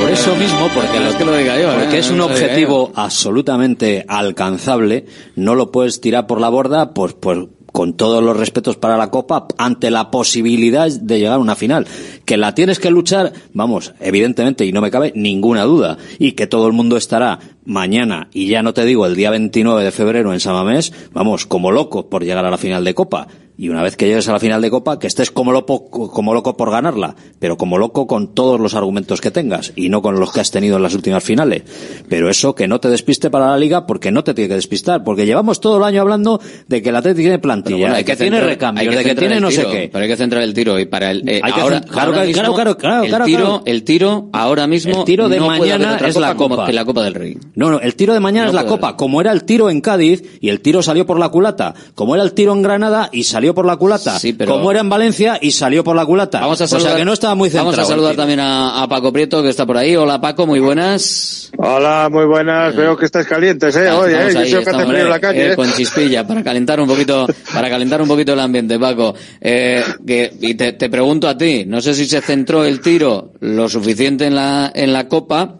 [0.00, 2.00] por eso mismo, porque, No es que lo diga yo, porque ¿eh?
[2.00, 7.38] es un No objetivo absolutamente alcanzable, no lo puedes tirar por la borda, pues, pues
[7.72, 11.86] con todos los respetos para la Copa, ante la posibilidad de llegar a una final.
[12.24, 16.46] Que la tienes que luchar, vamos, evidentemente, y no me cabe ninguna duda, y que
[16.46, 20.32] todo el mundo estará mañana, y ya no te digo el día 29 de febrero
[20.32, 23.28] en Samamés, vamos, como loco por llegar a la final de Copa.
[23.62, 26.32] Y una vez que llegues a la final de Copa, que estés como loco, como
[26.32, 30.18] loco por ganarla, pero como loco con todos los argumentos que tengas, y no con
[30.18, 31.64] los que has tenido en las últimas finales.
[32.08, 35.04] Pero eso que no te despiste para la liga, porque no te tiene que despistar,
[35.04, 38.16] porque llevamos todo el año hablando de que el Atlético tiene plantilla, Bueno, de que,
[38.16, 39.90] tiene centrar- recambios, de que tiene no sé qué.
[39.92, 42.12] Pero hay que centrar el tiro y para el eh, Hay que ahora, claro, ahora
[42.12, 45.98] claro, mismo, claro, claro, el tiro, el tiro ahora mismo El tiro de no mañana
[45.98, 46.66] es la como Copa.
[46.66, 47.36] que la Copa del Rey.
[47.56, 49.82] No, no, el tiro de mañana No es la Copa, como era el tiro en
[49.82, 53.24] Cádiz y el tiro salió por la culata, como era el tiro en Granada y
[53.24, 56.40] salió por la culata, pero- como era en Valencia y salió por la culata.
[56.40, 57.66] Vamos a saludar, o sea que no estaba muy centrado.
[57.66, 58.22] Vamos a el saludar tiro.
[58.22, 59.96] también a, a Paco Prieto que está por ahí.
[59.96, 61.50] Hola Paco, muy buenas.
[61.56, 62.74] Hola, muy buenas.
[62.74, 63.90] Veo que estáis calientes, ¿eh?
[63.90, 64.46] Hoy, ¿eh?
[64.48, 65.56] Yo que hace frío en la calle, eh, ¿eh?
[65.56, 69.14] con chispilla para calentar un poquito, para calentar un poquito el ambiente, Paco.
[69.40, 73.32] Eh, que, y te, te pregunto a ti, no sé si se centró el tiro
[73.40, 75.56] lo suficiente en la en la Copa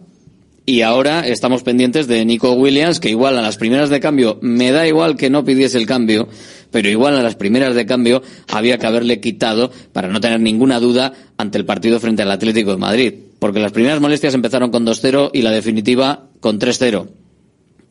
[0.65, 4.71] y ahora estamos pendientes de Nico Williams, que igual a las primeras de cambio, me
[4.71, 6.27] da igual que no pidiese el cambio,
[6.71, 10.79] pero igual a las primeras de cambio había que haberle quitado para no tener ninguna
[10.79, 13.13] duda ante el partido frente al Atlético de Madrid.
[13.39, 17.07] Porque las primeras molestias empezaron con 2-0 y la definitiva con 3-0.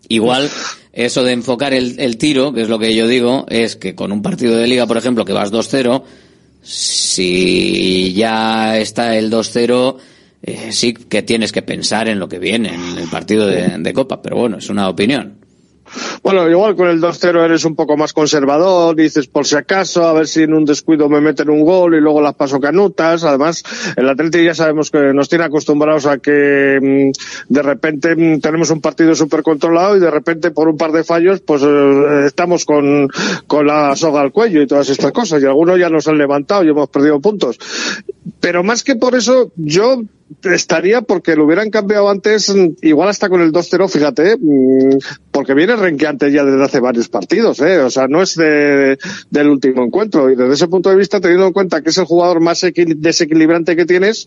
[0.08, 0.48] Igual,
[0.92, 4.12] eso de enfocar el, el tiro, que es lo que yo digo, es que con
[4.12, 6.02] un partido de liga, por ejemplo, que vas 2-0,
[6.62, 9.96] si ya está el 2-0,
[10.42, 13.92] eh, sí que tienes que pensar en lo que viene, en el partido de, de
[13.92, 15.39] Copa, pero bueno, es una opinión.
[16.22, 20.12] Bueno, igual con el 2-0 eres un poco más conservador, dices por si acaso, a
[20.12, 23.24] ver si en un descuido me meten un gol y luego las paso canutas.
[23.24, 23.62] Además,
[23.96, 28.70] el Atlético ya sabemos que nos tiene acostumbrados a que mm, de repente mm, tenemos
[28.70, 32.64] un partido súper controlado y de repente por un par de fallos pues eh, estamos
[32.64, 33.08] con,
[33.46, 35.42] con la soga al cuello y todas estas cosas.
[35.42, 37.58] Y algunos ya nos han levantado y hemos perdido puntos.
[38.40, 40.02] Pero más que por eso, yo
[40.44, 42.52] estaría porque lo hubieran cambiado antes,
[42.82, 44.98] igual hasta con el 2-0, fíjate, mm,
[45.30, 47.78] porque viene renqueante ya desde hace varios partidos, ¿eh?
[47.78, 48.98] O sea, no es de-
[49.30, 50.30] del último encuentro.
[50.30, 52.96] Y desde ese punto de vista, teniendo en cuenta que es el jugador más equil-
[52.96, 54.26] desequilibrante que tienes,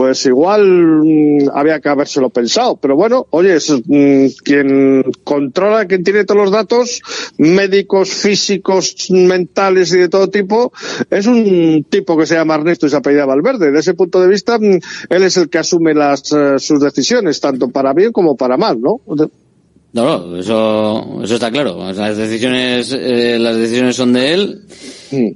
[0.00, 2.76] pues igual mm, había que habérselo pensado.
[2.76, 7.02] Pero bueno, oye, mm, quien controla, quien tiene todos los datos,
[7.36, 10.72] médicos, físicos, mentales y de todo tipo,
[11.10, 13.72] es un tipo que se llama Ernesto y se apellida Valverde.
[13.72, 14.78] De ese punto de vista, mm,
[15.10, 18.80] él es el que asume las, eh, sus decisiones, tanto para bien como para mal,
[18.80, 19.02] ¿no?
[19.92, 21.92] No, no, eso, eso está claro.
[21.92, 24.62] Las decisiones, eh, las decisiones son de él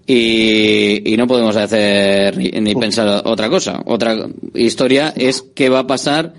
[0.07, 3.83] y, y no podemos hacer ni, ni pensar otra cosa.
[3.87, 6.35] Otra historia es qué va a pasar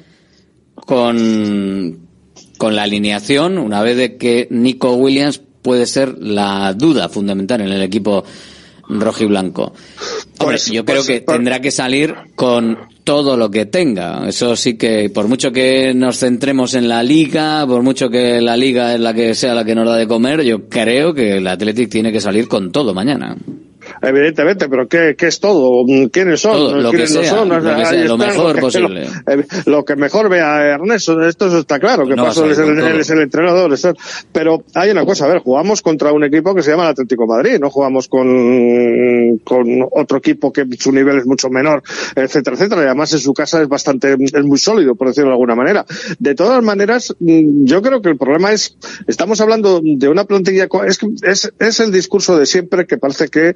[0.76, 2.08] con,
[2.58, 7.72] con la alineación una vez de que Nico Williams puede ser la duda fundamental en
[7.72, 8.24] el equipo
[8.90, 9.74] rojiblanco.
[10.40, 14.28] Hombre, yo creo que tendrá que salir con todo lo que tenga.
[14.28, 18.58] Eso sí que, por mucho que nos centremos en la liga, por mucho que la
[18.58, 21.48] liga es la que sea la que nos da de comer, yo creo que el
[21.48, 23.36] Athletic tiene que salir con todo mañana.
[24.08, 25.86] Evidentemente, pero ¿qué, qué es todo?
[26.12, 26.54] ¿Quiénes son?
[26.54, 27.50] Todo, lo ¿Quiénes que no son?
[27.50, 29.08] lo que sea, lo mejor posible.
[29.66, 33.00] Lo, lo que mejor vea Ernesto, esto está claro, que No él es, el, él
[33.00, 33.74] es entrenador.
[33.74, 33.94] está-
[34.32, 37.24] Pero hay una cosa, a ver, jugamos contra un equipo que se llama el Atlético
[37.24, 41.82] de Madrid, no jugamos con, con otro equipo que su nivel es mucho menor,
[42.16, 42.82] etcétera, etcétera.
[42.82, 45.86] Y además en su casa es bastante, es muy sólido, por decirlo de alguna manera.
[46.20, 48.78] De todas maneras, mm, yo creo que el problema es,
[49.08, 53.54] estamos hablando de una plantilla, es, es, es el discurso de siempre que parece que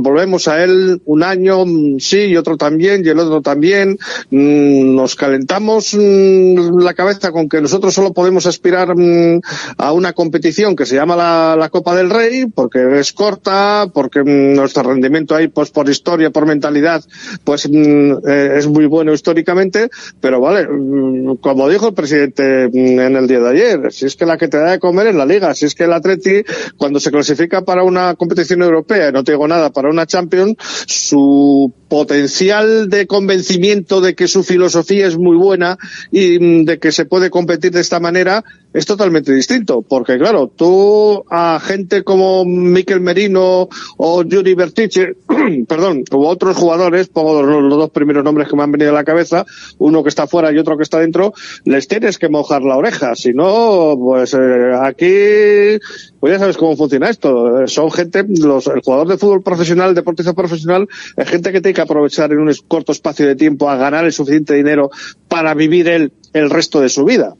[0.00, 3.98] volvemos a él un año, mm, sí, y otro también, y el otro también.
[4.30, 9.40] Mm, Nos calentamos mm, la cabeza con que nosotros solo podemos aspirar mm,
[9.76, 14.22] a una competición que se llama la, la Copa del Rey, porque es corta, porque
[14.22, 17.04] mm, nuestro rendimiento ahí, pues por historia, por mentalidad,
[17.44, 23.00] pues mm, eh, es muy bueno históricamente, pero vale, mm, como dijo el presidente mm,
[23.00, 25.14] en el día de ayer, si es que la que te da de comer es
[25.14, 26.42] la liga, si es que el Atleti,
[26.76, 30.56] cuando se clasifica para una competición europea, no te digo nada, para una Champions,
[30.86, 35.78] su potencial de convencimiento de que su filosofía es muy buena
[36.10, 38.44] y mm, de que se puede competir de esta manera
[38.78, 45.14] es totalmente distinto, porque claro, tú a gente como Miquel Merino o Yuri Bertiche,
[45.68, 49.02] perdón, u otros jugadores, pongo los, dos primeros nombres que me han venido a la
[49.02, 49.44] cabeza,
[49.78, 51.32] uno que está fuera y otro que está dentro,
[51.64, 55.84] les tienes que mojar la oreja, si no, pues eh, aquí,
[56.20, 60.34] pues ya sabes cómo funciona esto, son gente, los, el jugador de fútbol profesional, deportista
[60.34, 64.04] profesional, es gente que tiene que aprovechar en un corto espacio de tiempo a ganar
[64.04, 64.88] el suficiente dinero
[65.26, 67.34] para vivir él el resto de su vida.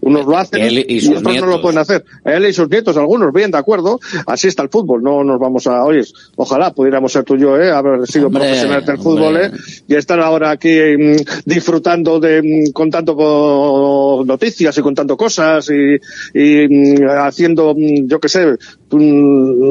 [0.00, 1.48] Unos lo hacen Él y y, sus no nietos.
[1.48, 2.04] lo pueden hacer.
[2.24, 3.98] Él y sus nietos, algunos, bien, de acuerdo.
[4.26, 5.02] Así está el fútbol.
[5.02, 6.02] No nos vamos a, oye,
[6.36, 7.70] ojalá pudiéramos ser tú y yo, ¿eh?
[7.70, 9.10] haber sido Hombre, profesionales del hombre.
[9.12, 9.50] fútbol, ¿eh?
[9.88, 15.96] y estar ahora aquí mm, disfrutando de, mm, contando co- noticias y contando cosas y,
[16.38, 18.56] y, mm, haciendo, yo qué sé,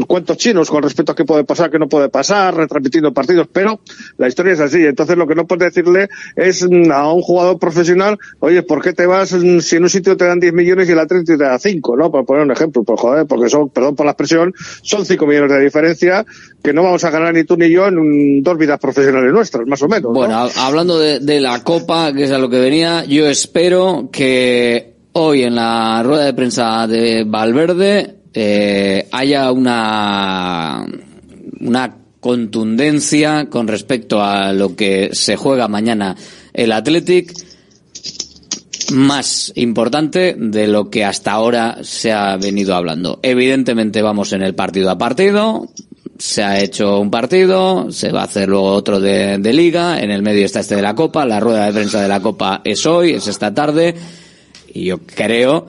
[0.08, 3.80] cuentos chinos con respecto a qué puede pasar, qué no puede pasar, retransmitiendo partidos, pero
[4.18, 4.86] la historia es así.
[4.86, 9.06] Entonces lo que no puedes decirle es a un jugador profesional, oye, ¿por qué te
[9.06, 11.98] vas si en un sitio te dan 10 millones y el Atlético te da 5,
[11.98, 12.12] ¿no?
[12.12, 15.52] Por poner un ejemplo, pues joder, porque son, perdón por la expresión, son 5 millones
[15.52, 16.26] de diferencia
[16.64, 19.82] que no vamos a ganar ni tú ni yo en dos vidas profesionales nuestras, más
[19.82, 20.04] o menos.
[20.04, 20.14] ¿no?
[20.14, 24.10] Bueno, hab- hablando de, de la Copa, que es a lo que venía, yo espero
[24.12, 30.86] que hoy en la rueda de prensa de Valverde eh, haya una,
[31.60, 36.16] una contundencia con respecto a lo que se juega mañana
[36.54, 37.34] el Athletic
[38.92, 43.20] más importante de lo que hasta ahora se ha venido hablando.
[43.22, 45.70] Evidentemente vamos en el partido a partido,
[46.18, 50.22] se ha hecho un partido, se va a hacer luego otro de, liga, en el
[50.22, 53.14] medio está este de la Copa, la rueda de prensa de la Copa es hoy,
[53.14, 53.96] es esta tarde,
[54.74, 55.68] y yo creo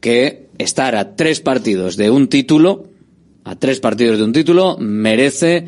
[0.00, 2.84] que estar a tres partidos de un título,
[3.44, 5.66] a tres partidos de un título, merece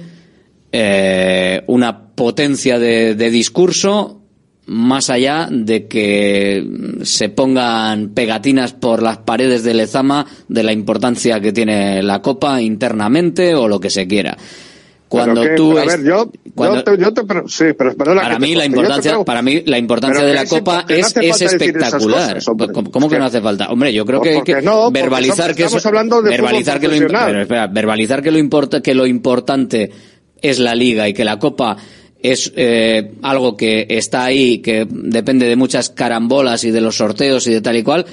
[0.73, 4.24] eh, una potencia de discurso
[4.67, 6.67] más allá de que
[7.03, 12.61] se pongan pegatinas por las paredes de Lezama de la importancia que tiene la Copa
[12.63, 14.37] internamente o lo que se quiera.
[15.07, 18.39] Cuando que- tú a ver, yo, cuando- yo te, yo te pre- sí, pero para
[18.39, 22.71] mí la importancia para mí la importancia de la copa no es, es espectacular cosas.
[22.91, 23.69] ¿Cómo, que no hace falta?
[23.71, 25.79] hombre yo creo Pues que, que no, verbalizar son- que eso-
[26.23, 29.91] verbalizar que lo espera, verbalizar que lo importa que lo importante
[30.41, 31.77] es la liga y que la copa
[32.25, 37.47] es eh, algo que está ahí que depende de muchas carambolas y de los sorteos
[37.47, 38.07] y de tal y cual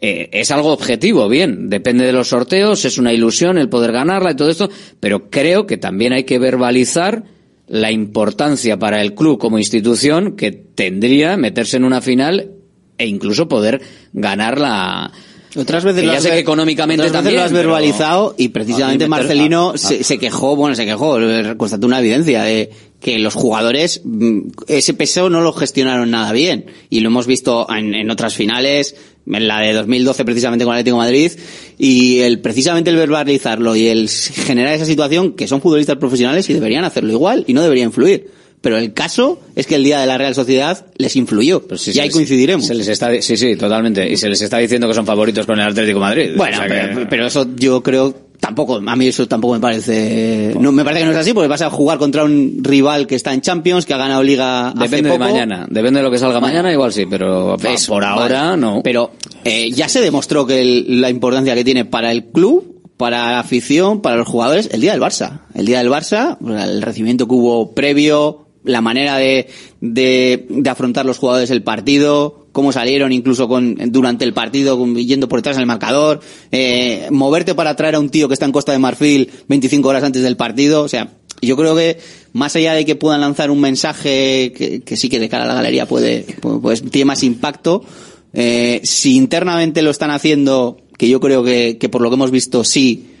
[0.00, 4.30] eh, es algo objetivo, bien, depende de los sorteos, es una ilusión el poder ganarla
[4.30, 4.70] y todo esto,
[5.00, 7.24] pero creo que también hay que verbalizar
[7.66, 12.52] la importancia para el club como institución que tendría meterse en una final
[12.96, 13.82] e incluso poder
[14.12, 15.10] ganar la...
[15.54, 19.76] Otras veces que ya sé que económicamente también lo has pero- verbalizado y precisamente Marcelino
[19.76, 21.18] se, se quejó, bueno, se quejó,
[21.56, 26.66] constató una evidencia de que los jugadores mm, ese peso no lo gestionaron nada bien
[26.88, 28.94] y lo hemos visto en, en otras finales,
[29.26, 31.32] en la de 2012 precisamente con el Atlético de Madrid
[31.78, 36.54] y el precisamente el verbalizarlo y el generar esa situación que son futbolistas profesionales y
[36.54, 38.30] deberían hacerlo igual y no debería influir.
[38.62, 41.66] Pero el caso es que el día de la Real Sociedad les influyó.
[41.66, 42.64] Pues sí, y ahí les- coincidiremos.
[42.66, 44.08] Se les está, sí, sí, totalmente.
[44.10, 46.30] Y se les está diciendo que son favoritos con el Atlético de Madrid.
[46.36, 49.60] Bueno, O sea pero, que- pero eso yo creo tampoco, a mí eso tampoco me
[49.60, 53.06] parece, no me parece que no es así, porque vas a jugar contra un rival
[53.06, 55.30] que está en Champions, que ha ganado Liga hace Depende de poco.
[55.30, 55.66] mañana.
[55.70, 58.56] Depende de lo que salga mañana, igual sí, pero Eso, por ahora vale.
[58.60, 58.80] no.
[58.82, 59.12] Pero
[59.44, 63.40] eh, ya se demostró que el- la importancia que tiene para el club, para la
[63.40, 65.40] afición, para los jugadores, el día del Barça.
[65.54, 69.48] El día del Barça, el recibimiento que hubo previo, la manera de,
[69.80, 75.40] de, afrontar los jugadores el partido, cómo salieron incluso con, durante el partido yendo por
[75.40, 78.78] detrás del marcador, eh, moverte para traer a un tío que está en Costa de
[78.78, 81.98] Marfil 25 horas antes del partido, o sea, yo creo que
[82.32, 85.54] más allá de que puedan lanzar un mensaje que, sí que de cara a la
[85.54, 87.84] galería puede, pues tiene más impacto,
[88.32, 92.62] eh, si internamente lo están haciendo, que yo creo que por lo que hemos visto
[92.62, 93.11] sí,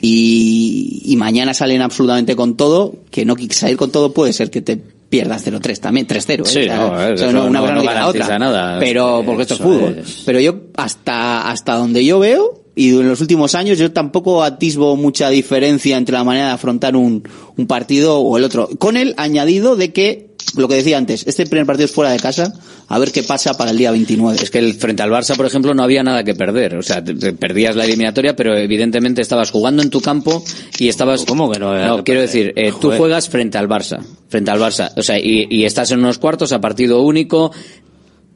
[0.00, 4.60] y, y mañana salen absolutamente con todo, que no salir con todo puede ser que
[4.62, 6.42] te pierdas 0-3 también, 3-0.
[6.42, 6.42] ¿eh?
[6.44, 8.24] Sí, O sea, no, o sea, eso no- una no- cosa no quita la garantiza
[8.26, 8.38] otra.
[8.38, 8.78] nada.
[8.78, 9.98] Pero, porque esto es fútbol.
[9.98, 10.22] es.
[10.24, 14.94] Pero yo, hasta, hasta donde yo veo, y en los últimos años, yo tampoco atisbo
[14.96, 17.24] mucha diferencia entre la manera de afrontar un,
[17.56, 18.68] un partido o el otro.
[18.78, 22.18] Con el añadido de que, lo que decía antes, este primer partido es fuera de
[22.18, 22.52] casa,
[22.88, 24.38] a ver qué pasa para el día 29.
[24.42, 26.76] Es que el, frente al Barça, por ejemplo, no había nada que perder.
[26.76, 30.42] O sea, te- te perdías la eliminatoria, pero evidentemente estabas jugando en tu campo
[30.78, 31.24] y estabas...
[31.24, 32.20] ¿Cómo que no que quiero perder?
[32.20, 34.00] decir, eh, tú juegas frente al Barça.
[34.28, 34.90] Frente al Barça.
[34.96, 37.52] O sea, y, y estás en unos cuartos a partido único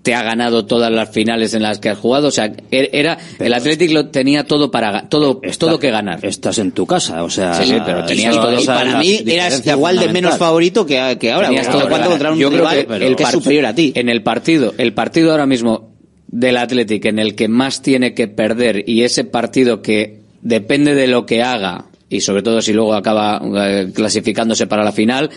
[0.04, 3.18] te ha ganado todas las finales en las que has jugado, o sea, er- era
[3.40, 6.24] el Athletic lo tenía todo para todo todo que ganar.
[6.24, 9.18] Estás en tu casa, o sea, Sí, sí, pero tenías todo- y es para mí
[9.26, 11.48] eras igual de menos favorito que, que ahora.
[11.48, 13.74] Tenías todo para contra un Yo creo rival que que el es par- superior a
[13.74, 13.92] ti.
[13.96, 15.90] En el partido, el partido ahora mismo
[16.28, 21.06] del Athletic en el que más tiene que perder y ese partido que depende de
[21.06, 25.30] lo que haga y sobre todo si luego acaba eh, clasificándose para la final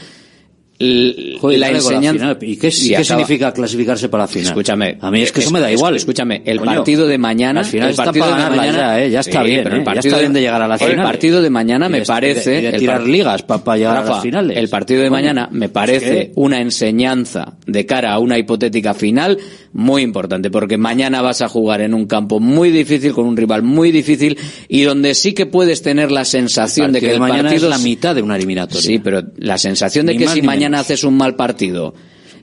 [0.80, 2.36] Joder, la enseñanza.
[2.36, 2.38] final.
[2.42, 4.48] ¿Y qué, y qué significa clasificarse para la final?
[4.50, 4.98] Escúchame.
[5.02, 5.96] A mí es que eso Es- me da igual.
[5.96, 7.62] Escúchame, el Coño, partido de mañana.
[7.62, 8.78] Las finales el partido está para de mañana.
[8.78, 9.10] ya, ¿eh?
[9.10, 9.80] Ya está Sí, bien, pero ¿eh?
[9.80, 11.12] el Ya partido está bien de llegar a las El finales.
[11.12, 12.50] partido de mañana me parece.
[12.52, 14.58] de- de el tirar par- ligas para llegar a Rafa, las finales.
[14.58, 19.38] El partido de mañana me parece una enseñanza de cara a una hipotética final
[19.78, 23.62] muy importante, porque mañana vas a jugar en un campo muy difícil, con un rival
[23.62, 24.36] muy difícil,
[24.68, 27.78] y donde sí que puedes tener la sensación de que el mañana partido es la
[27.78, 28.82] mitad de una eliminatoria.
[28.82, 30.88] Sí, pero la sensación de Ni que si mañana menos.
[30.88, 31.94] haces un mal partido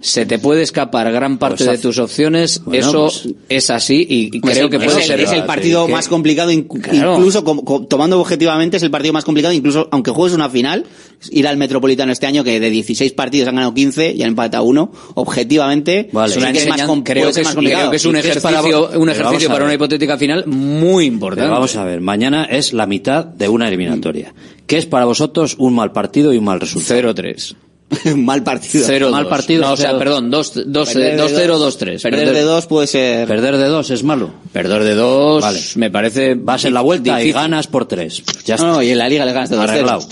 [0.06, 4.06] se te puede escapar gran parte Pues de tus opciones, Bueno, eso pues- es así
[4.06, 5.20] y, Pues creo el- que es puede el, ser.
[5.20, 6.50] es el partido más complicado,
[6.82, 7.14] Claro.
[7.16, 10.84] incluso com- com- tomando objetivamente es el partido más complicado, incluso aunque juegues una final,
[11.30, 14.64] ir al Metropolitano este año que de 16 partidos han ganado 15 y han empatado
[14.64, 16.32] uno, objetivamente Vale.
[16.32, 17.80] Es una que es más, creo, que es, más complicado.
[17.84, 18.50] creo que es un es ejercicio,
[18.88, 21.44] para- un ejercicio una hipotética final muy importante.
[21.44, 24.34] Pero vamos a ver, mañana es la mitad de una eliminatoria.
[24.66, 27.00] ¿Qué es para vosotros un mal partido y un mal resultado?
[27.00, 27.56] 0-3.
[28.16, 28.84] mal partido.
[28.86, 29.30] Cero, mal dos.
[29.30, 29.62] partido.
[29.62, 31.80] No, o sea, perdón, 2-0, Perder de 2-0, dos.
[31.80, 32.02] 2-3.
[32.02, 33.28] Perder de dos puede ser...
[33.28, 34.30] Perder de dos es malo.
[34.52, 35.60] Perder de 2 Vale.
[35.76, 36.34] me parece.
[36.34, 37.34] Vas en la vuelta y difícil.
[37.34, 38.22] ganas por tres.
[38.44, 38.66] Ya está.
[38.66, 39.60] No, y en la liga le ganas de 2-0.
[39.60, 40.08] Arreglado.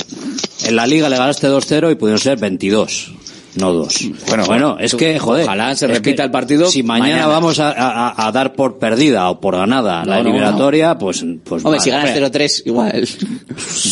[0.66, 3.12] En la liga le ganaste 2-0 y pudieron ser 22.
[3.54, 3.98] No dos.
[4.28, 5.44] Bueno, bueno, es que, joder.
[5.44, 7.26] ojalá se repita el partido Si mañana, mañana.
[7.28, 11.24] vamos a, a- a dar por perdida o por ganada la No, no, eliminatoria, pues,
[11.44, 12.12] pues Hombre, si vale.
[12.14, 13.06] ganas 0-3, igual.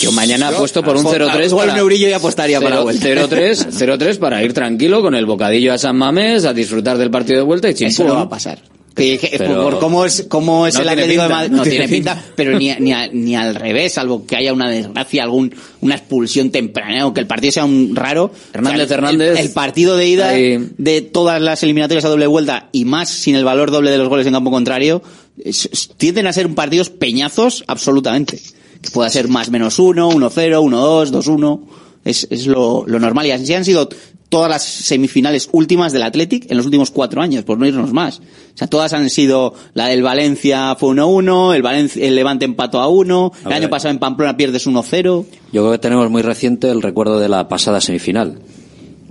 [0.01, 1.47] Yo mañana apuesto por un 0-3.
[1.47, 3.07] Igual un eurillo y apostaría para la vuelta.
[3.07, 7.39] 0-3, 0-3 para ir tranquilo con el bocadillo a San Mamés, a disfrutar del partido
[7.41, 8.07] de vuelta y Eso chimpún.
[8.07, 8.59] no va a pasar.
[8.95, 11.62] Que, Pero- por cómo es, cómo es No el tiene Atlético de Madrid, no no,
[11.65, 15.23] tiene tiene pinta, pero ni, ni, a- ni al revés, salvo que haya una desgracia,
[15.23, 18.33] algún, una expulsión temprana o que el partido sea un raro.
[18.53, 19.39] Hernández el- Hernández.
[19.39, 20.69] El, partido de ida Ahí.
[20.77, 24.09] de todas las eliminatorias a doble vuelta y más sin el valor doble de los
[24.09, 25.03] goles en campo contrario,
[25.43, 28.41] es- es- tienden a ser un partidos peñazos absolutamente.
[28.83, 31.61] Que pueda ser más menos uno, 1-0, 1-2, 2-1.
[32.05, 33.27] Es, es lo, lo normal.
[33.27, 33.89] Y así han sido
[34.31, 38.20] todas las semifinales últimas del Athletic en los últimos cuatro años, por no irnos más.
[38.20, 38.23] O
[38.57, 42.89] sea, todas han sido, la del Valencia fue 1-1, el, Valencia, el Levante empató a
[42.89, 45.02] 1, el año pasado en Pamplona pierdes 1-0.
[45.02, 48.40] Yo creo que tenemos muy reciente el recuerdo de la pasada semifinal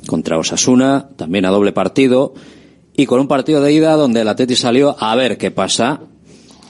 [0.08, 2.34] contra Osasuna, también a doble partido
[2.96, 6.02] y con un partido de ida donde el Atleti salió a ver qué pasa,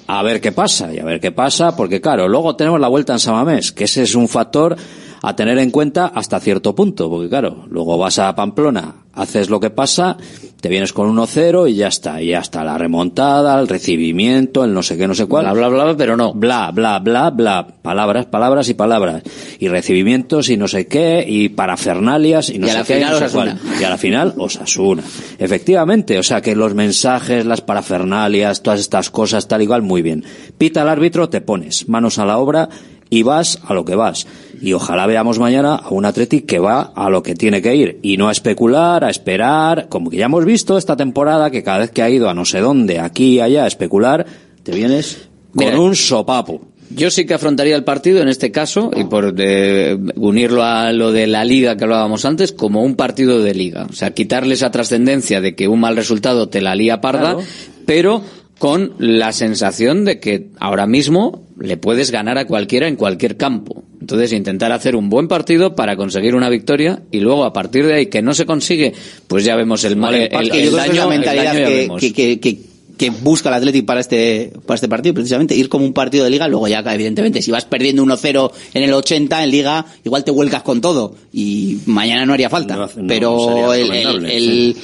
[0.05, 3.13] a ver qué pasa y a ver qué pasa, porque claro, luego tenemos la vuelta
[3.13, 4.75] en Samamés, que ese es un factor
[5.21, 9.59] a tener en cuenta hasta cierto punto, porque claro, luego vas a Pamplona, haces lo
[9.59, 10.17] que pasa,
[10.61, 14.73] te vienes con 1-0 y ya está, y ya está la remontada, el recibimiento, el
[14.73, 15.45] no sé qué, no sé cuál.
[15.53, 16.33] Bla, bla, bla, pero no.
[16.33, 17.67] Bla, bla, bla, bla.
[17.81, 19.23] Palabras, palabras y palabras.
[19.59, 22.93] Y recibimientos y no sé qué, y parafernalias y no Y a sé la qué.
[22.95, 23.59] final no sé Osasuna.
[23.61, 23.81] cuál.
[23.81, 25.03] Y a la final, Osasuna.
[25.37, 30.01] Efectivamente, o sea que los mensajes, las parafernalias, todas estas cosas, tal y cual, muy
[30.01, 30.23] bien.
[30.57, 32.69] Pita al árbitro, te pones manos a la obra
[33.09, 34.27] y vas a lo que vas.
[34.61, 37.99] Y ojalá veamos mañana a un Atleti que va a lo que tiene que ir
[38.01, 41.79] y no a especular, a esperar, como que ya hemos visto esta temporada que cada
[41.79, 44.25] vez que ha ido a no sé dónde, aquí y allá a especular,
[44.63, 46.61] te vienes con Mira, un sopapo.
[46.91, 51.11] Yo sí que afrontaría el partido en este caso, y por de- unirlo a lo
[51.11, 53.85] de la liga que hablábamos antes, como un partido de liga.
[53.89, 57.41] O sea, quitarle esa trascendencia de que un mal resultado te la lía parda, Claro.
[57.85, 58.23] pero
[58.57, 63.83] con la sensación de que ahora mismo le puedes ganar a cualquiera en cualquier campo.
[64.09, 67.93] Entonces, intentar hacer un buen partido para conseguir una victoria y luego a partir de
[67.93, 68.91] ahí que no se consigue,
[69.27, 72.69] pues ya vemos el, mal, el, daño, la el mentalidad daño que, que, que, que-
[72.99, 76.31] que busca el Athletic para este, para este partido, precisamente, ir como un partido de
[76.31, 80.31] liga, luego ya, evidentemente, si vas perdiendo 1-0 en el 80 en liga, igual te
[80.31, 82.75] vuelcas con todo, y mañana no haría falta.
[82.75, 84.75] No hace- no Pero el,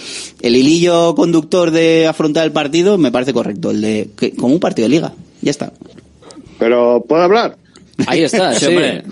[0.42, 4.88] hilillo conductor de afrontar el partido me parece correcto, el de, que, como un partido
[4.88, 5.12] de liga,
[5.42, 5.74] ya está.
[6.58, 7.58] Pero, ¿puedo hablar?
[8.08, 8.66] Ahí está, sí.
[8.68, 9.04] hombre.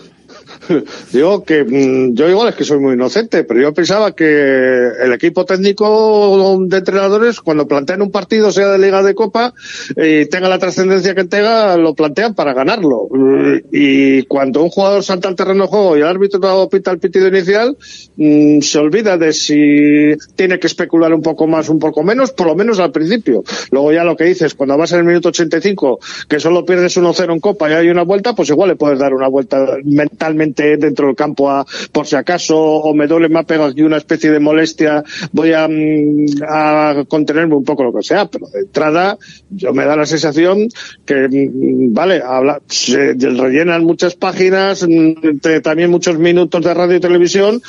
[1.11, 5.13] Digo que mm, yo igual es que soy muy inocente, pero yo pensaba que el
[5.13, 9.53] equipo técnico de entrenadores, cuando plantean un partido, sea de Liga de Copa,
[9.95, 13.07] y tenga la trascendencia que tenga, lo plantean para ganarlo.
[13.11, 16.99] Mm, Y cuando un jugador salta al terreno de juego y el árbitro pita el
[16.99, 17.77] pitido inicial,
[18.15, 22.47] mm, se olvida de si tiene que especular un poco más, un poco menos, por
[22.47, 23.43] lo menos al principio.
[23.71, 27.33] Luego ya lo que dices, cuando vas en el minuto 85, que solo pierdes 1-0
[27.33, 31.07] en Copa y hay una vuelta, pues igual le puedes dar una vuelta mentalmente dentro
[31.07, 34.39] del campo a, por si acaso, o me duele, me pegado aquí una especie de
[34.39, 39.17] molestia, voy a, mm, a contenerme un poco lo que sea, pero de entrada
[39.49, 40.67] yo me da la sensación
[41.05, 46.99] que, mm, vale, habla, se rellenan muchas páginas, mm, también muchos minutos de radio y
[46.99, 47.61] televisión,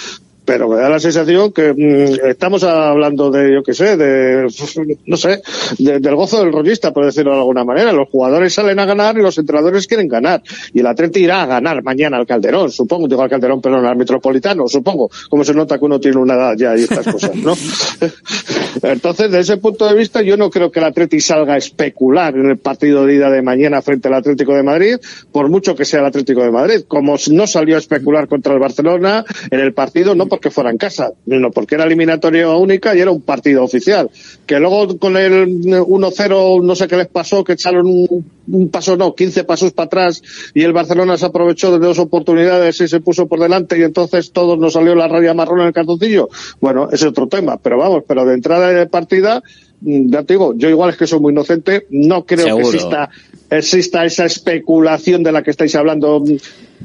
[0.44, 4.46] pero me da la sensación que mm, estamos hablando de, yo qué sé, de,
[5.06, 5.42] no sé,
[5.78, 7.92] de- del gozo del rollista, por decirlo de alguna manera.
[7.92, 10.42] Los jugadores salen a ganar y los entrenadores quieren ganar.
[10.72, 13.96] Y el Atleti irá a ganar mañana al Calderón, supongo, digo al Calderón, perdón, al
[13.96, 15.10] Metropolitano, supongo.
[15.30, 17.54] Como se nota que uno tiene una edad ya y estas cosas, ¿no?
[18.82, 22.34] Entonces, desde ese punto de vista, yo no creo que el Atleti salga a especular
[22.36, 24.96] en el partido de ida de mañana frente al Atlético de Madrid,
[25.32, 26.80] por mucho que sea el Atlético de Madrid.
[26.86, 30.78] Como no salió a especular contra el Barcelona en el partido, no porque fuera en
[30.78, 34.10] casa, sino porque era eliminatoria única y era un partido oficial.
[34.46, 38.96] Que luego con el 1-0, no sé qué les pasó, que echaron un, un paso,
[38.96, 43.00] no, 15 pasos para atrás y el Barcelona se aprovechó de dos oportunidades y se
[43.00, 46.28] puso por delante y entonces todos nos salió la raya marrón en el cartoncillo.
[46.60, 49.42] Bueno, ese es otro tema, pero vamos, pero de entrada de partida,
[49.80, 52.70] mm, ya te digo, yo igual es que soy muy inocente, no creo Seguro.
[52.70, 53.10] que exista,
[53.50, 56.36] exista esa especulación de la que estáis hablando mm,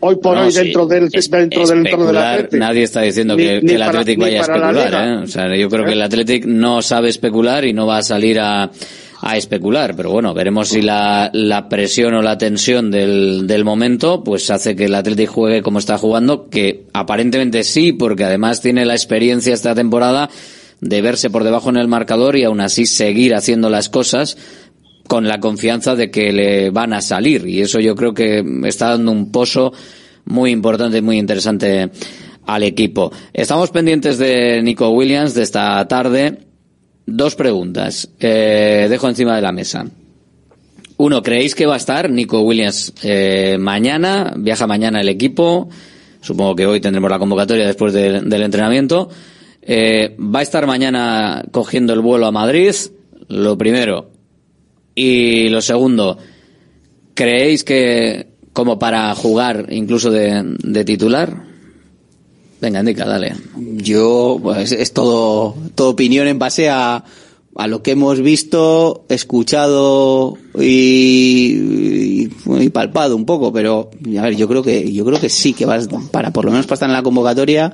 [0.02, 2.58] hoy por No, hoy sí, dentro del, es- dentro del entorno del Atlético.
[2.58, 5.08] nadie está diciendo Ni- que, ni que el ni vaya a especular.
[5.08, 5.16] ¿eh?
[5.24, 8.40] O sea, yo creo que el Athletic no sabe especular y no va a salir
[8.40, 8.72] a,
[9.22, 14.24] a especular, pero bueno, veremos si la, la presión o la tensión del, del momento
[14.24, 18.86] pues hace que el Athletic juegue como está jugando, que aparentemente sí, porque además tiene
[18.86, 20.30] la experiencia esta temporada
[20.82, 24.38] de verse por debajo en el marcador y aún así seguir haciendo las cosas
[25.10, 28.90] con la confianza de que le van a salir y eso yo creo que está
[28.92, 29.74] dando un pozo
[30.26, 31.90] muy importante y muy interesante
[32.46, 33.12] al equipo.
[33.34, 36.38] Estamos pendientes de Nico Williams de esta tarde.
[37.08, 38.08] Dos preguntas.
[38.20, 39.84] Eh, dejo encima de la mesa.
[40.98, 44.34] Uno, ¿creéis que va a estar Nico Williams eh, mañana?
[44.38, 45.70] ¿Viaja mañana el equipo?
[46.22, 49.10] Supongo que hoy tendremos la convocatoria después de- del entrenamiento.
[49.64, 52.76] Eh, ¿Va a estar mañana cogiendo el vuelo a Madrid?
[53.28, 54.12] Lo primero.
[55.02, 56.18] Y lo segundo,
[57.14, 61.44] ¿creéis que como para jugar incluso de, titular?
[62.60, 63.34] Venga, indica, dale.
[63.78, 67.06] Yo, pues es todo, todo opinión en base a,
[67.56, 74.36] a lo que hemos visto, escuchado y, y- y palpado un poco, pero a ver,
[74.36, 76.90] yo creo que, yo creo que sí que vas para, por lo menos para estar
[76.90, 77.72] en la convocatoria,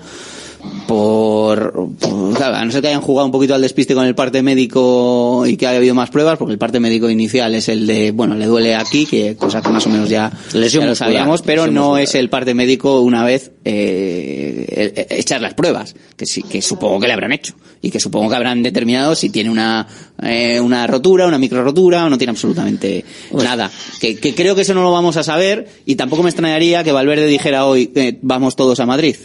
[0.88, 4.16] por, por- claro, a no ser que hayan jugado un poquito al despiste con el
[4.16, 7.88] parte médico y que haya habido más pruebas, porque el parte médico inicial es el
[7.88, 10.96] de, bueno, le duele aquí, que cosa que más o menos ya, Lesión ya lo
[10.96, 12.04] sabíamos, pero lesión no muscular.
[12.04, 16.62] es el parte médico una vez eh, eh, eh, echar las pruebas, que sí, que
[16.62, 19.88] supongo que le habrán hecho y que supongo que habrán determinado si tiene una
[20.24, 23.70] eh, una rotura, una micro rotura o no tiene absolutamente nada.
[24.00, 26.92] Que, que creo que eso no lo vamos a saber y tampoco me extrañaría que
[26.92, 29.16] Valverde dijera hoy eh, vamos todos a Madrid.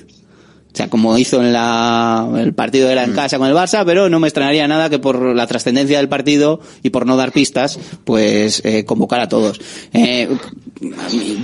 [0.73, 4.09] O sea, como hizo en la, el partido era en casa con el Barça, pero
[4.09, 7.79] no me extrañaría nada que por la trascendencia del partido y por no dar pistas,
[8.05, 9.61] pues eh, convocar a todos.
[9.93, 10.29] Eh,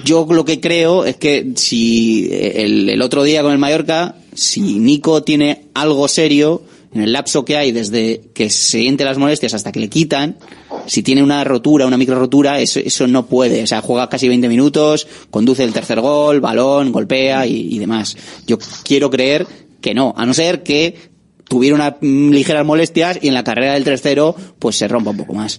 [0.05, 4.61] yo lo que creo es que si el, el otro día con el Mallorca, si
[4.61, 6.63] Nico tiene algo serio,
[6.97, 10.39] en el lapso que hay desde que se siente las molestias hasta que le quitan,
[10.87, 13.63] si tiene una rotura, una micro rotura, eso, no puede.
[13.63, 18.17] O sea, juega casi 20 minutos, conduce el tercer gol, balón, golpea y demás.
[18.47, 19.47] Yo quiero creer
[19.81, 21.16] que no, a no ser que
[21.49, 25.17] tuviera unas mm, ligeras molestias y en la carrera del tercero pues se rompa un
[25.17, 25.59] poco más.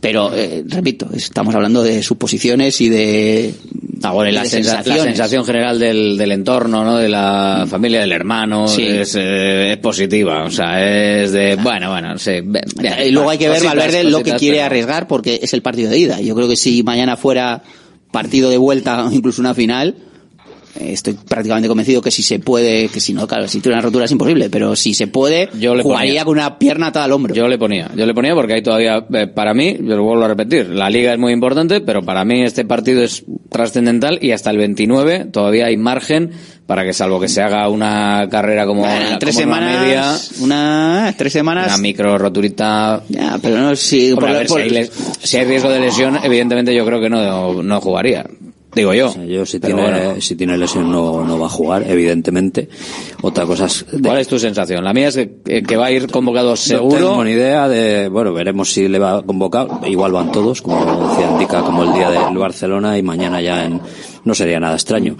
[0.00, 3.54] Pero, eh, repito, estamos hablando de suposiciones y de...
[4.02, 6.98] Ah, bueno, y la, de sensa- la sensación general del, del entorno, ¿no?
[6.98, 8.82] De la familia del hermano Sí.
[8.86, 10.44] es, eh, es positiva.
[10.44, 12.32] O sea, es de, bueno, bueno, sí.
[12.32, 15.62] y luego hay que ver cositas, Valverde lo que quiere pero- arriesgar porque es el
[15.62, 16.20] partido de ida.
[16.20, 17.62] Yo creo que si mañana fuera
[18.12, 19.94] partido de vuelta o incluso una final,
[20.78, 24.04] estoy prácticamente convencido que si se puede, que si no, claro, si tiene una rotura
[24.06, 26.24] es imposible, pero si se puede, Yo le jugaría ponía.
[26.24, 27.34] con una pierna atada al hombro.
[27.34, 30.24] Yo le ponía, yo le ponía porque hay todavía, eh, para mí, yo lo vuelvo
[30.24, 34.32] a repetir, la liga es muy importante, pero para mí este partido es trascendental y
[34.32, 36.32] hasta el 29 todavía hay margen
[36.66, 40.14] para que salvo que se haga una carrera como, Bueno, la- tres como semanas, media,
[40.40, 41.66] una, tres semanas.
[41.66, 43.02] una micro roturita.
[43.10, 44.90] Ya, pero no, si, por por- hay les-
[45.22, 48.24] si hay riesgo de lesión, evidentemente yo creo que no, no jugaría.
[48.74, 49.06] Digo yo.
[49.08, 50.20] O sea, yo si tiene, bueno.
[50.20, 52.68] si tiene lesión no, no va a jugar, evidentemente.
[53.22, 53.86] Otra cosa es...
[53.90, 54.82] de- ¿Cuál es tu sensación?
[54.84, 56.96] La mía es que, que va a ir convocado No seguro.
[56.96, 59.68] tengo ni idea de, bueno, veremos si le va a convocar.
[59.86, 63.80] Igual van todos, como decía Antica, como el día del Barcelona y mañana ya en,
[64.24, 65.16] no sería nada extraño.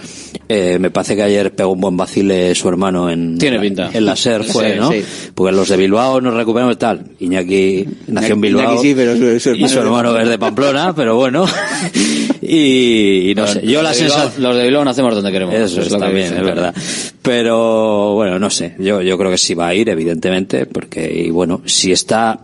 [0.48, 3.90] Eh, me parece que ayer pegó un buen vacile su hermano en, Tiene pinta.
[3.93, 4.90] en la SER fue, Sí, ¿no?
[4.90, 5.02] sí.
[5.35, 7.05] Porque los de Bilbao nos recuperamos y tal.
[7.20, 8.72] Iñaki nació en Bilbao.
[8.72, 11.47] Iñaki sí, pero su- su y su hermano- hermano es de Pamplona, pero bueno.
[12.47, 14.43] y, y no sé, yo la sensación...
[14.43, 15.55] Los de Bilbao nacemos donde queremos.
[15.55, 16.75] Eso es lo está que bien, dicen, es verdad.
[17.23, 18.75] Pero bueno, no sé.
[18.79, 22.43] Yo, yo creo que sí va a ir, evidentemente, porque y bueno, si está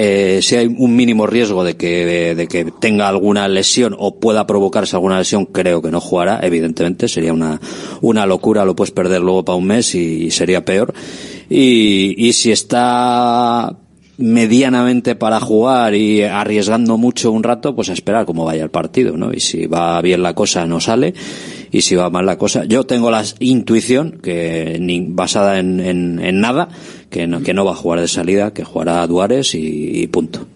[0.00, 4.20] eh, si hay un mínimo riesgo de que, de, de que tenga alguna lesión o
[4.20, 7.60] pueda provocarse alguna lesión, creo que no jugará, evidentemente, sería una,
[8.00, 10.94] una locura, lo puedes perder luego para un mes y, y sería peor.
[11.50, 13.76] Y, y si está
[14.18, 19.16] medianamente para jugar y arriesgando mucho un rato, pues a esperar cómo vaya el partido,
[19.16, 19.32] ¿no?
[19.32, 21.14] Y si va bien la cosa no sale
[21.70, 22.64] y si va mal la cosa.
[22.64, 26.68] Yo tengo la intuición que ni basada en, en, en nada
[27.10, 30.06] que no, que no va a jugar de salida, que jugará a Duares y, y
[30.08, 30.46] punto.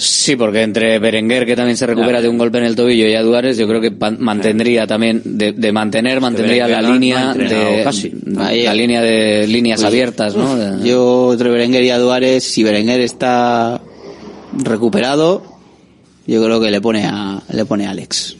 [0.00, 3.14] Sí, porque entre Berenguer, que también se recupera de un golpe en el tobillo, y
[3.14, 8.12] a Duárez, yo creo que mantendría también, de, de mantener, mantendría la línea de, casi.
[8.26, 10.84] la línea de líneas Pues, abiertas, ¿no?
[10.84, 13.80] Yo entre Berenguer y Aduares, si Berenguer está
[14.56, 15.42] recuperado,
[16.28, 18.36] yo creo que le pone a le pone a Alex.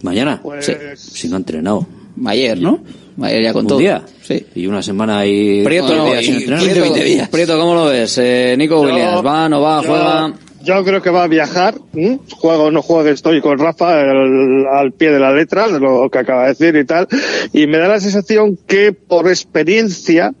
[0.00, 0.72] Mañana, Sí.
[0.96, 1.86] si no ha entrenado.
[2.24, 2.82] Ayer, ¿no?
[3.22, 3.78] Ayer ya con un todo.
[3.78, 4.02] día.
[4.22, 4.46] Sí.
[4.54, 5.62] Y una semana ahí.
[5.64, 6.62] Prieto, diez días y- entrenar.
[6.62, 8.16] Prieto, Prieto, ¿cómo lo ves?
[8.18, 10.32] Eh, Nico Williams, ¿va, no va, yo- juega?
[10.62, 12.18] Yo creo que va a viajar, ¿m?
[12.36, 16.10] juega o no juega, estoy con Rafa el- al pie de la letra, de lo
[16.10, 17.08] que acaba de decir y tal,
[17.54, 20.34] y me da la sensación que por experiencia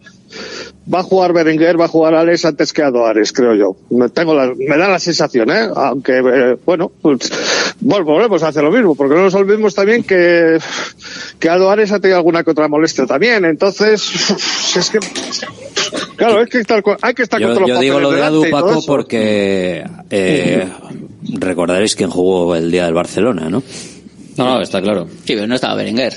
[0.92, 3.76] va a jugar Berenguer, va a jugar Alex antes que Adoares, creo yo.
[3.90, 5.68] Me, tengo la- me da la sensación, ¿eh?
[5.74, 7.30] Aunque, eh, bueno, pues,
[7.82, 10.58] vol- volvemos a hacer lo mismo, porque no nos olvidemos también que,
[11.38, 14.02] que Adoares ha tenido alguna que otra molestia también, entonces,
[14.76, 14.98] es que,
[16.16, 18.44] claro, es que estar hay que estar Yo, contra los yo digo lo de Adu,
[18.50, 20.68] Paco, porque eh,
[21.38, 23.62] recordaréis quién jugó el día del Barcelona, ¿no?
[24.36, 25.06] No, no, está claro.
[25.24, 26.14] Sí, pero no estaba Berenguer.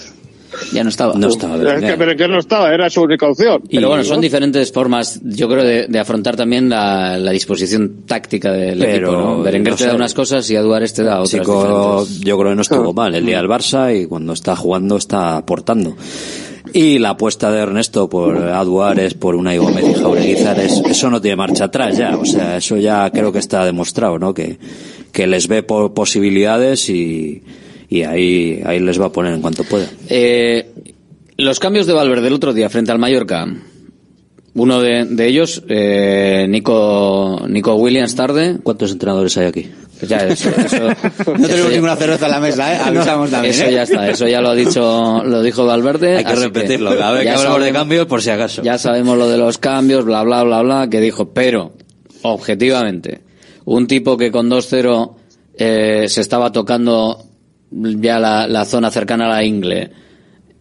[0.71, 1.13] Ya no estaba.
[1.15, 2.29] No estaba Es que Berenguer.
[2.29, 3.61] No estaba, era su única opción.
[3.69, 8.51] Pero bueno, son diferentes formas, yo creo, de, de afrontar también la, la disposición táctica
[8.51, 9.41] del Pero, equipo, ¿no?
[9.43, 12.55] Berenguer no te da unas cosas y Aduares te da otras Chico, yo creo que
[12.55, 15.95] no estuvo mal el día del Barça y cuando está jugando está aportando.
[16.75, 21.21] Y la apuesta de Ernesto por Aduares, por una Gómez y Jaureguizar, es- eso no
[21.21, 22.17] tiene marcha atrás ya.
[22.17, 24.33] O sea, eso ya creo que está demostrado, ¿no?
[24.33, 24.57] Que,
[25.11, 27.43] que les ve por posibilidades y,
[27.97, 29.87] y ahí, ahí les va a poner en cuanto pueda.
[30.09, 30.67] Eh,
[31.37, 33.45] los cambios de Valverde el otro día frente al Mallorca.
[34.55, 38.57] Uno de, de ellos, eh, Nico, Nico Williams tarde.
[38.61, 39.71] ¿Cuántos entrenadores hay aquí?
[40.07, 40.87] Ya, eso, eso-
[41.37, 42.77] No tenemos ya- ninguna cerveza en la mesa, ¿eh?
[42.85, 43.53] Avisamos también.
[43.53, 43.73] Eso ¿eh?
[43.73, 46.17] ya está, eso ya lo ha dicho, lo dijo Valverde.
[46.17, 48.61] Hay que repetirlo, cada vez que ya hablamos de sabemos- cambios, por si acaso.
[48.61, 51.73] Ya sabemos lo de los cambios, bla, bla, bla, bla, que dijo, pero,
[52.21, 53.21] objetivamente,
[53.65, 55.15] un tipo que con 2-0
[55.57, 57.25] eh, se estaba tocando
[57.99, 59.89] ya la, la zona cercana a la Ingle,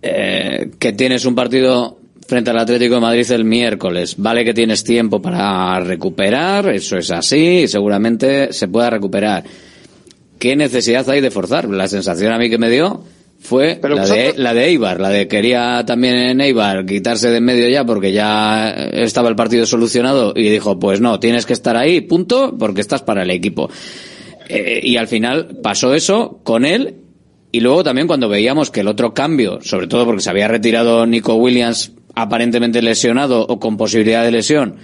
[0.03, 4.85] eh, que tienes un partido frente al Atlético de Madrid el miércoles, vale que tienes
[4.85, 9.45] tiempo para recuperar, eso es así, y seguramente se pueda recuperar.
[10.39, 11.69] ¿Qué necesidad hay de forzar?
[11.69, 13.05] La sensación a mí que me dio
[13.39, 17.29] fue Pero la, vosotros- de, la de Eibar, la de quería también en Eibar quitarse
[17.29, 21.45] de en medio ya porque ya estaba el partido solucionado y dijo, pues no, tienes
[21.45, 23.69] que estar ahí, punto, porque estás para el equipo.
[24.49, 26.97] Eh, y al final pasó eso con él
[27.53, 31.07] y luego también cuando veíamos que el otro cambio, sobre todo porque se había retirado
[31.07, 34.77] Nico Williams aparentemente lesionado o con posibilidad de lesión,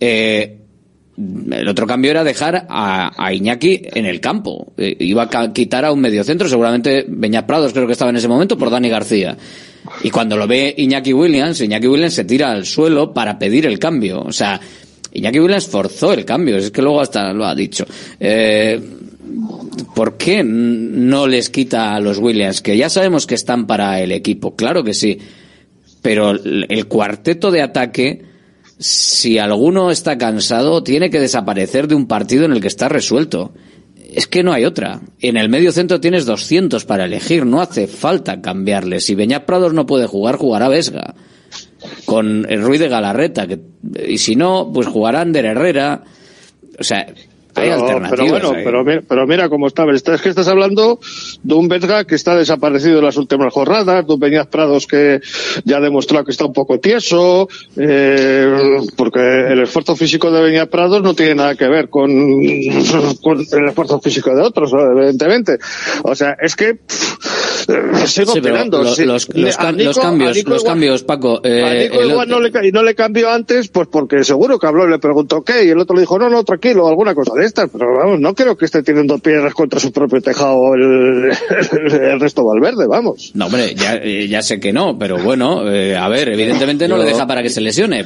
[0.00, 0.58] eh,
[1.16, 4.72] el otro cambio era dejar a, Iñaki en el campo.
[4.76, 8.28] Eh, iba a quitar a un mediocentro, seguramente Beñat Prados creo que estaba en ese
[8.28, 9.36] momento, por Dani García.
[10.02, 13.78] Y cuando lo ve Iñaki Williams, Iñaki Williams se tira al suelo para pedir el
[13.78, 14.22] cambio.
[14.22, 14.60] O sea,
[15.12, 17.86] Iñaki Williams forzó el cambio, es que luego hasta lo ha dicho.
[18.18, 18.78] Eh,
[19.94, 22.60] ¿Por qué no les quita a los Williams?
[22.60, 25.18] Que ya sabemos que están para el equipo, claro que sí.
[26.02, 28.24] Pero el cuarteto de ataque,
[28.78, 33.52] si alguno está cansado, tiene que desaparecer de un partido en el que está resuelto.
[34.12, 35.00] Es que no hay otra.
[35.20, 39.00] En el medio centro tienes 200 para elegir, no hace falta cambiarle.
[39.00, 41.14] Si Beñat Prados no puede jugar, jugará Vesga.
[42.04, 43.46] Con el Ruiz de Galarreta.
[43.46, 43.60] Que,
[44.06, 46.04] y si no, pues jugará Ander Herrera.
[46.78, 47.06] O sea,
[47.56, 48.40] hay Pero, alternativas.
[48.40, 49.84] pero bueno, pero, mira- pero mira cómo está.
[49.90, 50.98] Es que estás hablando
[51.42, 55.20] de un Vesga que está desaparecido en las últimas jornadas, de un Peñas Prados que
[55.64, 59.20] ya ha demostrado que está un poco tieso, eh, porque
[59.52, 62.10] el esfuerzo físico de Beñat Prados no tiene nada que ver con,
[63.22, 65.58] con el esfuerzo físico de otros, evidentemente.
[66.02, 67.16] O sea, es que pff,
[68.06, 71.40] sigo Sí, lo- los, Nico- cambios, los igual- cambios, Paco.
[71.42, 74.66] a eh, Nico el- igual no le, no le cambió antes, pues porque seguro que
[74.66, 77.32] habló y le preguntó qué, y el otro le dijo, no, no, tranquilo, alguna cosa
[77.34, 81.30] de estas, pero vamos, no creo que esté teniendo piedras contra su propio tejado el,
[81.92, 83.32] el resto Valverde, vamos.
[83.34, 86.96] No, hombre, ya, eh, ya sé que no, pero bueno, eh, a ver, evidentemente no
[86.96, 88.04] le deja para que se lesione.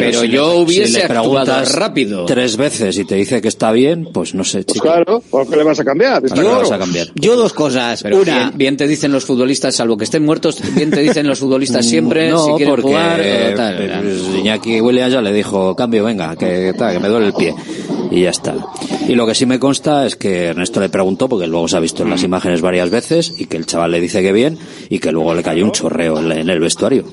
[0.00, 2.24] Pero si yo le- hubiese si le actuado preguntas rápido.
[2.26, 4.84] Tres veces y te dice que está bien, pues no sé, chico.
[4.84, 6.24] Claro, ¿por qué le vas a cambiar?
[6.24, 6.60] Está ¿Para qué le claro.
[6.62, 7.06] vas a cambiar?
[7.14, 8.02] Yo dos cosas.
[8.02, 11.26] Pero Una, bien, bien te dicen los futbolistas, salvo que estén muertos, bien te dicen
[11.26, 13.20] los futbolistas siempre no, si quieren porque jugar.
[13.20, 14.00] o tal.
[14.02, 17.54] pues, Iñaki Williams ya le dijo, cambio, venga, que, tal, que me duele el pie.
[18.10, 18.54] Y ya está.
[19.08, 21.80] Y lo que sí me consta es que Ernesto le preguntó, porque luego se ha
[21.80, 24.58] visto en las imágenes varias veces, y que el chaval le dice que bien,
[24.88, 27.04] y que luego le cayó un chorreo en el vestuario.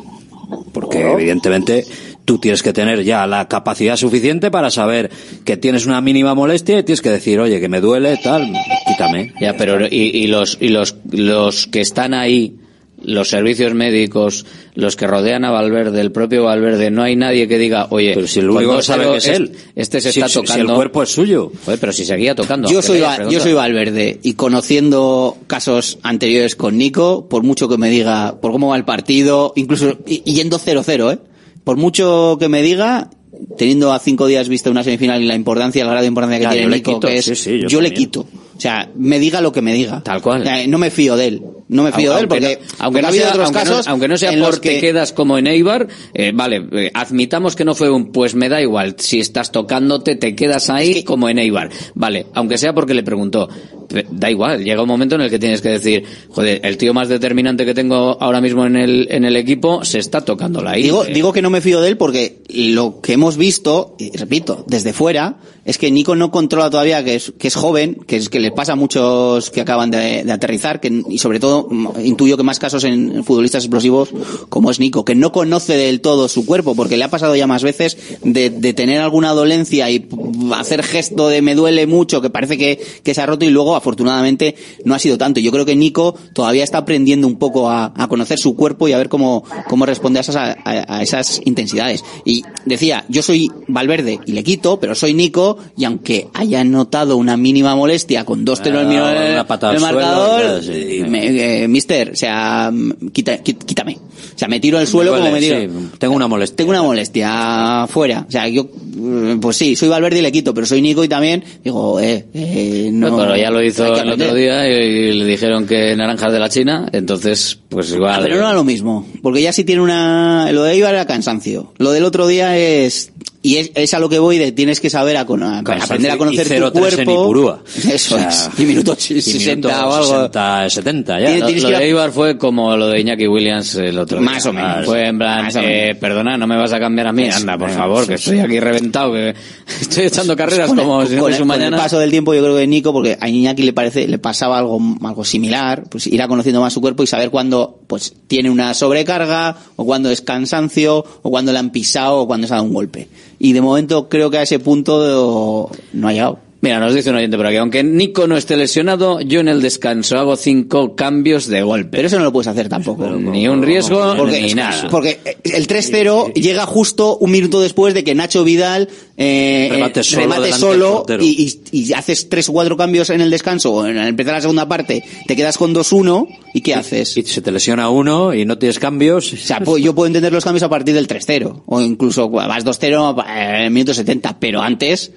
[0.72, 1.84] Porque evidentemente
[2.26, 5.10] tú tienes que tener ya la capacidad suficiente para saber
[5.46, 8.52] que tienes una mínima molestia y tienes que decir, oye, que me duele, tal,
[8.88, 9.34] quítame.
[9.42, 12.56] Ya, pero y, y los y los los que están ahí,
[13.02, 14.46] los servicios médicos,
[14.76, 18.28] los que rodean a Valverde, el propio Valverde, no hay nadie que diga, oye, Pero
[18.28, 19.52] si el único que sabe que es él.
[19.76, 20.72] este se está si- si tocando.
[20.72, 21.52] el cuerpo es suyo.
[21.66, 22.70] Joder, pero si seguía tocando.
[22.70, 27.78] Yo soy, Va- yo soy Valverde y conociendo casos anteriores con Nico, por mucho que
[27.78, 31.20] me diga por cómo va el partido, incluso yendo 0-0, ¿eh?
[31.64, 33.10] Por mucho que me diga,
[33.58, 36.44] teniendo a cinco días vista una semifinal y la importancia, el grado de importancia que
[36.44, 38.28] Ya, tiene Nico, quito, que es, sí, sí, yo yo le quito.
[38.56, 40.02] O sea, me diga lo que me diga.
[40.04, 40.46] Tal cual.
[40.48, 41.42] Eh, no me fío de él.
[41.70, 43.46] No me fío de él Aunque porque, no- aunque porque no ha habido sea, otros
[43.48, 45.88] aunque no- casos aunque no sea en los por te que quedas como en Eibar,
[46.14, 50.16] eh, vale, eh, admitamos que no fue un pues me da igual, si estás tocándote
[50.16, 53.50] te quedas ahí como en Eibar, vale, aunque sea porque le preguntó,
[53.88, 56.94] Pe- da igual, llega un momento en el que tienes que decir, joder, el tío
[56.94, 60.84] más determinante que tengo ahora mismo en el en el equipo se está tocándola ahí.
[60.84, 64.16] Digo, Eh, digo que no me fío de él porque lo que hemos visto, y
[64.16, 68.18] repito, desde fuera, es que Nico no controla todavía que es, que es joven, que
[68.18, 71.88] es que le pasa a muchos que acaban de, aterrizar, que, y sobre todo mm,
[72.04, 74.10] intuyo que más casos en futbolistas explosivos
[74.50, 77.48] como es Nico, que no conoce del todo su cuerpo, porque le ha pasado ya
[77.48, 80.08] más veces de, tener alguna dolencia y
[80.56, 83.76] hacer gesto de me duele mucho, que parece que, que se ha roto y luego
[83.76, 85.40] afortunadamente no ha sido tanto.
[85.40, 88.98] Yo creo que Nico todavía está aprendiendo un poco a, conocer su cuerpo y a
[88.98, 92.04] ver cómo, cómo responde a esas, a esas intensidades.
[92.26, 97.18] Y decía, yo soy Valverde y le quito, pero soy Nico y aunque haya notado
[97.18, 102.70] una mínima molestia con dos teros en el, marcador, eh, me- eh, mister, o sea,
[102.72, 103.98] mm, quita- quí- quítame.
[104.36, 105.60] O sea, me tiro al suelo como me tiro.
[105.60, 105.68] sí,
[106.00, 106.56] tengo una molestia.
[106.56, 108.26] Tengo una molestia fuera.
[108.28, 108.66] O sea, yo,
[108.96, 112.26] mm, pues sí, soy Valverde y le quito, pero soy Nico y también digo, eh,
[112.34, 113.10] eh, no.
[113.10, 116.50] No, pero ya lo hizo el otro día y le dijeron que naranjas de la
[116.50, 118.16] China, entonces, pues igual.
[118.16, 121.06] Ah, pero no era lo mismo, porque ya si tiene una, lo de Eibar era
[121.06, 121.74] cansancio.
[121.78, 123.12] Lo del otro día es,
[123.46, 125.24] y es, es a lo que voy de tienes que saber a, a
[125.60, 127.02] aprender a conocer y tu 0-3 en cuerpo.
[127.24, 127.64] Ipurúa.
[127.92, 128.50] Eso O sea, es.
[128.58, 130.08] Y minuto 60 o algo.
[130.16, 131.38] 60, 70 ya.
[131.40, 134.30] Lo, tienes de Eibar fue como lo de Iñaki Williams el otro día.
[134.30, 134.86] Más o menos.
[134.86, 137.24] Fue en plan, eh, perdona, no me vas a cambiar a mí.
[137.26, 139.36] Eso, Anda, por favor, sí, que estoy aquí reventado, que
[139.82, 141.76] estoy echando carreras Con el- como si no con fuese el- un con mañana.
[141.76, 144.58] el paso del tiempo yo creo que Nico, porque a Iñaki le parece, le pasaba
[144.58, 148.74] algo, algo similar, pues irá conociendo más su cuerpo y saber cuándo, pues, tiene una
[148.74, 152.68] sobrecarga, o cuándo es cansancio, o cuándo le han pisado, o cuándo se ha dado
[152.68, 153.10] un golpe.
[153.40, 156.40] Y de momento creo que a ese punto no ha llegado.
[156.64, 159.62] Mira, nos dice un oyente por aquí, aunque Nico no esté lesionado, yo en el
[159.62, 161.90] descanso hago cinco cambios de golpe.
[161.98, 163.06] Pero eso no lo puedes hacer tampoco.
[163.10, 164.88] Ni un riesgo, Porque, ni nada.
[164.90, 168.88] porque el 3-0 llega justo un minuto después de que Nacho Vidal
[169.18, 171.24] eh, Remate eh, solo remate solo del portero.
[171.24, 174.34] y, y- y haces tres o cuatro cambios en el descanso o en el empezar
[174.36, 177.18] la segunda parte, te quedas con 2-1 y ¿qué haces?
[177.18, 179.34] Y se te lesiona uno y no tienes cambios.
[179.34, 182.64] O sea, pues yo puedo entender los cambios a partir del 3-0 o incluso vas
[182.64, 185.12] 2-0 eh, en el minuto 70, pero antes,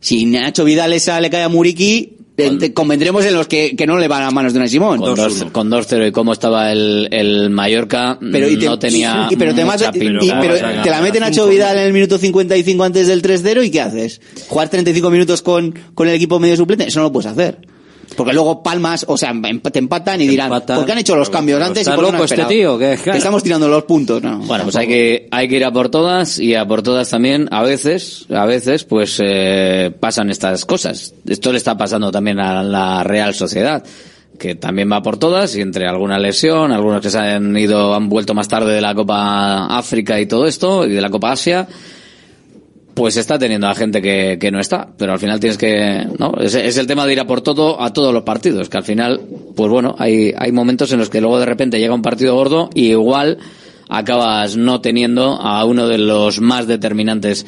[0.00, 3.84] si Nacho Vidal esa le cae a Muriqui, te- te convendremos en los que, que
[3.86, 4.98] no le van a manos de una Simón.
[5.00, 9.26] Con 2 con 2-0 y cómo estaba el, el Mallorca, pero y te, no tenía
[9.30, 10.54] y- y- pero te, mucha y- y- pero
[10.84, 14.20] te la mete Nacho Vidal en el minuto 55 antes del 3-0 y ¿qué haces?
[14.46, 16.86] ¿Jugar 35 minutos con, con el equipo medio suplente?
[16.86, 17.58] Eso no lo puedes hacer.
[18.16, 20.76] Porque luego palmas, o sea, em- te empatan y dirán, empatan.
[20.78, 22.78] ¿por qué han hecho los cambios antes y ¿Está por qué no este tío?
[22.78, 24.38] Que- Que estamos tirando los puntos, no.
[24.40, 27.48] Bueno, pues hay que, hay que ir a por todas y a por todas también,
[27.52, 31.14] a veces, a veces, pues eh, pasan estas cosas.
[31.26, 33.84] Esto le está pasando también a la Real Sociedad,
[34.38, 38.08] que también va por todas y entre alguna lesión, algunos que se han ido, han
[38.08, 41.66] vuelto más tarde de la Copa África y todo esto, y de la Copa Asia,
[42.98, 46.34] pues está teniendo a gente que, que no está, pero al final tienes que, ¿no?
[46.40, 48.82] Es, es el tema de ir a por todo a todos los partidos, que al
[48.82, 49.20] final,
[49.54, 52.70] pues bueno, hay, hay momentos en los que luego de repente llega un partido gordo
[52.74, 53.38] y igual
[53.88, 57.46] acabas no teniendo a uno de los más determinantes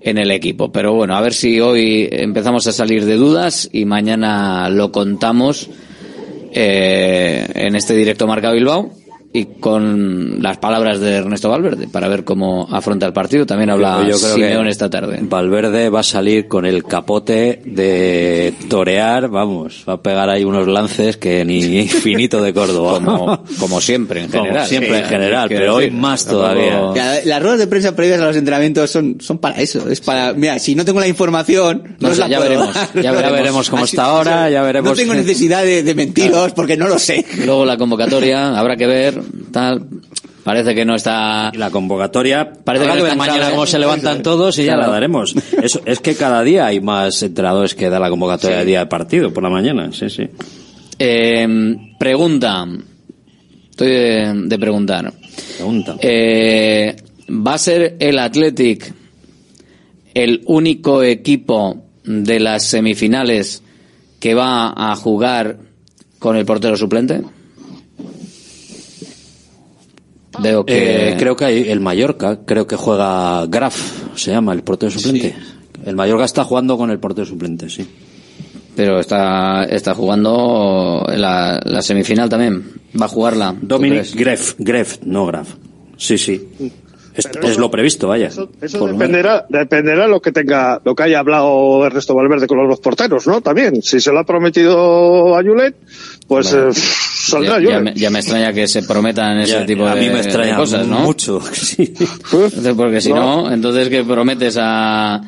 [0.00, 0.72] en el equipo.
[0.72, 5.70] Pero bueno, a ver si hoy empezamos a salir de dudas y mañana lo contamos
[6.52, 8.97] eh, en este directo Marca Bilbao
[9.30, 13.44] y con las palabras de Ernesto Valverde para ver cómo afronta el partido.
[13.44, 15.18] También habla Yo creo Simeone que esta tarde.
[15.22, 20.66] Valverde va a salir con el capote de torear, vamos, va a pegar ahí unos
[20.66, 22.94] lances que ni infinito de Córdoba.
[23.04, 24.66] Como, como siempre, en Como general.
[24.66, 26.80] siempre en general, pero hoy más todavía.
[26.94, 29.88] Ya, Las ruedas de prensa previas a los entrenamientos son, son para eso.
[29.90, 32.74] Es para, mira, si no tengo la información, no, No os sé, la ya veremos,
[32.74, 32.88] dar.
[33.02, 33.32] ya veremos.
[33.38, 36.88] veremos cómo Así- está ahora, ya veremos No tengo necesidad de, de mentiros porque no
[36.88, 37.24] lo sé.
[37.44, 39.17] Luego la convocatoria, habrá que ver,
[39.52, 39.86] tal.
[40.44, 41.50] Parece que no está.
[41.54, 45.34] La convocatoria, Parece que no está mañana cómo se levantan todos y ya la daremos.
[45.62, 48.86] Eso, es que cada día hay más entrenadores que da la convocatoria de día de
[48.86, 50.28] partido por la mañana, sí, sí.
[50.98, 52.66] Eh, pregunta.
[53.70, 55.12] Estoy de, de preguntar.
[55.56, 55.96] Pregunta.
[56.00, 56.96] Eh,
[57.30, 58.92] ¿Va a ser el Athletic
[60.14, 63.62] el único equipo de las semifinales
[64.18, 65.58] que va a jugar
[66.18, 67.22] con el portero suplente?
[70.42, 73.76] Veo que Eh, creo que hay el Mallorca, creo que juega Graf,
[74.16, 75.34] se llama el portero suplente.
[75.84, 77.86] El Mallorca está jugando con el portero suplente, sí.
[78.76, 82.64] pero está está jugando la, la semifinal también.
[83.00, 83.54] Va a jugarla.
[83.58, 84.14] ¿tú Dominic?
[84.14, 85.54] Gref, Gref, no Graf.
[85.96, 86.48] Sí, sí.
[87.18, 88.28] Es, Pero es eso- lo previsto, vaya.
[88.28, 88.92] Eso menos.
[88.92, 93.26] dependerá, dependerá lo que tenga, lo que haya hablado Ernesto Valverde con los dos porteros,
[93.26, 93.40] ¿no?
[93.40, 95.74] También, si se lo ha prometido a Julen,
[96.28, 96.68] pues Bueno.
[96.70, 99.94] eh, saldrá Ya, ya me, ya me extraña que se prometan ese Ya, tipo a
[99.96, 101.00] de, mí me extraña de cosas, ¿no?
[101.00, 101.40] mucho.
[101.52, 101.92] sí.
[102.32, 103.52] Entonces, porque si no, No.
[103.52, 105.20] entonces ¿qué prometes a...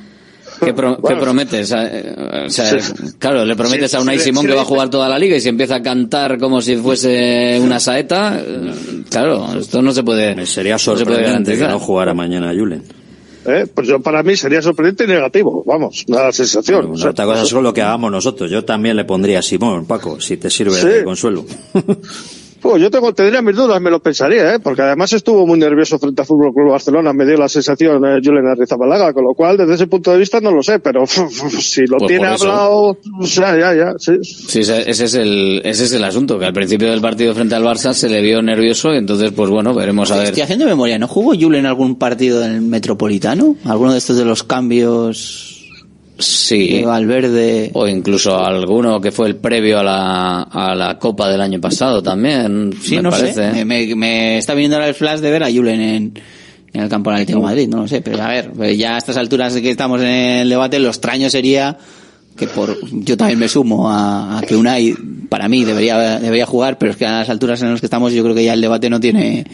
[0.64, 1.20] ¿Qué, pro- qué Bueno.
[1.20, 1.72] prometes?
[1.72, 2.92] A- eh, o sea, Sí.
[3.18, 5.18] claro, le prometes Sí, a Unai sí, Simón sí, que va a jugar toda la
[5.18, 8.40] liga y se empieza a cantar como si fuese una saeta.
[8.40, 8.72] eh,
[9.10, 10.34] Claro, esto no se puede...
[10.36, 12.82] Me sería no se puede sorprendente que no jugara mañana Julen.
[13.46, 13.66] ¿Eh?
[13.74, 16.80] Pues yo para mí sería sorprendente y negativo, vamos, la sensación.
[16.82, 18.50] Bueno, O sea, otra cosa es lo que hagamos nosotros.
[18.50, 20.86] Yo también le pondría a Simón, Paco, si te sirve Sí.
[20.86, 21.46] de consuelo.
[22.60, 24.58] Pues yo tengo, tendría mis dudas, me lo pensaría, ¿eh?
[24.60, 28.20] porque además estuvo muy nervioso frente al Fútbol Club Barcelona, me dio la sensación eh,
[28.22, 31.86] Julen Arrizabalaga, con lo cual desde ese punto de vista no lo sé, pero si
[31.86, 34.12] lo Pues tiene hablado, o sea, ya, ya, sí.
[34.22, 37.54] Sí, ese ese es el ese es el asunto, que al principio del partido frente
[37.54, 40.26] al Barça se le vio nervioso y entonces, pues bueno, veremos a ver.
[40.26, 43.56] Estoy haciendo memoria, ¿no jugó Julen algún partido en el Metropolitano?
[43.64, 45.59] ¿Alguno de estos de los cambios
[46.24, 46.68] Sí.
[46.68, 47.70] de Valverde?
[47.74, 52.02] O incluso alguno que fue el previo a la, a la Copa del año pasado
[52.02, 53.34] también, Sí, me no parece.
[53.34, 53.52] sé.
[53.52, 56.12] Me, me- me está viniendo ahora el flash de ver a Julen en,
[56.72, 58.00] en el campo del Atlético de Madrid, no lo sé.
[58.00, 61.28] Pero a ver, pues ya a estas alturas que estamos en el debate, lo extraño
[61.30, 61.76] sería
[62.36, 64.94] que por yo también me sumo a, a que Unai
[65.28, 68.12] para mí debería debería jugar, pero es que a las alturas en las que estamos
[68.12, 69.44] yo creo que ya el debate no tiene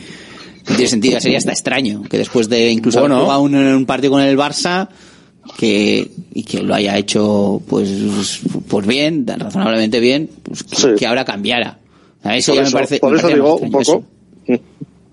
[0.68, 3.14] no tiene sentido, sería hasta extraño que después de incluso Bueno.
[3.16, 4.88] haber jugado un, un partido con el Barça
[5.58, 10.88] que y que lo haya hecho pues pues bien, razonablemente bien, pues que, Sí.
[10.98, 11.78] que ahora cambiara.
[12.22, 14.04] A eso Por ya eso- me parece por me eso parece digo un poco.
[14.46, 14.62] extraño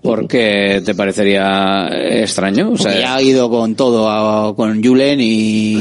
[0.02, 1.88] ¿Por qué te parecería
[2.20, 2.72] extraño?
[2.72, 2.82] O eso.
[2.84, 5.76] Porque sea, ya ha ido con todo, a- con Julen y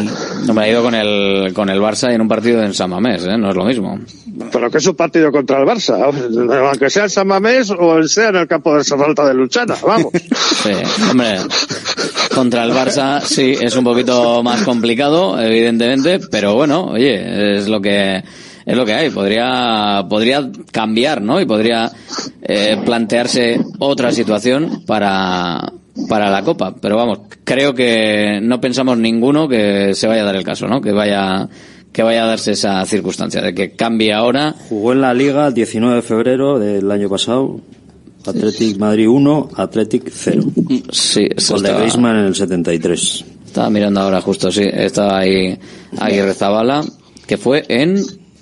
[0.46, 2.90] no me ha ido con el, con el Barça y en un partido en San
[2.90, 3.38] Mamés, ¿eh?
[3.38, 4.00] No es lo mismo.
[4.50, 6.02] Pero que es un partido contra el Barça,
[6.70, 10.14] aunque sea en San Mamés o sea en el campo de Salta de Luchana, vamos.
[10.14, 10.70] Sí,
[11.12, 11.40] hombre,
[12.34, 17.82] contra el Barça sí, es un poquito más complicado, evidentemente, pero bueno, oye, es lo
[17.82, 18.24] que
[18.66, 19.10] es lo que hay.
[19.10, 21.40] Podría podría cambiar, ¿no?
[21.40, 21.92] Y podría
[22.42, 25.72] eh, plantearse otra situación para
[26.10, 30.36] para la Copa, pero vamos, creo que no pensamos ninguno que se vaya a dar
[30.36, 30.82] el caso, ¿no?
[30.82, 31.48] Que vaya
[31.92, 34.56] que vaya a darse esa circunstancia de que cambie ahora.
[34.68, 37.60] Jugó en la Liga el 19 de febrero del año pasado.
[38.26, 40.44] Athletic Madrid 1, Athletic 0.
[40.92, 43.26] Sí, eso Gol de Griezmann en el 73.
[43.46, 44.64] Estaba mirando ahora justo, sí.
[44.64, 45.58] Estaba ahí
[46.00, 46.84] Aguirre Zabala,
[47.28, 47.98] que fue en...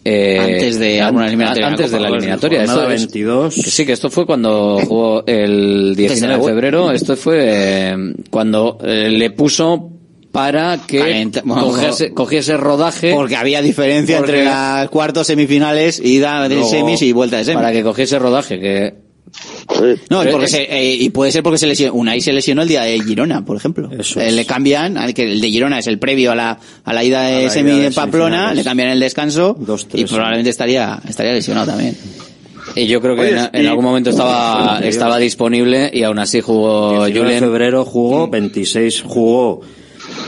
[0.06, 2.64] eh, Antes de an- alguna eliminatoria Antes de la eliminatoria.
[2.64, 3.56] Esto es- 22.
[3.56, 6.54] que sí, que esto fue cuando jugó el 19 de web.
[6.54, 6.92] febrero.
[6.92, 7.96] Esto fue eh,
[8.30, 9.90] cuando eh, le puso
[10.32, 16.00] para que Calenta- bueno, cogiese, cogiese rodaje porque había diferencia Porque- entre las cuartos semifinales,
[16.00, 17.58] ida de semis y vuelta de semis.
[17.62, 18.94] para que cogiese rodaje, que
[20.10, 22.68] No, porque Eh, se- eh, y puede ser porque se lesionó, Unai se lesionó el
[22.68, 23.90] día de Girona, por ejemplo.
[23.98, 27.04] Eso Eh, le cambian, que el de Girona es el previo a la, a la
[27.04, 31.00] ida de la semi ida de Pamplona, le cambian el descanso Dos, y probablemente estaría,
[31.08, 31.96] estaría lesionado también.
[32.76, 36.42] y yo creo que Oye, en, en algún momento estaba estaba disponible y aún así
[36.42, 37.40] jugó 19 de Julen.
[37.40, 39.62] febrero jugó, 26 jugó,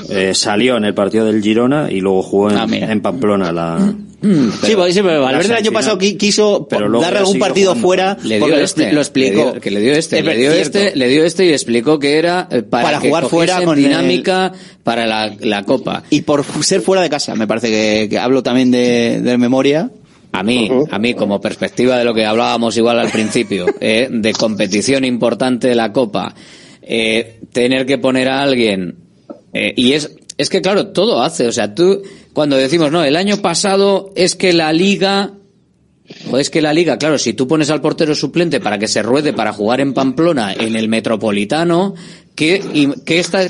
[0.09, 3.93] eh, salió en el partido del Girona y luego jugó en, Ah, en Pamplona la...
[4.23, 7.71] sí, porque sí, pero Valverde el año pasado qui- quiso Pero luego darle algún partido
[7.71, 7.87] jugando.
[7.87, 9.35] fuera le dio porque este, lo explicó.
[9.45, 10.79] le dio- que le dio este, Es le dio cierto.
[10.79, 13.77] este, le dio este y explicó que era eh, para, Para que jugar fuera con
[13.77, 14.51] el- dinámica
[14.83, 16.03] para la, la copa.
[16.09, 19.91] Y por ser fuera de casa, me parece que, que hablo también de, de memoria,
[20.31, 24.33] a mí, a mí como perspectiva de lo que hablábamos igual al principio, eh, de
[24.33, 26.33] competición importante de la Copa,
[26.81, 28.95] eh, tener que poner a alguien
[29.53, 32.01] eh, y es es que claro todo hace, o sea tú
[32.33, 35.33] cuando decimos no el año pasado es que la liga
[36.29, 39.01] o es que la liga, claro, si tú pones al portero suplente para que se
[39.01, 41.95] ruede para jugar en Pamplona, en el Metropolitano,
[42.35, 42.61] ¿qué,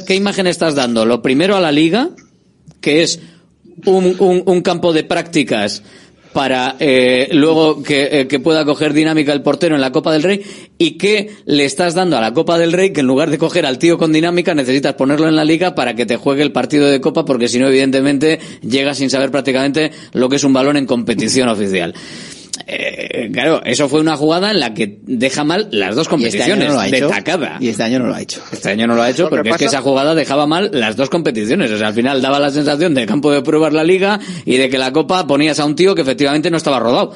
[0.09, 1.05] imagen estás dando?
[1.05, 2.11] Lo primero a la liga,
[2.79, 3.19] que es
[3.85, 5.81] un campo de prácticas
[6.33, 10.23] para eh, luego que, eh, que pueda coger dinámica el portero en la Copa del
[10.23, 10.41] Rey
[10.77, 13.65] y que le estás dando a la Copa del Rey que en lugar de coger
[13.65, 16.89] al tío con dinámica necesitas ponerlo en la liga para que te juegue el partido
[16.89, 20.77] de Copa porque si no evidentemente llega sin saber prácticamente lo que es un balón
[20.77, 21.93] en competición oficial.
[22.67, 26.67] Eh, claro, eso fue una jugada en la que deja mal las dos este competiciones
[26.67, 27.07] no lo ha de hecho.
[27.07, 27.57] tacada.
[27.59, 28.41] Y este año no lo ha hecho.
[28.51, 31.09] Este año no lo ha hecho porque es que esa jugada dejaba mal las dos
[31.09, 31.71] competiciones.
[31.71, 34.69] O sea, al final daba la sensación de campo de pruebas la liga y de
[34.69, 37.13] que la copa ponías a un tío que efectivamente no estaba rodado.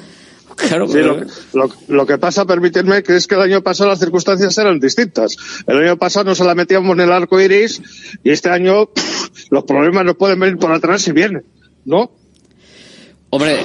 [0.55, 1.17] Claro, Sí, pero-
[1.53, 4.79] lo, lo- lo que pasa, permíteme, que es que el año pasado las circunstancias eran
[4.79, 5.37] distintas.
[5.67, 7.79] El año pasado nos la metíamos en el arco iris
[8.23, 11.43] y este año pff, los problemas nos pueden venir por atrás si vienen,
[11.85, 12.09] ¿no?
[13.29, 13.57] Hombre,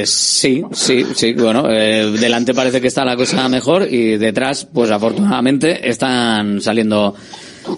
[0.00, 4.64] eh, sí, sí, sí, bueno, eh, delante parece que está la cosa mejor y detrás,
[4.64, 7.16] pues afortunadamente están saliendo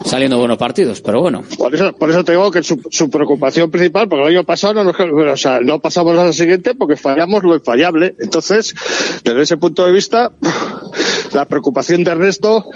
[0.04, 1.42] saliendo buenos partidos, pero bueno.
[1.58, 4.84] Por eso, por eso te digo que su, preocupación principal, porque el año pasado no,
[4.84, 8.14] nos, o sea, no pasamos a la siguiente porque fallamos lo infallable.
[8.18, 8.74] Entonces,
[9.24, 10.32] desde ese punto de vista,
[11.32, 12.66] la preocupación de Ernesto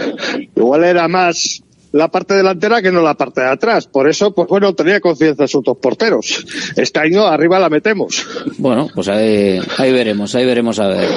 [0.57, 1.63] igual era más
[1.95, 3.87] la parte delantera que no la parte de atrás.
[3.87, 6.45] Por eso, pues bueno, tenía confianza en sus dos porteros.
[6.77, 8.27] Este año arriba la metemos.
[8.59, 11.09] Bueno, pues ahí, ahí veremos, ahí veremos a ver.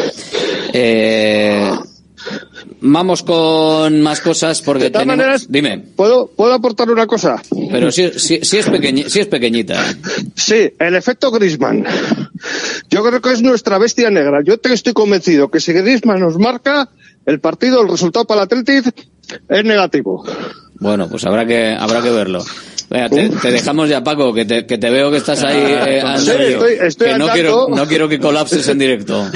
[0.73, 1.71] Eh,
[2.81, 5.17] vamos con más cosas porque De todas tenemos...
[5.17, 7.41] maneras- Dime, ¿Puedo, ¿Puedo aportar una cosa?
[7.71, 9.83] pero si, si, si es pequeñi- si es pequeñita.
[10.35, 11.85] Sí, el efecto Grisman.
[12.89, 14.41] Yo creo que es nuestra bestia negra.
[14.43, 16.89] Yo te- estoy convencido que si Grisman nos marca,
[17.25, 18.93] el partido, el resultado para el Athletic
[19.49, 20.23] es negativo.
[20.79, 22.43] Bueno, pues habrá que habrá que verlo.
[22.89, 25.99] Venga, te, te dejamos ya, Paco, que te, que te veo que estás ahí eh,
[26.01, 26.31] Sí, andando.
[26.43, 29.27] estoy- estoy que no quiero, no quiero que colapses en directo.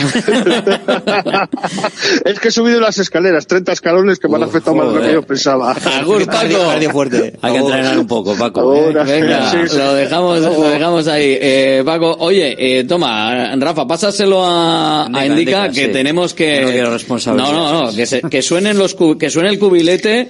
[2.25, 5.05] es que he subido las escaleras, 30 escalones que me han afectado más de lo
[5.05, 5.71] que yo pensaba.
[5.73, 6.91] Agur, Paco.
[6.91, 7.33] fuerte.
[7.41, 8.61] Hay que entrenar un poco, Paco.
[8.61, 9.77] Ahora, Venga, sí, sí.
[9.77, 11.37] lo dejamos, lo dejamos ahí.
[11.41, 15.91] Eh, Paco, oye, eh, toma, Rafa, pásaselo a, a Indica, que sí.
[15.91, 16.81] tenemos que...
[17.27, 17.51] No.
[17.51, 20.27] No, no, que, se- que suenen los que suene el cubilete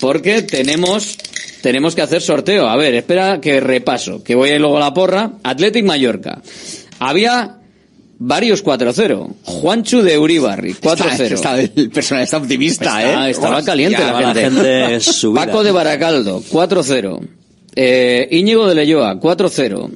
[0.00, 1.16] porque tenemos
[1.62, 2.68] tenemos que hacer sorteo.
[2.68, 5.32] A ver, espera que repaso, que voy a ir luego a la porra.
[5.42, 6.40] Athletic Mallorca.
[6.98, 7.56] Había
[8.18, 9.34] varios 4-0.
[9.42, 11.20] Juanchu de Uribarri, 4-0.
[11.32, 13.30] Está, el personal está optimista, Está- ¿eh?
[13.30, 14.62] Estaba Hostia, caliente la la gente.
[14.62, 15.46] gente subida.
[15.46, 17.20] Paco de Baracaldo, 4-0.
[17.76, 19.90] Eh, Íñigo de Leyoa, 4-0.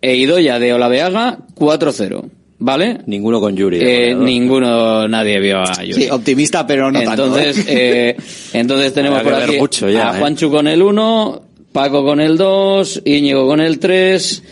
[0.00, 2.24] E Idoya de Olaveaga, 4-0.
[2.64, 2.98] ¿Vale?
[3.06, 3.78] Ninguno con Yuri.
[3.80, 6.04] Eh, ninguno, nadie vio a Yuri.
[6.04, 7.70] Sí, optimista, pero no entonces, tanto.
[7.72, 7.74] ¿eh?
[8.10, 8.16] eh,
[8.52, 10.18] entonces tenemos por que aquí mucho ya, a ¿eh?
[10.20, 14.42] Juanchu con el 1, Paco con el 2, Íñigo con el 3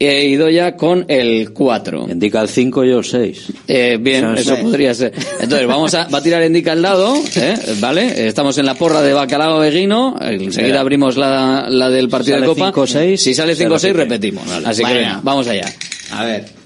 [0.00, 2.06] e Idoya con el 4.
[2.10, 3.52] Indica el 5 y yo el 6.
[3.68, 4.62] Eh, bien, O sea, eso sí.
[4.62, 5.12] podría ser.
[5.40, 7.54] Entonces, vamos a, va a tirar Indica al dado, ¿eh?
[7.78, 8.26] ¿vale?
[8.26, 10.80] Estamos en la porra de Bacalao Beguino, enseguida Mira.
[10.80, 12.72] abrimos la, la del partido Sale de Copa.
[12.72, 13.92] 5-6, si sale se 5-6, repite.
[13.92, 14.48] repetimos.
[14.48, 14.66] Vale.
[14.66, 15.06] Así que Venga.
[15.08, 15.72] venga, vamos allá.
[16.10, 16.61] A ver.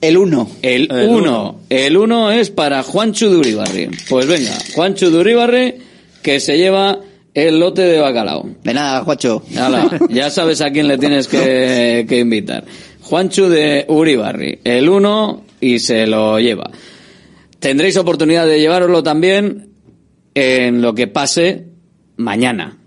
[0.00, 0.50] El 1.
[0.62, 1.60] El El 1.
[1.68, 3.88] El 1 es para Juanchu de Uribarri.
[4.08, 5.74] Pues venga, Juanchu de Uribarri
[6.22, 7.00] que se lleva
[7.34, 8.48] el lote de bacalao.
[8.62, 9.42] De nada, Juancho.
[10.10, 12.64] Ya sabes a quién le tienes que, que invitar.
[13.00, 16.70] Juanchu de Uribarri, el 1 y se lo lleva.
[17.58, 19.70] Tendréis oportunidad de llevároslo también
[20.34, 21.66] en lo que pase
[22.16, 22.78] mañana.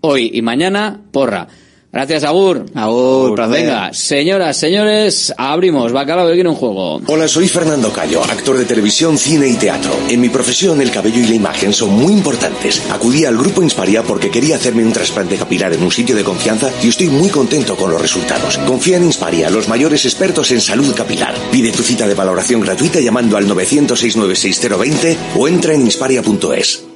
[0.00, 1.48] Hoy y mañana, porra.
[1.96, 2.66] Gracias, Agur.
[2.74, 3.62] Agur, placer.
[3.62, 7.00] Venga, señoras, señores, abrimos Bacalao de un juego.
[7.06, 9.92] Hola, soy Fernando Cayo, actor de televisión, cine y teatro.
[10.10, 12.82] En mi profesión, el cabello y la imagen son muy importantes.
[12.90, 16.70] Acudí al grupo Insparia porque quería hacerme un trasplante capilar en un sitio de confianza
[16.82, 18.58] y estoy muy contento con los resultados.
[18.58, 21.34] Confía en Insparia, los mayores expertos en salud capilar.
[21.50, 26.95] Pide tu cita de valoración gratuita llamando al 900-696-020 o entra en insparia.es.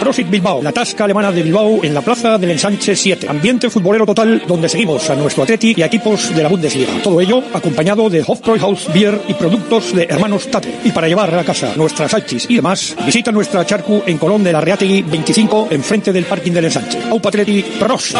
[0.00, 3.28] Profit Bilbao, la tasca alemana de Bilbao en la plaza del Ensanche 7.
[3.28, 6.92] Ambiente futbolero total donde seguimos a nuestro Atleti y equipos de la Bundesliga.
[7.02, 10.72] Todo ello acompañado de Hofbräuhaus Beer y productos de hermanos Tate.
[10.84, 14.52] Y para llevar a casa nuestras salchis y demás, visita nuestra charcu en Colón de
[14.52, 16.98] la Reategui 25 enfrente del parking del Ensanche.
[17.10, 18.14] Aupa Atleti, pros.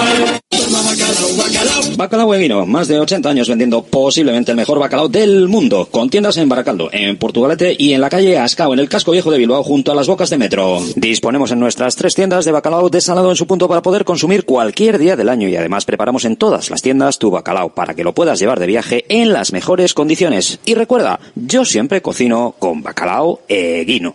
[1.97, 6.37] Bacalao Eguino, más de 80 años vendiendo posiblemente el mejor bacalao del mundo, con tiendas
[6.37, 9.63] en Baracaldo, en Portugalete y en la calle Ascao, en el casco viejo de Bilbao,
[9.63, 10.81] junto a las bocas de metro.
[10.97, 14.99] Disponemos en nuestras tres tiendas de bacalao desalado en su punto para poder consumir cualquier
[14.99, 18.15] día del año y además preparamos en todas las tiendas tu bacalao para que lo
[18.15, 20.61] puedas llevar de viaje en las mejores condiciones.
[20.65, 24.15] Y recuerda, yo siempre cocino con bacalao Eguino.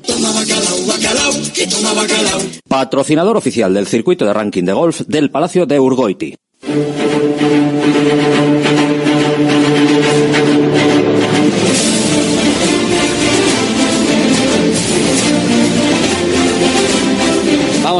[2.68, 6.36] Patrocinador oficial del circuito de ranking de golf del Palacio de Urgoiti.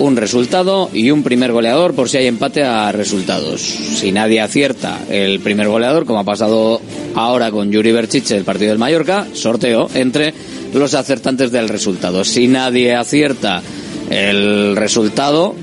[0.00, 3.60] un resultado y un primer goleador por si hay empate a resultados.
[3.60, 6.80] Si nadie acierta el primer goleador, como ha pasado
[7.14, 10.34] ahora con Yuri Berchiche el partido del Mallorca, sorteo entre
[10.72, 12.24] los acertantes del resultado.
[12.24, 13.62] Si nadie acierta
[14.10, 15.54] el resultado,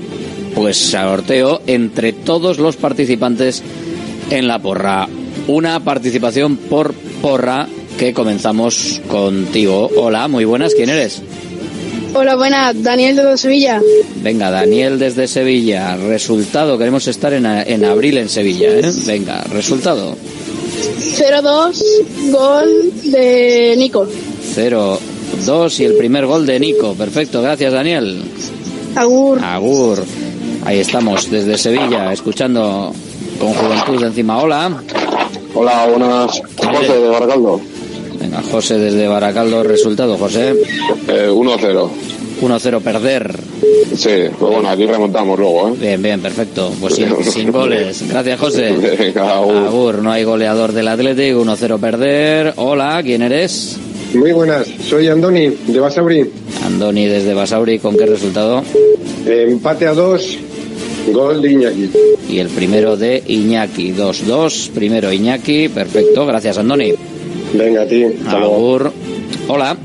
[0.54, 3.62] pues sorteo entre todos los participantes
[4.30, 5.08] en la porra.
[5.46, 7.66] Una participación por porra
[7.98, 9.90] que comenzamos contigo.
[9.96, 11.22] Hola, muy buenas, ¿quién eres?
[12.12, 13.80] Hola, buenas, Daniel de Sevilla.
[14.16, 15.96] Venga, Daniel desde Sevilla.
[15.96, 18.90] Resultado, queremos estar en, en abril en Sevilla, ¿eh?
[19.06, 20.16] Venga, resultado.
[21.00, 24.08] 0-2, gol de Nico.
[24.54, 26.94] 0-2 y el primer gol de Nico.
[26.94, 28.22] Perfecto, gracias Daniel.
[28.96, 29.42] Agur.
[29.44, 29.98] Agur.
[30.64, 32.92] Ahí estamos, desde Sevilla, escuchando
[33.38, 34.38] con juventud encima.
[34.38, 34.82] Hola.
[35.54, 36.42] Hola, buenas.
[36.56, 37.60] José de Baracaldo.
[38.20, 40.54] Venga, José desde Baracaldo, resultado, José.
[41.08, 41.88] Eh, 1-0.
[42.42, 43.38] 1-0 perder.
[43.96, 45.72] Sí, pues bueno, aquí remontamos luego, ¿eh?
[45.78, 46.70] Bien, bien, perfecto.
[46.80, 48.04] Pues sin, sin goles.
[48.08, 48.72] Gracias, José.
[48.98, 49.56] Venga, agur.
[49.56, 52.52] Agur, no hay goleador del Atlético, 1-0 perder.
[52.56, 53.78] Hola, ¿quién eres?
[54.14, 56.30] Muy buenas, soy Andoni de Basauri.
[56.64, 58.62] Andoni desde Basauri, ¿con qué resultado?
[59.24, 60.36] Empate a dos,
[61.12, 61.90] gol de Iñaki.
[62.28, 64.70] Y el primero de Iñaki, 2-2.
[64.70, 66.26] Primero Iñaki, perfecto.
[66.26, 66.92] Gracias, Andoni.
[67.54, 68.04] Venga, a ti.
[68.26, 68.92] Agur.
[69.48, 69.76] Hola,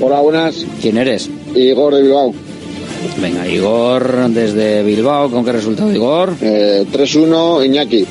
[0.00, 0.66] Hola, buenas.
[0.80, 1.30] ¿quién eres?
[1.54, 2.34] Igor de Bilbao.
[3.20, 6.34] Venga, Igor desde Bilbao, ¿con qué resultado, Igor?
[6.40, 8.06] Eh, 3-1, Iñaki.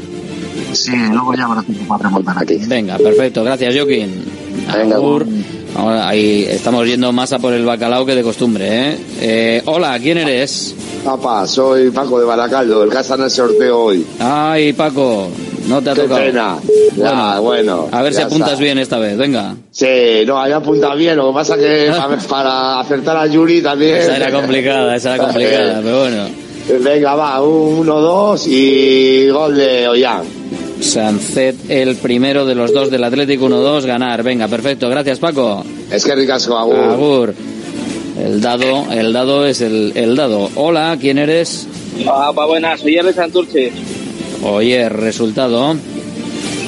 [0.73, 2.57] Sí, luego ya habrá tiempo para remontar aquí.
[2.67, 4.25] Venga, perfecto, gracias, Joaquín.
[4.73, 5.27] Venga, Agur.
[5.77, 8.99] Ahora ahí estamos yendo más a por el bacalao que de costumbre, ¿eh?
[9.21, 10.75] Eh, hola, ¿quién eres?
[11.05, 14.05] Papá, soy Paco de Baracaldo, el que está en el sorteo hoy.
[14.19, 15.29] Ay, Paco,
[15.71, 16.21] No te ha Qué tocado.
[16.21, 16.57] pena.
[16.97, 17.89] Ya, bueno.
[17.93, 18.63] A ver si apuntas está.
[18.63, 19.55] bien esta vez, venga.
[19.71, 19.87] Sí,
[20.27, 21.17] no, había apuntado bien.
[21.17, 21.93] Lo que pasa que
[22.29, 23.99] para, acertar a Yuri también.
[23.99, 26.25] Esa era complicada, esa era complicada, pero bueno.
[26.81, 30.23] Venga, va, un 1-2 y gol de Ollán.
[30.81, 34.25] Sancet, el primero de los dos del Atlético 1-2, ganar.
[34.25, 34.89] Venga, perfecto.
[34.89, 35.65] Gracias, Paco.
[35.89, 36.79] Es que ricasco, Agur.
[36.79, 37.35] Agur.
[38.19, 40.51] El dado, el dado es el, el dado.
[40.57, 41.69] Hola, ¿quién eres?
[42.09, 43.73] Ah, pa' buenas, soy de Santurce.
[44.43, 45.75] Oye, resultado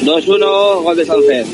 [0.05, 1.47] 2-1, gol de Sánchez.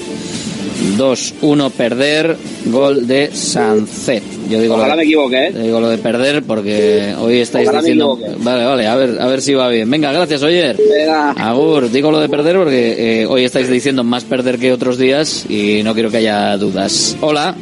[0.96, 2.36] 2-1 perder,
[2.66, 4.22] gol de Sancet.
[4.48, 5.52] Yo digo Ojalá lo me equivoque, ¿eh?
[5.52, 8.18] digo lo de perder porque hoy estáis Ojalá diciendo...
[8.38, 9.90] Vale, vale, a ver, a ver si va bien.
[9.90, 10.76] Venga, gracias, Oyer.
[10.76, 11.32] Venga.
[11.32, 15.46] Agur, digo lo de perder porque eh, hoy estáis diciendo más perder que otros días
[15.48, 17.16] y no quiero que haya dudas.
[17.20, 17.54] Hola.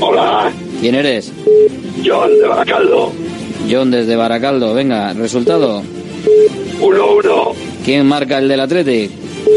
[0.00, 0.50] Hola,
[0.80, 1.32] ¿Quién eres?
[2.04, 3.12] John de Baracaldo.
[3.70, 4.74] John desde Baracaldo.
[4.74, 5.82] Venga, resultado.
[6.80, 7.43] 1-1.
[7.84, 9.10] ¿Quién marca el del Athletic?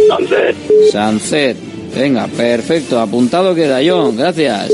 [0.09, 0.55] Sánchez.
[0.91, 1.57] Sancet.
[1.95, 2.99] Venga, perfecto.
[2.99, 4.17] Apuntado queda, John.
[4.17, 4.69] Gracias.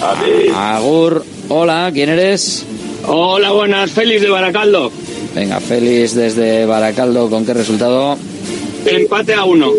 [0.00, 0.50] A ti.
[0.54, 1.24] Agur.
[1.48, 2.64] Hola, ¿quién eres?
[3.06, 4.90] Hola, buenas, Félix de Baracaldo.
[5.34, 7.28] Venga, Félix desde Baracaldo.
[7.28, 8.16] ¿Con qué resultado?
[8.84, 9.72] Empate a uno.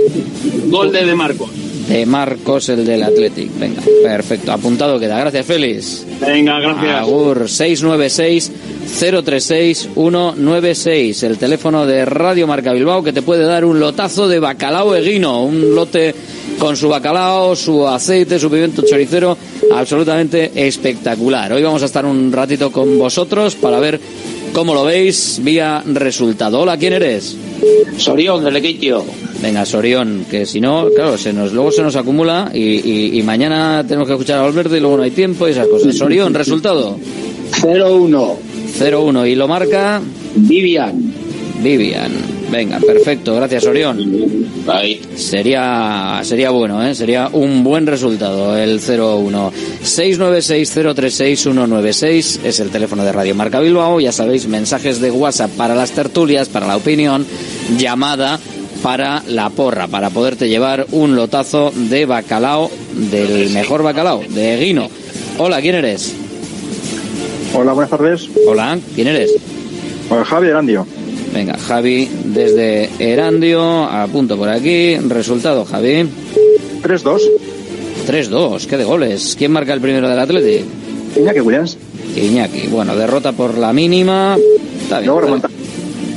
[0.67, 1.49] Gol de De Marcos.
[1.87, 3.49] De Marcos, el del Athletic.
[3.57, 4.51] Venga, perfecto.
[4.51, 5.19] Apuntado queda.
[5.19, 6.05] Gracias, Félix.
[6.19, 6.95] Venga, gracias.
[6.95, 8.51] Agur 696
[8.87, 14.39] 036 196, el teléfono de Radio Marca Bilbao que te puede dar un lotazo de
[14.39, 16.15] bacalao eguino, un lote
[16.57, 19.37] con su bacalao, su aceite, su pimiento choricero,
[19.73, 21.53] absolutamente espectacular.
[21.53, 23.99] Hoy vamos a estar un ratito con vosotros para ver
[24.53, 26.61] cómo lo veis vía resultado.
[26.61, 27.37] Hola, ¿quién eres?
[27.97, 29.03] Sorión, del Equitio.
[29.41, 33.23] Venga, Sorión, que si no, claro, se nos, luego se nos acumula y, y- y
[33.23, 35.95] mañana tenemos que escuchar a Valverde y luego no hay tiempo y esas cosas.
[35.95, 36.97] Sorión, resultado.
[37.61, 38.35] 0-1.
[38.79, 40.01] 0-1 y lo marca
[40.35, 41.13] Vivian.
[41.63, 42.11] Vivian.
[42.51, 43.97] Venga, perfecto, gracias Orión.
[45.17, 46.93] Sería sería bueno, ¿eh?
[46.93, 49.51] Sería un buen resultado el 0-1.
[49.83, 53.99] 696-036-196 es el teléfono de Radio Marca Bilbao.
[53.99, 57.25] Ya sabéis, mensajes de WhatsApp para las tertulias, para la opinión,
[57.77, 58.39] llamada
[58.83, 64.87] para la porra, para poderte llevar un lotazo de bacalao, del mejor bacalao, de Guino.
[65.39, 66.13] Hola, ¿quién eres?
[67.55, 68.29] Hola, buenas tardes.
[68.47, 69.31] Hola, ¿quién eres?
[70.09, 70.85] Hola, Javi Erandio.
[71.33, 74.95] Venga, Javi desde Erandio, apunto por aquí.
[74.97, 76.07] Resultado, Javi.
[76.81, 77.21] 3-2.
[78.07, 79.35] 3-2, qué de goles.
[79.37, 80.65] ¿Quién marca el primero del Atleti?
[81.19, 81.77] Iñaki Williams.
[82.15, 82.67] Iñaki.
[82.67, 84.37] Bueno, derrota por la mínima.
[84.81, 85.07] Está bien.
[85.07, 85.51] Luego remontar.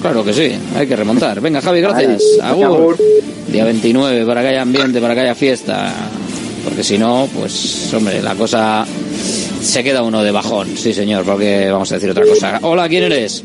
[0.00, 1.40] Claro que sí, hay que remontar.
[1.40, 2.22] Venga, Javi, gracias.
[2.42, 2.96] Ahí, Agur.
[3.48, 5.92] Día 29, para que haya ambiente, para que haya fiesta.
[6.64, 8.86] Porque si no, pues, hombre, la cosa
[9.62, 10.68] se queda uno de bajón.
[10.76, 12.58] Sí, señor, porque vamos a decir otra cosa.
[12.62, 13.44] Hola, ¿quién eres?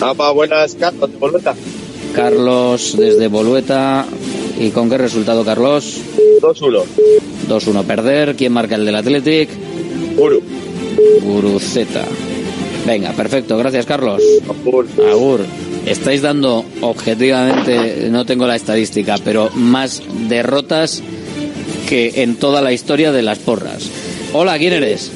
[0.00, 1.54] Apa, buenas, Carlos, de Bolueta.
[2.14, 4.06] Carlos desde Bolueta.
[4.58, 6.00] ¿Y con qué resultado, Carlos?
[6.40, 6.84] 2-1.
[7.48, 8.34] 2-1 perder.
[8.34, 9.50] ¿Quién marca el del Athletic?
[10.16, 10.40] Guru.
[11.22, 12.04] Guruceta.
[12.86, 13.58] Venga, perfecto.
[13.58, 14.22] Gracias, Carlos.
[14.48, 14.86] Agur.
[15.10, 15.40] Agur.
[15.86, 21.02] Estáis dando objetivamente, no tengo la estadística, pero más derrotas
[21.88, 23.88] que en toda la historia de las porras.
[24.32, 25.10] Hola, ¿quién eres?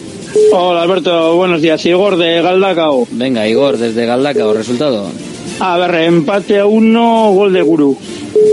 [0.52, 1.84] Hola, Alberto, buenos días.
[1.86, 3.06] Igor de Galdacao.
[3.12, 4.52] Venga, Igor, desde Galdacao.
[4.52, 5.06] ¿Resultado?
[5.60, 7.96] A ver, empate a uno, gol de Guru.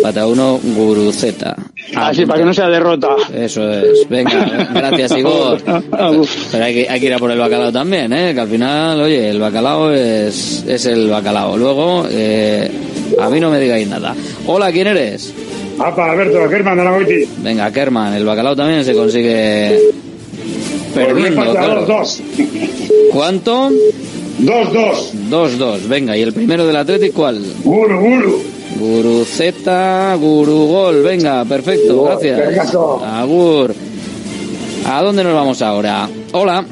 [0.04, 1.56] Pata 1, Guruceta.
[1.96, 3.16] Así, para que no sea derrota.
[3.34, 4.08] Eso es.
[4.10, 5.60] Venga, gracias, Igor.
[6.52, 8.34] Pero hay que, hay que ir a por el bacalao también, ¿eh?
[8.34, 11.58] Que al final, oye, el bacalao es, es el bacalao.
[11.58, 12.70] Luego, eh,
[13.20, 14.16] a mí no me digáis nada.
[14.46, 15.34] Hola, ¿quién eres?
[15.80, 17.28] Apa, Alberto, Germán de la Goiti.
[17.40, 19.91] Venga, Kerman, el bacalao también se consigue
[20.94, 21.86] perdiendo, claro.
[21.86, 22.22] dos,
[23.12, 23.70] ¿Cuánto?
[24.40, 24.74] dos.
[24.74, 25.88] Dos, Dos, dos.
[25.88, 27.42] Venga, ¿y el primero del Atlético cuál?
[27.64, 28.44] Guru, Guru.
[28.80, 31.04] Guru Z, Guru Gol.
[31.04, 32.40] Venga, perfecto, gracias.
[32.40, 33.04] Perfecto.
[33.06, 33.74] Agur.
[34.88, 36.10] ¿A dónde nos vamos ahora?
[36.32, 36.66] Hola.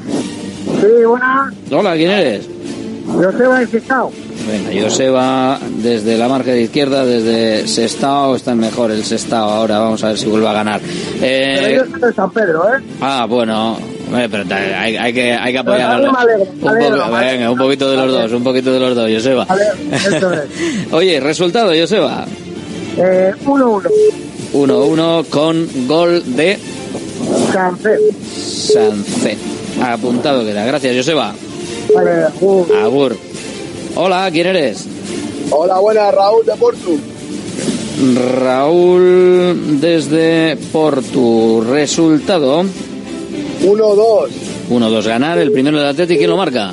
[0.80, 1.52] Sí, buena.
[1.70, 2.48] Hola, ¿quién eres?
[3.06, 4.10] Joseba de Sestao.
[4.48, 10.02] Venga, Joseba desde la marca de izquierda, desde Sestao, está mejor el Sestao ahora, vamos
[10.02, 10.80] a ver si vuelve a ganar.
[11.20, 12.82] Eh, Pero yo soy de San Pedro, ¿eh?
[13.00, 13.78] ah, bueno,
[14.10, 16.06] pero hay, hay que, hay que apoyar un,
[16.60, 19.46] poco- venga, un poquito de los dos, un poquito de los dos, Joseba.
[19.92, 20.42] Eso es.
[20.92, 22.24] Oye, resultado, Joseba.
[22.96, 23.82] Eh, 1-1.
[24.52, 26.58] 1-1 con gol de
[27.52, 28.00] Cancel.
[28.22, 29.38] Sancet.
[29.82, 30.64] Apuntado queda.
[30.66, 31.32] Gracias, Joseba.
[31.94, 32.10] Vale,
[32.40, 33.16] uh, Agur.
[33.94, 34.86] Hola, ¿quién eres?
[35.50, 36.98] Hola, buenas, Raúl de Portu.
[38.42, 41.62] Raúl desde Portu.
[41.68, 42.64] Resultado
[43.62, 44.28] 1-2.
[44.70, 45.38] 1-2 ganar.
[45.38, 46.72] El primero del Atlético, ¿quién lo marca?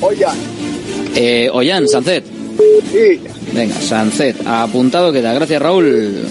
[0.00, 0.24] Oye,
[1.16, 2.24] Eh, Ollán, Sancet.
[2.92, 3.20] sí,
[3.52, 5.32] Venga, Sancet, apuntado queda.
[5.32, 6.24] Gracias, Raúl.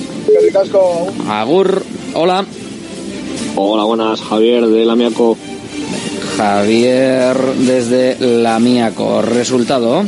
[1.29, 2.45] Agur, hola.
[3.55, 5.37] Hola, buenas, Javier de Lamiaco.
[6.37, 9.21] Javier desde Lamiaco.
[9.21, 10.03] Resultado.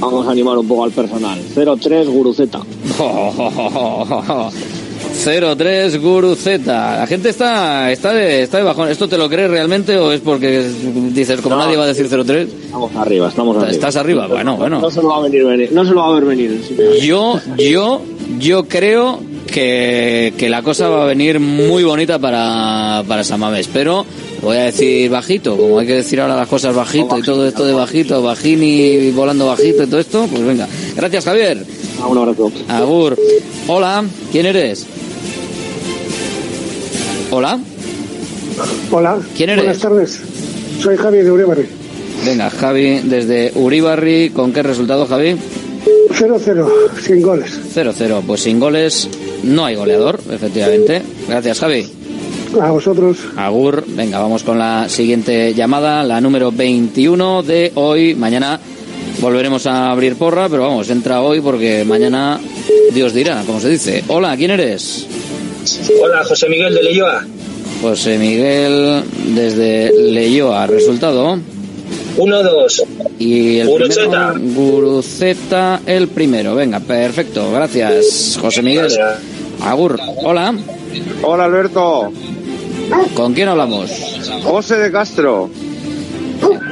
[0.00, 1.38] Vamos a animar un poco al personal.
[1.54, 2.60] 0-3 Guruceta.
[5.24, 6.96] 03 Guruceta.
[7.00, 8.88] La gente está está de, está de bajón.
[8.88, 10.62] ¿Esto te lo crees realmente o es porque
[11.12, 11.64] dices como No.
[11.64, 12.48] nadie va a decir 03?
[12.64, 13.70] Estamos arriba, estamos arriba.
[13.70, 14.26] ¿Estás arriba?
[14.26, 14.80] Bueno, bueno.
[14.80, 16.60] No se lo va a venir, venir- no se lo va a ver venir.
[17.02, 18.02] Yo, yo,
[18.38, 24.06] yo creo que, que la cosa va a venir muy bonita para, para Samamés, pero
[24.42, 27.66] voy a decir bajito, como hay que decir ahora las cosas bajito y todo esto
[27.66, 30.66] de bajito, bajini volando bajito y todo esto, pues venga.
[30.96, 31.62] Gracias, Javier.
[32.08, 32.50] Un abrazo.
[32.68, 33.16] Agur.
[33.66, 34.86] Hola, ¿quién eres?
[37.30, 37.58] Hola,
[38.90, 39.18] Hola.
[39.36, 39.64] ¿Quién eres?
[39.64, 40.20] Buenas tardes.
[40.80, 41.66] Soy Javi de Uribarri.
[42.24, 45.36] venga, Javi, desde Uribarri, ¿con qué resultado, Javi?
[46.10, 46.68] 0-0,
[47.00, 47.58] sin goles.
[47.74, 49.08] 0-0, pues sin goles
[49.44, 51.02] no hay goleador, efectivamente.
[51.28, 51.88] Gracias, Javi.
[52.60, 53.16] A vosotros.
[53.36, 58.14] Agur, venga, vamos con la siguiente llamada, la número 21 de hoy.
[58.16, 58.58] Mañana
[59.20, 62.40] volveremos a abrir porra, pero vamos, entra hoy porque mañana
[62.92, 64.02] Dios dirá, como se dice.
[64.08, 65.06] Hola, ¿quién eres?
[66.02, 67.24] Hola, José Miguel de Leyoa.
[67.82, 69.02] José Miguel
[69.34, 70.66] desde Leyoa.
[70.66, 71.38] Resultado.
[72.16, 72.84] 1-2.
[73.18, 74.32] Y el Guruceta.
[74.32, 76.54] primero, Guruceta, el primero.
[76.54, 77.50] Venga, perfecto.
[77.52, 78.88] Gracias, José Miguel.
[79.62, 80.54] Agur, hola.
[81.22, 82.10] Hola Alberto.
[83.14, 83.90] ¿Con quién hablamos?
[84.42, 85.50] José de Castro.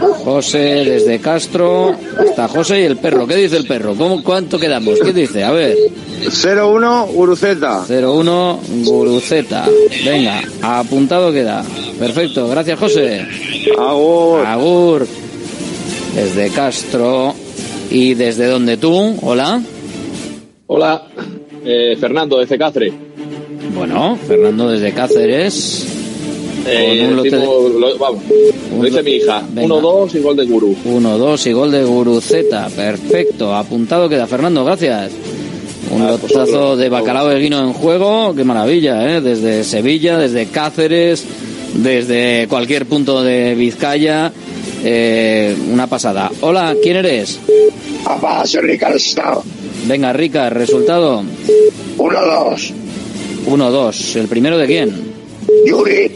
[0.00, 1.94] José desde Castro.
[2.24, 3.26] Está José y el perro.
[3.26, 3.94] ¿Qué dice el perro?
[3.94, 4.98] ¿Cómo, ¿Cuánto quedamos?
[5.00, 5.42] ¿Qué dice?
[5.44, 5.76] A ver.
[6.22, 7.84] 0-1 Guruceta.
[7.86, 9.68] 0-1 Guruceta.
[10.04, 11.64] Venga, apuntado queda.
[11.98, 12.48] Perfecto.
[12.48, 13.26] Gracias, José.
[13.78, 14.46] Agur.
[14.46, 15.06] Agur.
[16.14, 17.34] Desde Castro.
[17.90, 19.16] ¿Y desde dónde tú?
[19.22, 19.62] Hola.
[20.66, 21.06] Hola,
[21.64, 22.92] eh, Fernando de Cáceres.
[23.74, 25.86] Bueno, Fernando desde Cáceres.
[26.66, 28.22] Eh, Con un lote de- decimos- lo, vamos,
[28.78, 29.42] lo dice mi hija.
[29.50, 29.74] Venga.
[29.74, 30.76] 1-2 y gol de Guru.
[30.84, 32.68] 1-2 y gol de Guruceta.
[32.68, 33.54] Perfecto.
[33.54, 34.64] Apuntado queda Fernando.
[34.64, 35.12] Gracias.
[35.90, 38.34] Un lotazo de bacalao de guino en juego.
[38.34, 39.20] Qué maravilla, ¿eh?
[39.20, 41.24] Desde Sevilla, desde Cáceres,
[41.74, 44.32] desde cualquier punto de Vizcaya.
[44.84, 46.30] Eh, una pasada.
[46.40, 47.40] Hola, ¿quién eres?
[48.04, 49.42] Papá, soy Ricardo Estado.
[49.86, 51.22] Venga, Rica, resultado.
[51.96, 52.72] 1-2.
[53.46, 54.16] 1-2.
[54.16, 54.92] ¿El primero de quién?
[55.66, 56.10] Yuri.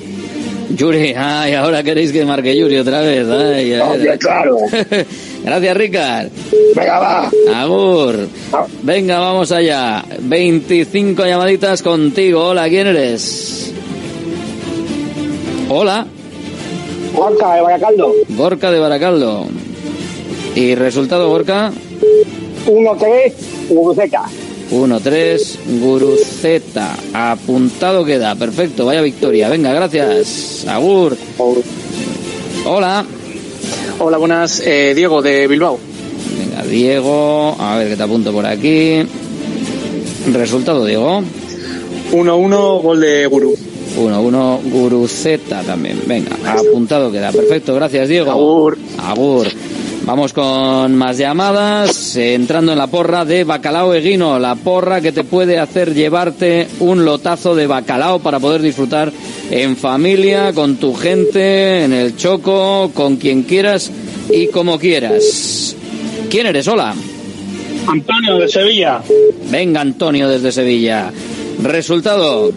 [0.77, 3.29] Yuri, ay, ahora queréis que marque Yuri otra vez.
[3.29, 4.57] Ay, ay, claro.
[5.45, 6.29] Gracias, Ricard.
[6.75, 7.31] Venga, va.
[7.55, 8.29] Agur.
[8.83, 10.03] Venga, vamos allá.
[10.21, 12.45] 25 llamaditas contigo.
[12.49, 13.73] Hola, ¿quién eres?
[15.69, 16.07] Hola.
[17.15, 18.13] Gorka, de Baracaldo.
[18.31, 19.47] Gorka de Baracaldo.
[20.55, 21.71] ¿Y resultado, Gorka?
[22.67, 23.33] 1-3,
[23.69, 24.25] Guruceta.
[24.73, 26.97] 1-3, Guruceta.
[27.13, 28.35] Apuntado queda.
[28.35, 29.51] Perfecto, vaya victoria.
[29.51, 30.65] Venga, gracias.
[30.67, 31.15] Agur.
[32.65, 33.05] Hola.
[33.99, 34.61] Hola, buenas.
[34.65, 35.79] Eh, Diego, de Bilbao.
[36.39, 37.55] Venga, Diego.
[37.59, 39.03] A ver que te apunto por aquí.
[40.33, 41.23] Resultado, Diego.
[42.13, 43.55] 1-1, gol de Guru.
[43.99, 46.01] 1-1, Guruceta también.
[46.07, 47.31] Venga, apuntado queda.
[47.31, 48.31] Perfecto, gracias, Diego.
[48.31, 48.79] Agur.
[48.99, 49.49] Agur.
[50.05, 55.23] Vamos con más llamadas, entrando en la porra de Bacalao Eguino, la porra que te
[55.23, 59.13] puede hacer llevarte un lotazo de bacalao para poder disfrutar
[59.51, 63.93] en familia, con tu gente, en el choco, con quien quieras
[64.29, 65.77] y como quieras.
[66.29, 66.67] ¿Quién eres?
[66.67, 66.95] Hola.
[67.87, 69.01] Antonio de Sevilla.
[69.51, 71.13] Venga, Antonio desde Sevilla.
[71.63, 72.51] Resultado.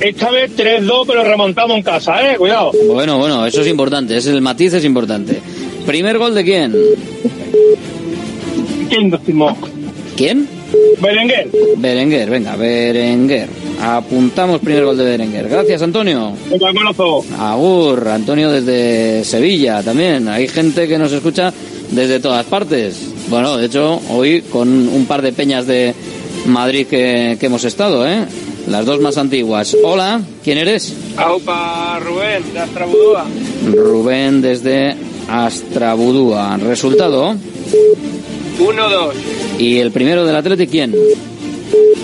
[0.00, 2.36] Esta vez 3-2, pero remontamos en casa, ¿eh?
[2.36, 2.70] Cuidado.
[2.86, 5.40] Bueno, bueno, eso es importante, es el matiz es importante.
[5.86, 6.74] ¿Primer gol de quién?
[8.90, 9.54] ¿Quién decimos?
[10.16, 10.48] ¿Quién?
[11.00, 11.48] Berenguer.
[11.76, 13.48] Berenguer, venga, Berenguer.
[13.80, 15.48] Apuntamos primer gol de Berenguer.
[15.48, 16.32] Gracias, Antonio.
[17.38, 20.28] Agur, Antonio desde Sevilla también.
[20.28, 21.52] Hay gente que nos escucha
[21.90, 23.10] desde todas partes.
[23.28, 25.94] Bueno, de hecho, hoy con un par de peñas de
[26.46, 28.24] Madrid que, que hemos estado, ¿eh?
[28.68, 29.76] Las dos más antiguas.
[29.84, 30.94] Hola, ¿quién eres?
[31.16, 33.24] Aupa Rubén, de Astrabudúa.
[33.72, 34.96] Rubén desde
[35.28, 36.56] Astrabudúa.
[36.58, 37.34] Resultado.
[38.58, 39.12] 1-2.
[39.58, 40.94] ¿Y el primero del Atleti quién?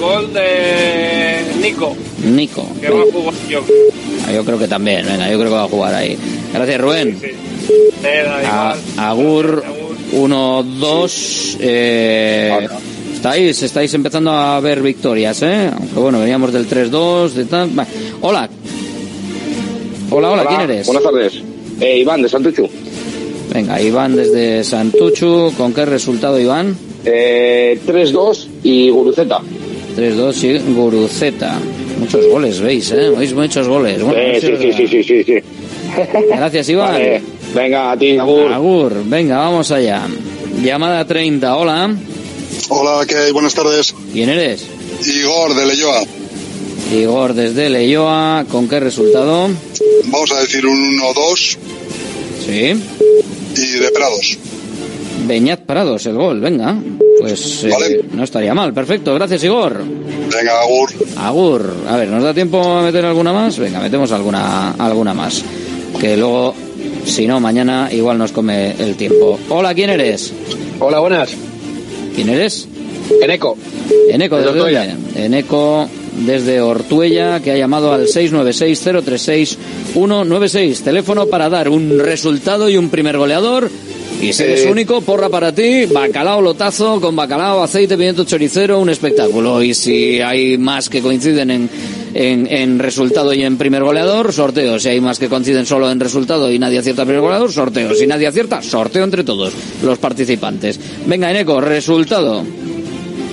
[0.00, 2.66] Gol de Nico, Nico.
[2.80, 3.60] que va a jugar yo.
[4.26, 6.16] Ah, Yo creo que también, venga, yo creo que va a jugar ahí.
[6.52, 7.18] Gracias, Rubén.
[8.02, 9.10] Nada, A-.
[9.10, 9.62] Agur
[10.12, 11.56] 1-2.
[11.60, 12.68] Eh,
[13.14, 15.70] estáis, estáis empezando a ver victorias, ¿eh?
[15.72, 17.70] Aunque bueno, veníamos del 3-2, de tal.
[18.22, 18.48] Hola.
[20.10, 20.86] Hola, hola, ¿quién eres?
[20.86, 21.34] Buenas tardes.
[21.80, 22.68] Eh, Iván, de Santuchu.
[23.52, 25.52] Venga, Iván desde Santuchu.
[25.56, 26.76] ¿Con qué resultado, Iván?
[27.04, 29.40] Eh, 3-2 y Guruceta.
[29.96, 31.58] 3-2 y Guruceta.
[31.98, 33.10] Muchos goles, veis, ¿eh?
[33.10, 34.02] Veis muchos goles.
[34.02, 35.34] Bueno, Eh, sí, sí, sí, sí, sí, sí.
[36.28, 36.92] Gracias, Iván.
[36.92, 37.22] Vale.
[37.54, 38.50] Venga, a ti, Agur.
[38.52, 40.06] Agur, venga, vamos allá.
[40.62, 41.94] Llamada 30, hola.
[42.70, 43.32] Hola, ¿qué hay?
[43.32, 43.94] Buenas tardes.
[44.12, 44.66] ¿Quién eres?
[45.06, 46.02] Igor de Leyoa.
[46.94, 49.48] Igor desde Leyoa, ¿con qué resultado?
[50.06, 51.58] Vamos a decir un 1-2
[52.46, 52.74] Sí.
[53.56, 54.38] Y de Prados.
[55.26, 56.76] Beñat Prados, el gol, venga.
[57.20, 59.82] Pues eh, no estaría mal, perfecto, gracias Igor.
[59.84, 60.90] Venga, Agur.
[61.16, 63.58] Agur, a ver, ¿nos da tiempo a meter alguna más?
[63.58, 65.44] Venga, metemos alguna, alguna más.
[66.00, 66.54] Que luego,
[67.04, 69.38] si no, mañana igual nos come el tiempo.
[69.50, 70.32] Hola, ¿quién eres?
[70.80, 71.30] Hola, buenas.
[72.16, 72.66] ¿Quién eres?
[73.22, 73.56] Eneco.
[74.10, 74.94] Eneco, Desde ¿desde Ortuella.
[74.94, 75.24] dónde?
[75.26, 80.80] Eneco desde Ortuella, que ha llamado al 696-036-196.
[80.82, 83.70] Teléfono para dar un resultado y un primer goleador.
[84.20, 84.70] Y si eres Eh.
[84.70, 89.62] único, porra para ti, bacalao lotazo con bacalao, aceite, pimiento choricero, un espectáculo.
[89.62, 91.68] Y si hay más que coinciden en,
[92.14, 94.78] en, en resultado y en primer goleador, sorteo.
[94.78, 97.94] Si hay más que coinciden solo en resultado y nadie acierta primer goleador, sorteo.
[97.94, 99.52] Si nadie acierta, sorteo entre todos
[99.82, 100.78] los participantes.
[101.06, 102.44] Venga, Eneco, resultado.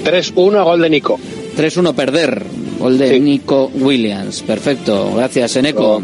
[0.05, 1.19] 3-1 gol de Nico.
[1.55, 2.43] 3-1 perder.
[2.79, 4.41] Gol de Nico Williams.
[4.41, 5.13] Perfecto.
[5.15, 6.01] Gracias, Eneco.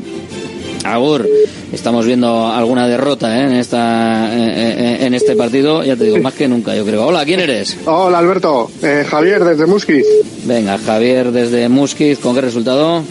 [0.83, 1.27] Agur,
[1.73, 3.45] estamos viendo alguna derrota ¿eh?
[3.45, 7.07] en esta eh, eh, en este partido, ya te digo, más que nunca, yo creo.
[7.07, 7.75] Hola, ¿quién eres?
[7.85, 10.05] Hola Alberto, Eh, Javier desde Musquiz.
[10.43, 13.01] Venga, Javier desde Musquiz, ¿con qué resultado?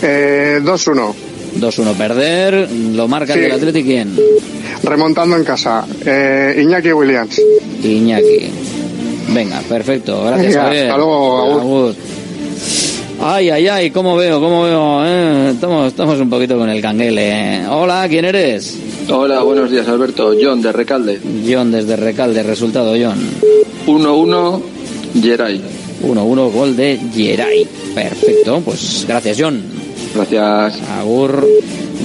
[0.00, 1.12] Eh, 2-1.
[1.58, 3.40] 2-1 perder, lo marca Sí.
[3.40, 4.16] el del Atleti quién?
[4.84, 5.84] Remontando en casa.
[6.56, 7.40] Iñaki Williams.
[7.82, 8.48] Iñaki.
[9.34, 10.84] Venga, perfecto, gracias Javier.
[10.84, 11.60] hasta luego, Agur.
[11.60, 11.94] Agur.
[13.24, 14.40] Ay, ay, ay, ¿cómo veo?
[14.40, 15.04] ¿Cómo veo?
[15.06, 15.50] eh?
[15.52, 17.30] Estamos, estamos un poquito con el canguele.
[17.58, 17.66] eh.
[17.68, 18.76] Hola, ¿quién eres?
[19.08, 20.32] Hola, buenos días Alberto.
[20.40, 21.20] John de Recalde.
[21.48, 23.18] John desde Recalde, resultado John.
[23.86, 24.60] 1-1,
[25.22, 25.60] Geray.
[26.04, 27.64] 1-1, gol de Geray.
[27.94, 29.62] Perfecto, pues gracias John.
[30.14, 30.80] Gracias.
[30.98, 31.46] Agur.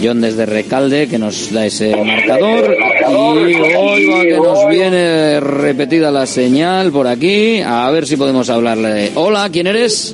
[0.03, 2.77] John desde Recalde que nos da ese marcador.
[3.09, 7.59] Y oiga que nos viene repetida la señal por aquí.
[7.61, 9.11] A ver si podemos hablarle.
[9.15, 10.13] Hola, ¿quién eres?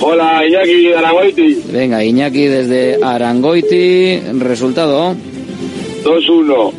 [0.00, 1.62] Hola, Iñaki de Aragoiti.
[1.72, 4.20] Venga, Iñaki desde Arangoiti.
[4.38, 5.14] Resultado.
[6.04, 6.72] 2-1.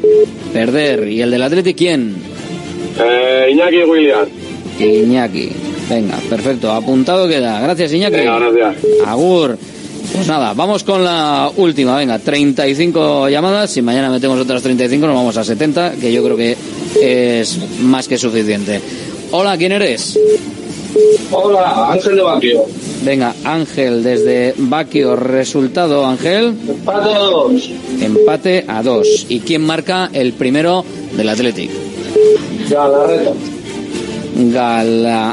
[0.54, 1.08] Perder.
[1.08, 2.16] ¿Y el del Atleti quién?
[3.00, 4.30] Eh, Iñaki Williams.
[4.80, 5.50] Iñaki.
[5.90, 6.72] Venga, perfecto.
[6.72, 7.60] Apuntado queda.
[7.62, 8.18] Gracias, Iñaki.
[8.18, 8.76] Venga, gracias.
[9.06, 9.58] Agur.
[10.14, 11.98] Pues nada, vamos con la última.
[11.98, 13.72] Venga, 35 llamadas.
[13.72, 16.56] Si mañana metemos otras 35, nos vamos a 70, que yo creo que
[17.02, 18.80] es más que suficiente.
[19.32, 20.18] Hola, ¿quién eres?
[21.32, 22.66] Hola, Ángel de Baquio.
[23.04, 25.16] Venga, Ángel desde Baquio.
[25.16, 26.56] Resultado, Ángel.
[26.68, 27.70] Empate a dos.
[28.02, 29.26] Empate a dos.
[29.30, 30.84] ¿Y quién marca el primero
[31.16, 31.72] del Athletic?
[32.70, 33.32] Galarreta.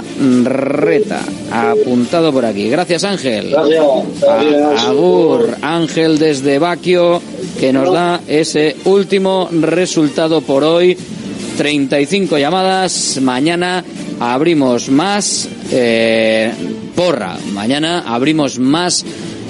[0.01, 1.20] Galarreta.
[1.51, 2.69] Apuntado por aquí.
[2.69, 3.51] Gracias, Ángel.
[3.51, 4.85] Gracias.
[4.86, 7.20] Agur, Ángel desde Baquio,
[7.59, 10.97] que nos da ese último resultado por hoy.
[11.57, 13.19] 35 llamadas.
[13.23, 13.85] Mañana
[14.20, 15.49] abrimos más.
[15.70, 16.53] eh,
[16.95, 17.36] porra.
[17.53, 19.05] Mañana abrimos más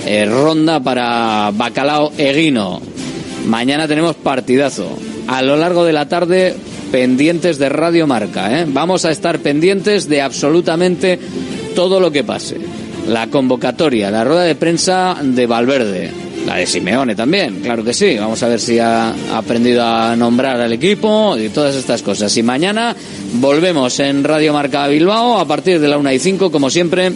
[0.06, 2.80] eh, ronda para Bacalao Eguino.
[3.46, 4.88] Mañana tenemos partidazo.
[5.28, 6.54] A lo largo de la tarde,
[6.90, 8.60] pendientes de Radio Marca.
[8.60, 8.66] ¿eh?
[8.68, 11.18] Vamos a estar pendientes de absolutamente
[11.74, 12.58] todo lo que pase.
[13.08, 16.23] La convocatoria, la rueda de prensa de Valverde.
[16.46, 18.16] La de Simeone también, claro que sí.
[18.18, 22.36] Vamos a ver si ha aprendido a nombrar al equipo y todas estas cosas.
[22.36, 22.94] Y mañana
[23.34, 27.12] volvemos en Radio Marca Bilbao a partir de la 1 y 5, como siempre,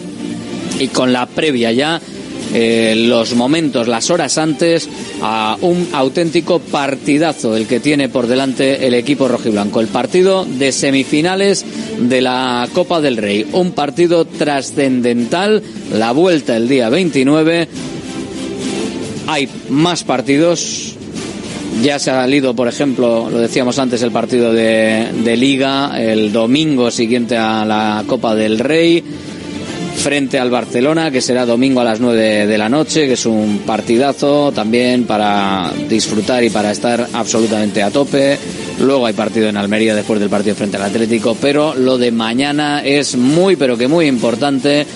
[0.79, 2.01] y con la previa ya
[2.53, 4.89] eh, los momentos, las horas antes
[5.21, 9.79] a un auténtico partidazo el que tiene por delante el equipo rojiblanco.
[9.79, 11.63] El partido de semifinales
[11.99, 13.45] de la Copa del Rey.
[13.51, 15.61] Un partido trascendental.
[15.93, 17.67] La vuelta el día 29.
[19.29, 20.95] Hay más partidos.
[21.83, 26.89] Ya se ha salido, por ejemplo, lo decíamos antes, el partido de, Liga el domingo
[26.89, 29.03] siguiente a la Copa del Rey
[29.97, 33.59] frente al Barcelona, que será domingo a las 9 de la noche, que es un
[33.59, 38.35] partidazo también para disfrutar y para estar absolutamente a tope.
[38.79, 42.83] Luego hay partido en Almería después del partido frente al Atlético, pero lo de mañana
[42.83, 44.87] es muy, pero que muy importante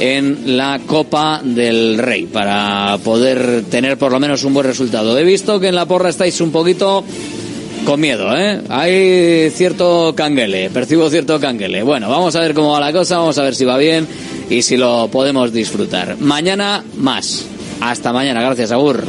[0.00, 5.16] en la Copa del Rey para poder tener por lo menos un buen resultado.
[5.16, 7.04] He visto que en la porra estáis un poquito
[7.84, 8.60] con miedo, ¿eh?
[8.68, 11.82] Hay cierto canguele, percibo cierto canguele.
[11.82, 14.08] Bueno, vamos a ver cómo va la cosa, vamos a ver si va bien
[14.48, 16.16] y si lo podemos disfrutar.
[16.18, 17.44] Mañana más.
[17.80, 19.04] Hasta mañana, gracias, Agur.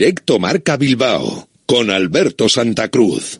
[0.00, 3.38] Directo Marca Bilbao con Alberto Santa Cruz.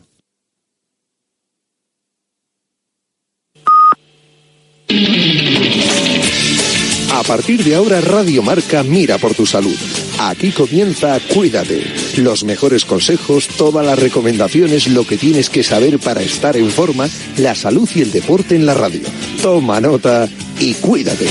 [7.13, 9.75] A partir de ahora Radio Marca mira por tu salud.
[10.19, 11.81] Aquí comienza Cuídate.
[12.17, 17.09] Los mejores consejos, todas las recomendaciones, lo que tienes que saber para estar en forma,
[17.37, 19.01] la salud y el deporte en la radio.
[19.41, 20.29] Toma nota
[20.59, 21.25] y cuídate.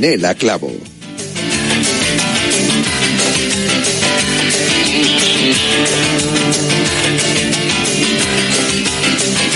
[0.00, 0.72] Yanela Clavo.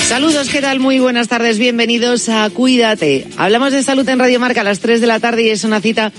[0.06, 0.80] Saludos, ¿qué tal?
[0.80, 3.26] Muy buenas tardes, bienvenidos a Cuídate.
[3.38, 5.80] Hablamos de salud en Radio Marca a las 3 de la tarde y es una
[5.80, 6.12] cita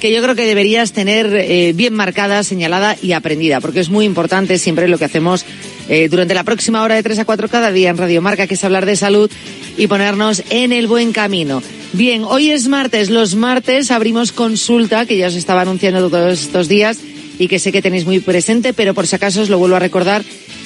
[0.00, 4.04] que yo creo que deberías tener eh, bien marcada, señalada y aprendida, porque es muy
[4.04, 5.44] importante siempre lo que hacemos
[5.88, 8.54] eh, durante la próxima hora de 3 a 4 cada día en Radio Marca, que
[8.54, 9.30] es hablar de salud
[9.76, 11.62] y ponernos en el buen camino.
[11.92, 13.10] Bien, hoy es martes.
[13.10, 16.98] Los martes abrimos consulta, que ya os estaba anunciando todos estos días
[17.38, 19.80] y que sé que tenéis muy presente, pero por si acaso os lo vuelvo a
[19.80, 20.24] recordar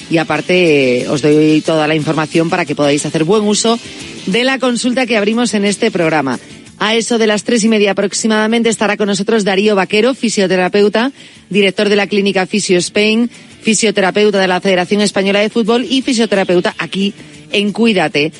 [0.09, 3.79] y aparte eh, os doy toda la información para que podáis hacer buen uso
[4.25, 6.39] de la consulta que abrimos en este programa.
[6.79, 11.11] A eso de las tres y media aproximadamente estará con nosotros Darío Vaquero, fisioterapeuta,
[11.49, 13.29] director de la clínica Fisio Spain,
[13.61, 17.13] fisioterapeuta de la Federación Española de Fútbol y fisioterapeuta aquí
[17.51, 18.31] en Cuídate.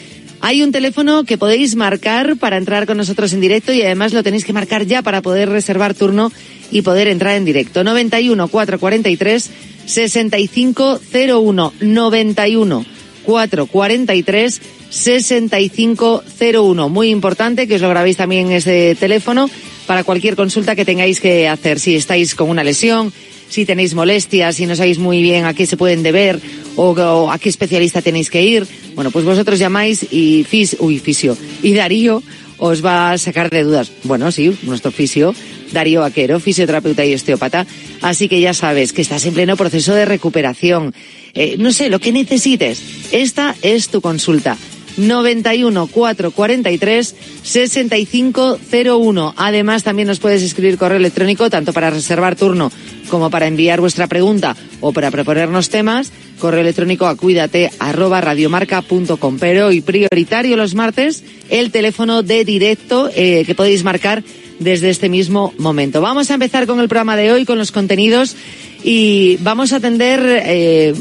[0.41, 4.23] Hay un teléfono que podéis marcar para entrar con nosotros en directo y además lo
[4.23, 6.31] tenéis que marcar ya para poder reservar turno
[6.71, 7.83] y poder entrar en directo.
[7.83, 9.49] 91 443
[9.85, 12.85] 6501 91
[13.25, 16.89] 443 6501.
[16.89, 19.49] Muy importante que os lo grabéis también ese teléfono
[19.87, 21.79] para cualquier consulta que tengáis que hacer.
[21.79, 23.11] Si estáis con una lesión,
[23.49, 26.39] si tenéis molestias, si no sabéis muy bien a qué se pueden deber
[26.75, 31.37] o, a qué especialista tenéis que ir, bueno, pues vosotros llamáis y fis, uy, fisio,
[31.61, 32.23] y Darío
[32.57, 33.91] os va a sacar de dudas.
[34.03, 35.33] Bueno, sí, nuestro fisio,
[35.71, 37.65] Darío Vaquero, fisioterapeuta y osteópata.
[38.01, 40.93] Así que ya sabes que estás en pleno proceso de recuperación.
[41.33, 42.81] Eh, no sé, lo que necesites.
[43.11, 44.57] Esta es tu consulta.
[44.99, 49.33] 91 443 6501.
[49.37, 52.71] Además, también nos puedes escribir correo electrónico tanto para reservar turno
[53.09, 56.11] como para enviar vuestra pregunta o para proponernos temas.
[56.39, 59.37] Correo electrónico a cuídate arroba radiomarca.com.
[59.39, 64.23] Pero hoy prioritario los martes el teléfono de directo eh, que podéis marcar
[64.59, 66.01] desde este mismo momento.
[66.01, 68.35] Vamos a empezar con el programa de hoy, con los contenidos
[68.83, 70.93] y vamos a atender eh,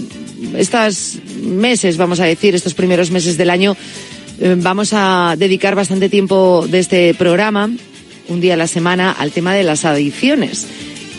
[0.56, 3.77] estos meses, vamos a decir, estos primeros meses del año.
[4.40, 7.70] Eh, vamos a dedicar bastante tiempo de este programa,
[8.28, 10.66] un día a la semana, al tema de las adicciones.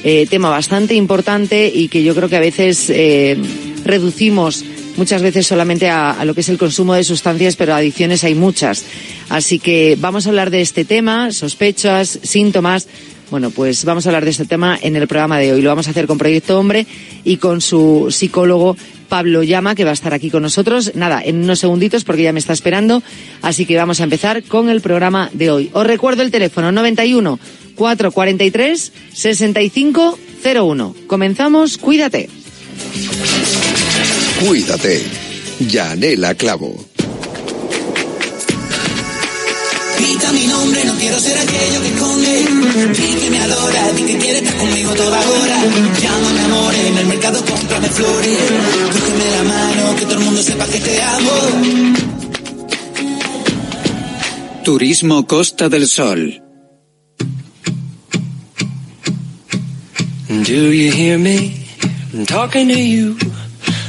[0.04, 3.38] Eh, tema bastante importante y que yo creo que a veces eh,
[3.84, 4.64] reducimos
[4.96, 8.36] muchas veces solamente a, a, lo que es el consumo de sustancias, pero adicciones hay
[8.36, 8.86] muchas.
[9.28, 12.88] Así que vamos a hablar de este tema, sospechas, síntomas.
[13.32, 15.62] Bueno, pues vamos a hablar de este tema en el programa de hoy.
[15.62, 16.88] Lo vamos a hacer con Proyecto Hombre
[17.24, 18.76] y con su psicólogo
[19.08, 20.94] Pablo Llama, que va a estar aquí con nosotros.
[20.96, 23.04] Nada, en unos segunditos porque ya me está esperando.
[23.42, 25.70] Así que vamos a empezar con el programa de hoy.
[25.74, 27.40] Os recuerdo el teléfono 91
[27.76, 30.96] 443 6501.
[31.08, 32.30] Comenzamos, cuídate.
[34.40, 35.04] Cuídate.
[35.60, 36.89] Yanela Clavo.
[40.34, 42.46] Mi nombre, no quiero ser aquello que esconde.
[42.94, 45.58] Di que me adora, di que quiere estar conmigo toda hora.
[46.02, 48.40] Llámame amor, en el mercado cómprame flores.
[48.94, 51.32] Cógeme la mano, que todo el mundo sepa que te amo.
[54.64, 56.42] Turismo Costa del Sol.
[60.28, 61.66] Do you hear me?
[62.14, 63.18] I'm talking to you.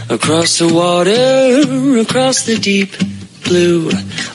[0.08, 2.96] Across the water, across the deep
[3.44, 3.90] blue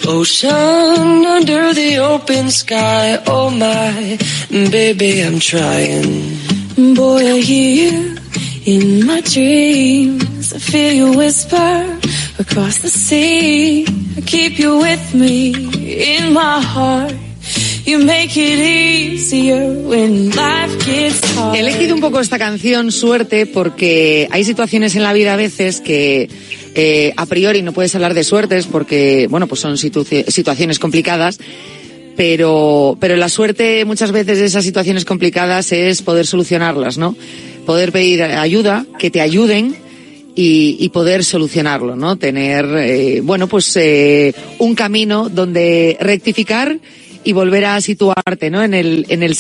[0.08, 3.22] ocean, under the open sky.
[3.28, 4.18] Oh my,
[4.50, 6.38] baby, I'm trying.
[6.96, 8.18] Boy, I hear you
[8.66, 10.54] in my dreams.
[10.54, 12.00] I feel you whisper
[12.40, 13.86] across the sea.
[14.18, 15.54] I keep you with me
[16.16, 17.14] in my heart.
[17.86, 21.56] You make it easier when life gets hard.
[21.56, 25.82] He elegido un poco esta canción suerte porque hay situaciones en la vida a veces
[25.82, 26.28] que
[26.76, 31.40] Eh, a priori no puedes hablar de suertes porque, bueno, pues son situ- situaciones complicadas,
[32.16, 37.16] pero, pero la suerte muchas veces de esas situaciones complicadas es poder solucionarlas, ¿no?
[37.66, 39.76] Poder pedir ayuda, que te ayuden
[40.36, 42.18] y, y poder solucionarlo, ¿no?
[42.18, 46.78] Tener, eh, bueno, pues eh, un camino donde rectificar
[47.24, 48.64] y volver a situarte, ¿no?
[48.64, 49.36] En el, en el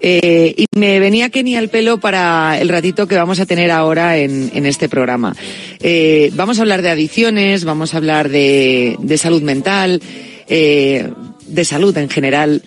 [0.00, 4.18] Eh, y me venía Kenny al pelo para el ratito que vamos a tener ahora
[4.18, 5.34] en, este programa.
[5.80, 10.02] Eh, vamos a hablar de adicciones, vamos a hablar de, de salud mental,
[10.46, 11.08] eh,
[11.46, 12.62] de salud en general.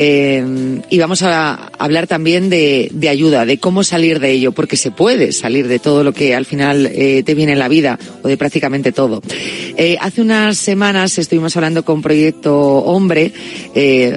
[0.00, 4.76] Eh, y vamos a hablar también de, de ayuda, de cómo salir de ello, porque
[4.76, 7.98] se puede salir de todo lo que al final eh, te viene en la vida,
[8.22, 9.20] o de prácticamente todo.
[9.76, 13.32] Eh, hace unas semanas estuvimos hablando con Proyecto Hombre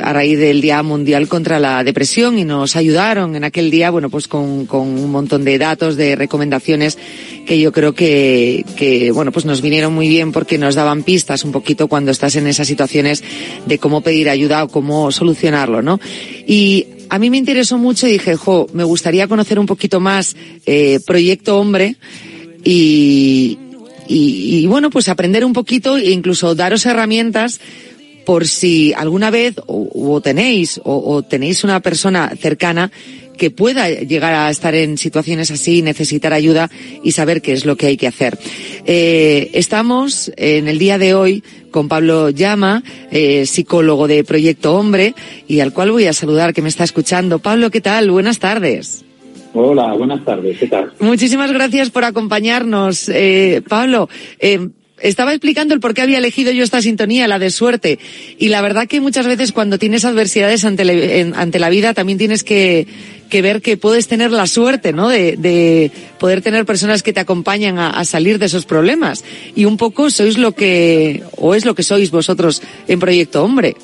[0.02, 4.10] a raíz del Día Mundial contra la Depresión y nos ayudaron en aquel día, bueno,
[4.10, 6.98] pues con, con un montón de datos, de recomendaciones
[7.46, 11.44] que yo creo que, que, bueno, pues nos vinieron muy bien porque nos daban pistas
[11.44, 13.24] un poquito cuando estás en esas situaciones
[13.66, 16.00] de cómo pedir ayuda o cómo solucionarlo, ¿no?
[16.48, 20.36] Y a mí me interesó mucho y dije, jo, me gustaría conocer un poquito más
[20.66, 21.96] eh, Proyecto Hombre
[22.64, 23.58] y,
[24.08, 27.60] y, bueno, pues aprender un poquito e incluso daros herramientas
[28.26, 32.92] por si alguna vez o, tenéis o tenéis una persona cercana
[33.42, 36.70] que pueda llegar a estar en situaciones así, necesitar ayuda
[37.04, 38.38] y saber qué es lo que hay que hacer.
[38.86, 45.16] Eh, estamos en el día de hoy con Pablo Llama, eh, psicólogo de Proyecto Hombre,
[45.48, 47.40] y al cual voy a saludar que me está escuchando.
[47.40, 48.12] Pablo, ¿qué tal?
[48.12, 49.04] Buenas tardes.
[49.56, 50.94] Hola, buenas tardes, ¿qué tal?
[51.00, 53.10] Muchísimas gracias por acompañarnos.
[53.10, 54.08] Eh, Pablo,
[54.38, 54.70] eh,
[55.02, 58.00] estaba explicando el por qué había elegido yo esta sintonía, la de suerte.
[58.38, 62.18] Y la verdad que muchas veces cuando tienes adversidades ante, le, ante la vida también
[62.18, 62.88] tienes que,
[63.30, 65.10] que, ver que puedes tener la suerte, ¿no?
[65.10, 69.24] De, de poder tener personas que te acompañan a, a, salir de esos problemas.
[69.56, 73.76] Y un poco sois lo que, o es lo que sois vosotros en Proyecto Hombre.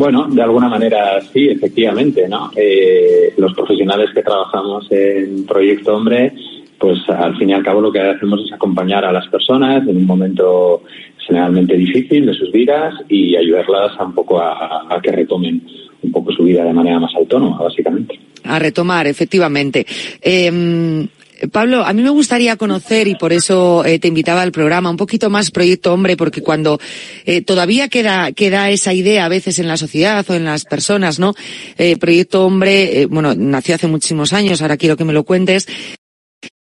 [0.00, 2.50] Bueno, de alguna manera sí, efectivamente, ¿no?
[2.56, 6.32] Eh, los profesionales que trabajamos en Proyecto Hombre,
[6.80, 9.96] pues al fin y al cabo lo que hacemos es acompañar a las personas en
[9.98, 10.82] un momento
[11.18, 15.62] generalmente difícil de sus vidas y ayudarlas a un poco a, que retomen
[16.02, 18.18] un poco su vida de manera más autónoma, básicamente.
[18.44, 19.86] A retomar, efectivamente.
[20.22, 21.06] Eh,
[21.52, 24.96] Pablo, a mí me gustaría conocer, y por eso eh, te invitaba al programa, un
[24.96, 26.78] poquito más Proyecto Hombre, porque cuando
[27.24, 31.18] eh, todavía queda, queda esa idea a veces en la sociedad o en las personas,
[31.18, 31.34] ¿no?
[31.78, 35.66] Eh, Proyecto Hombre, bueno, nació hace muchísimos años, ahora quiero que me lo cuentes,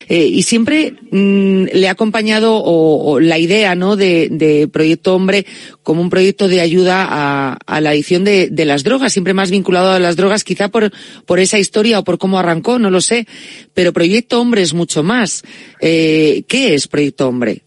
[0.08, 3.96] eh, y siempre mmm, le ha acompañado o, la idea ¿no?
[3.96, 5.46] de, Proyecto Hombre
[5.84, 10.00] como un proyecto de ayuda a, la adicción de, las drogas, siempre más vinculado a
[10.00, 10.92] las drogas, quizá por,
[11.26, 13.28] por esa historia o por cómo arrancó, no lo sé.
[13.74, 15.44] Pero Proyecto Hombre es mucho más.
[15.82, 17.64] Eh, ¿Qué es Proyecto Hombre?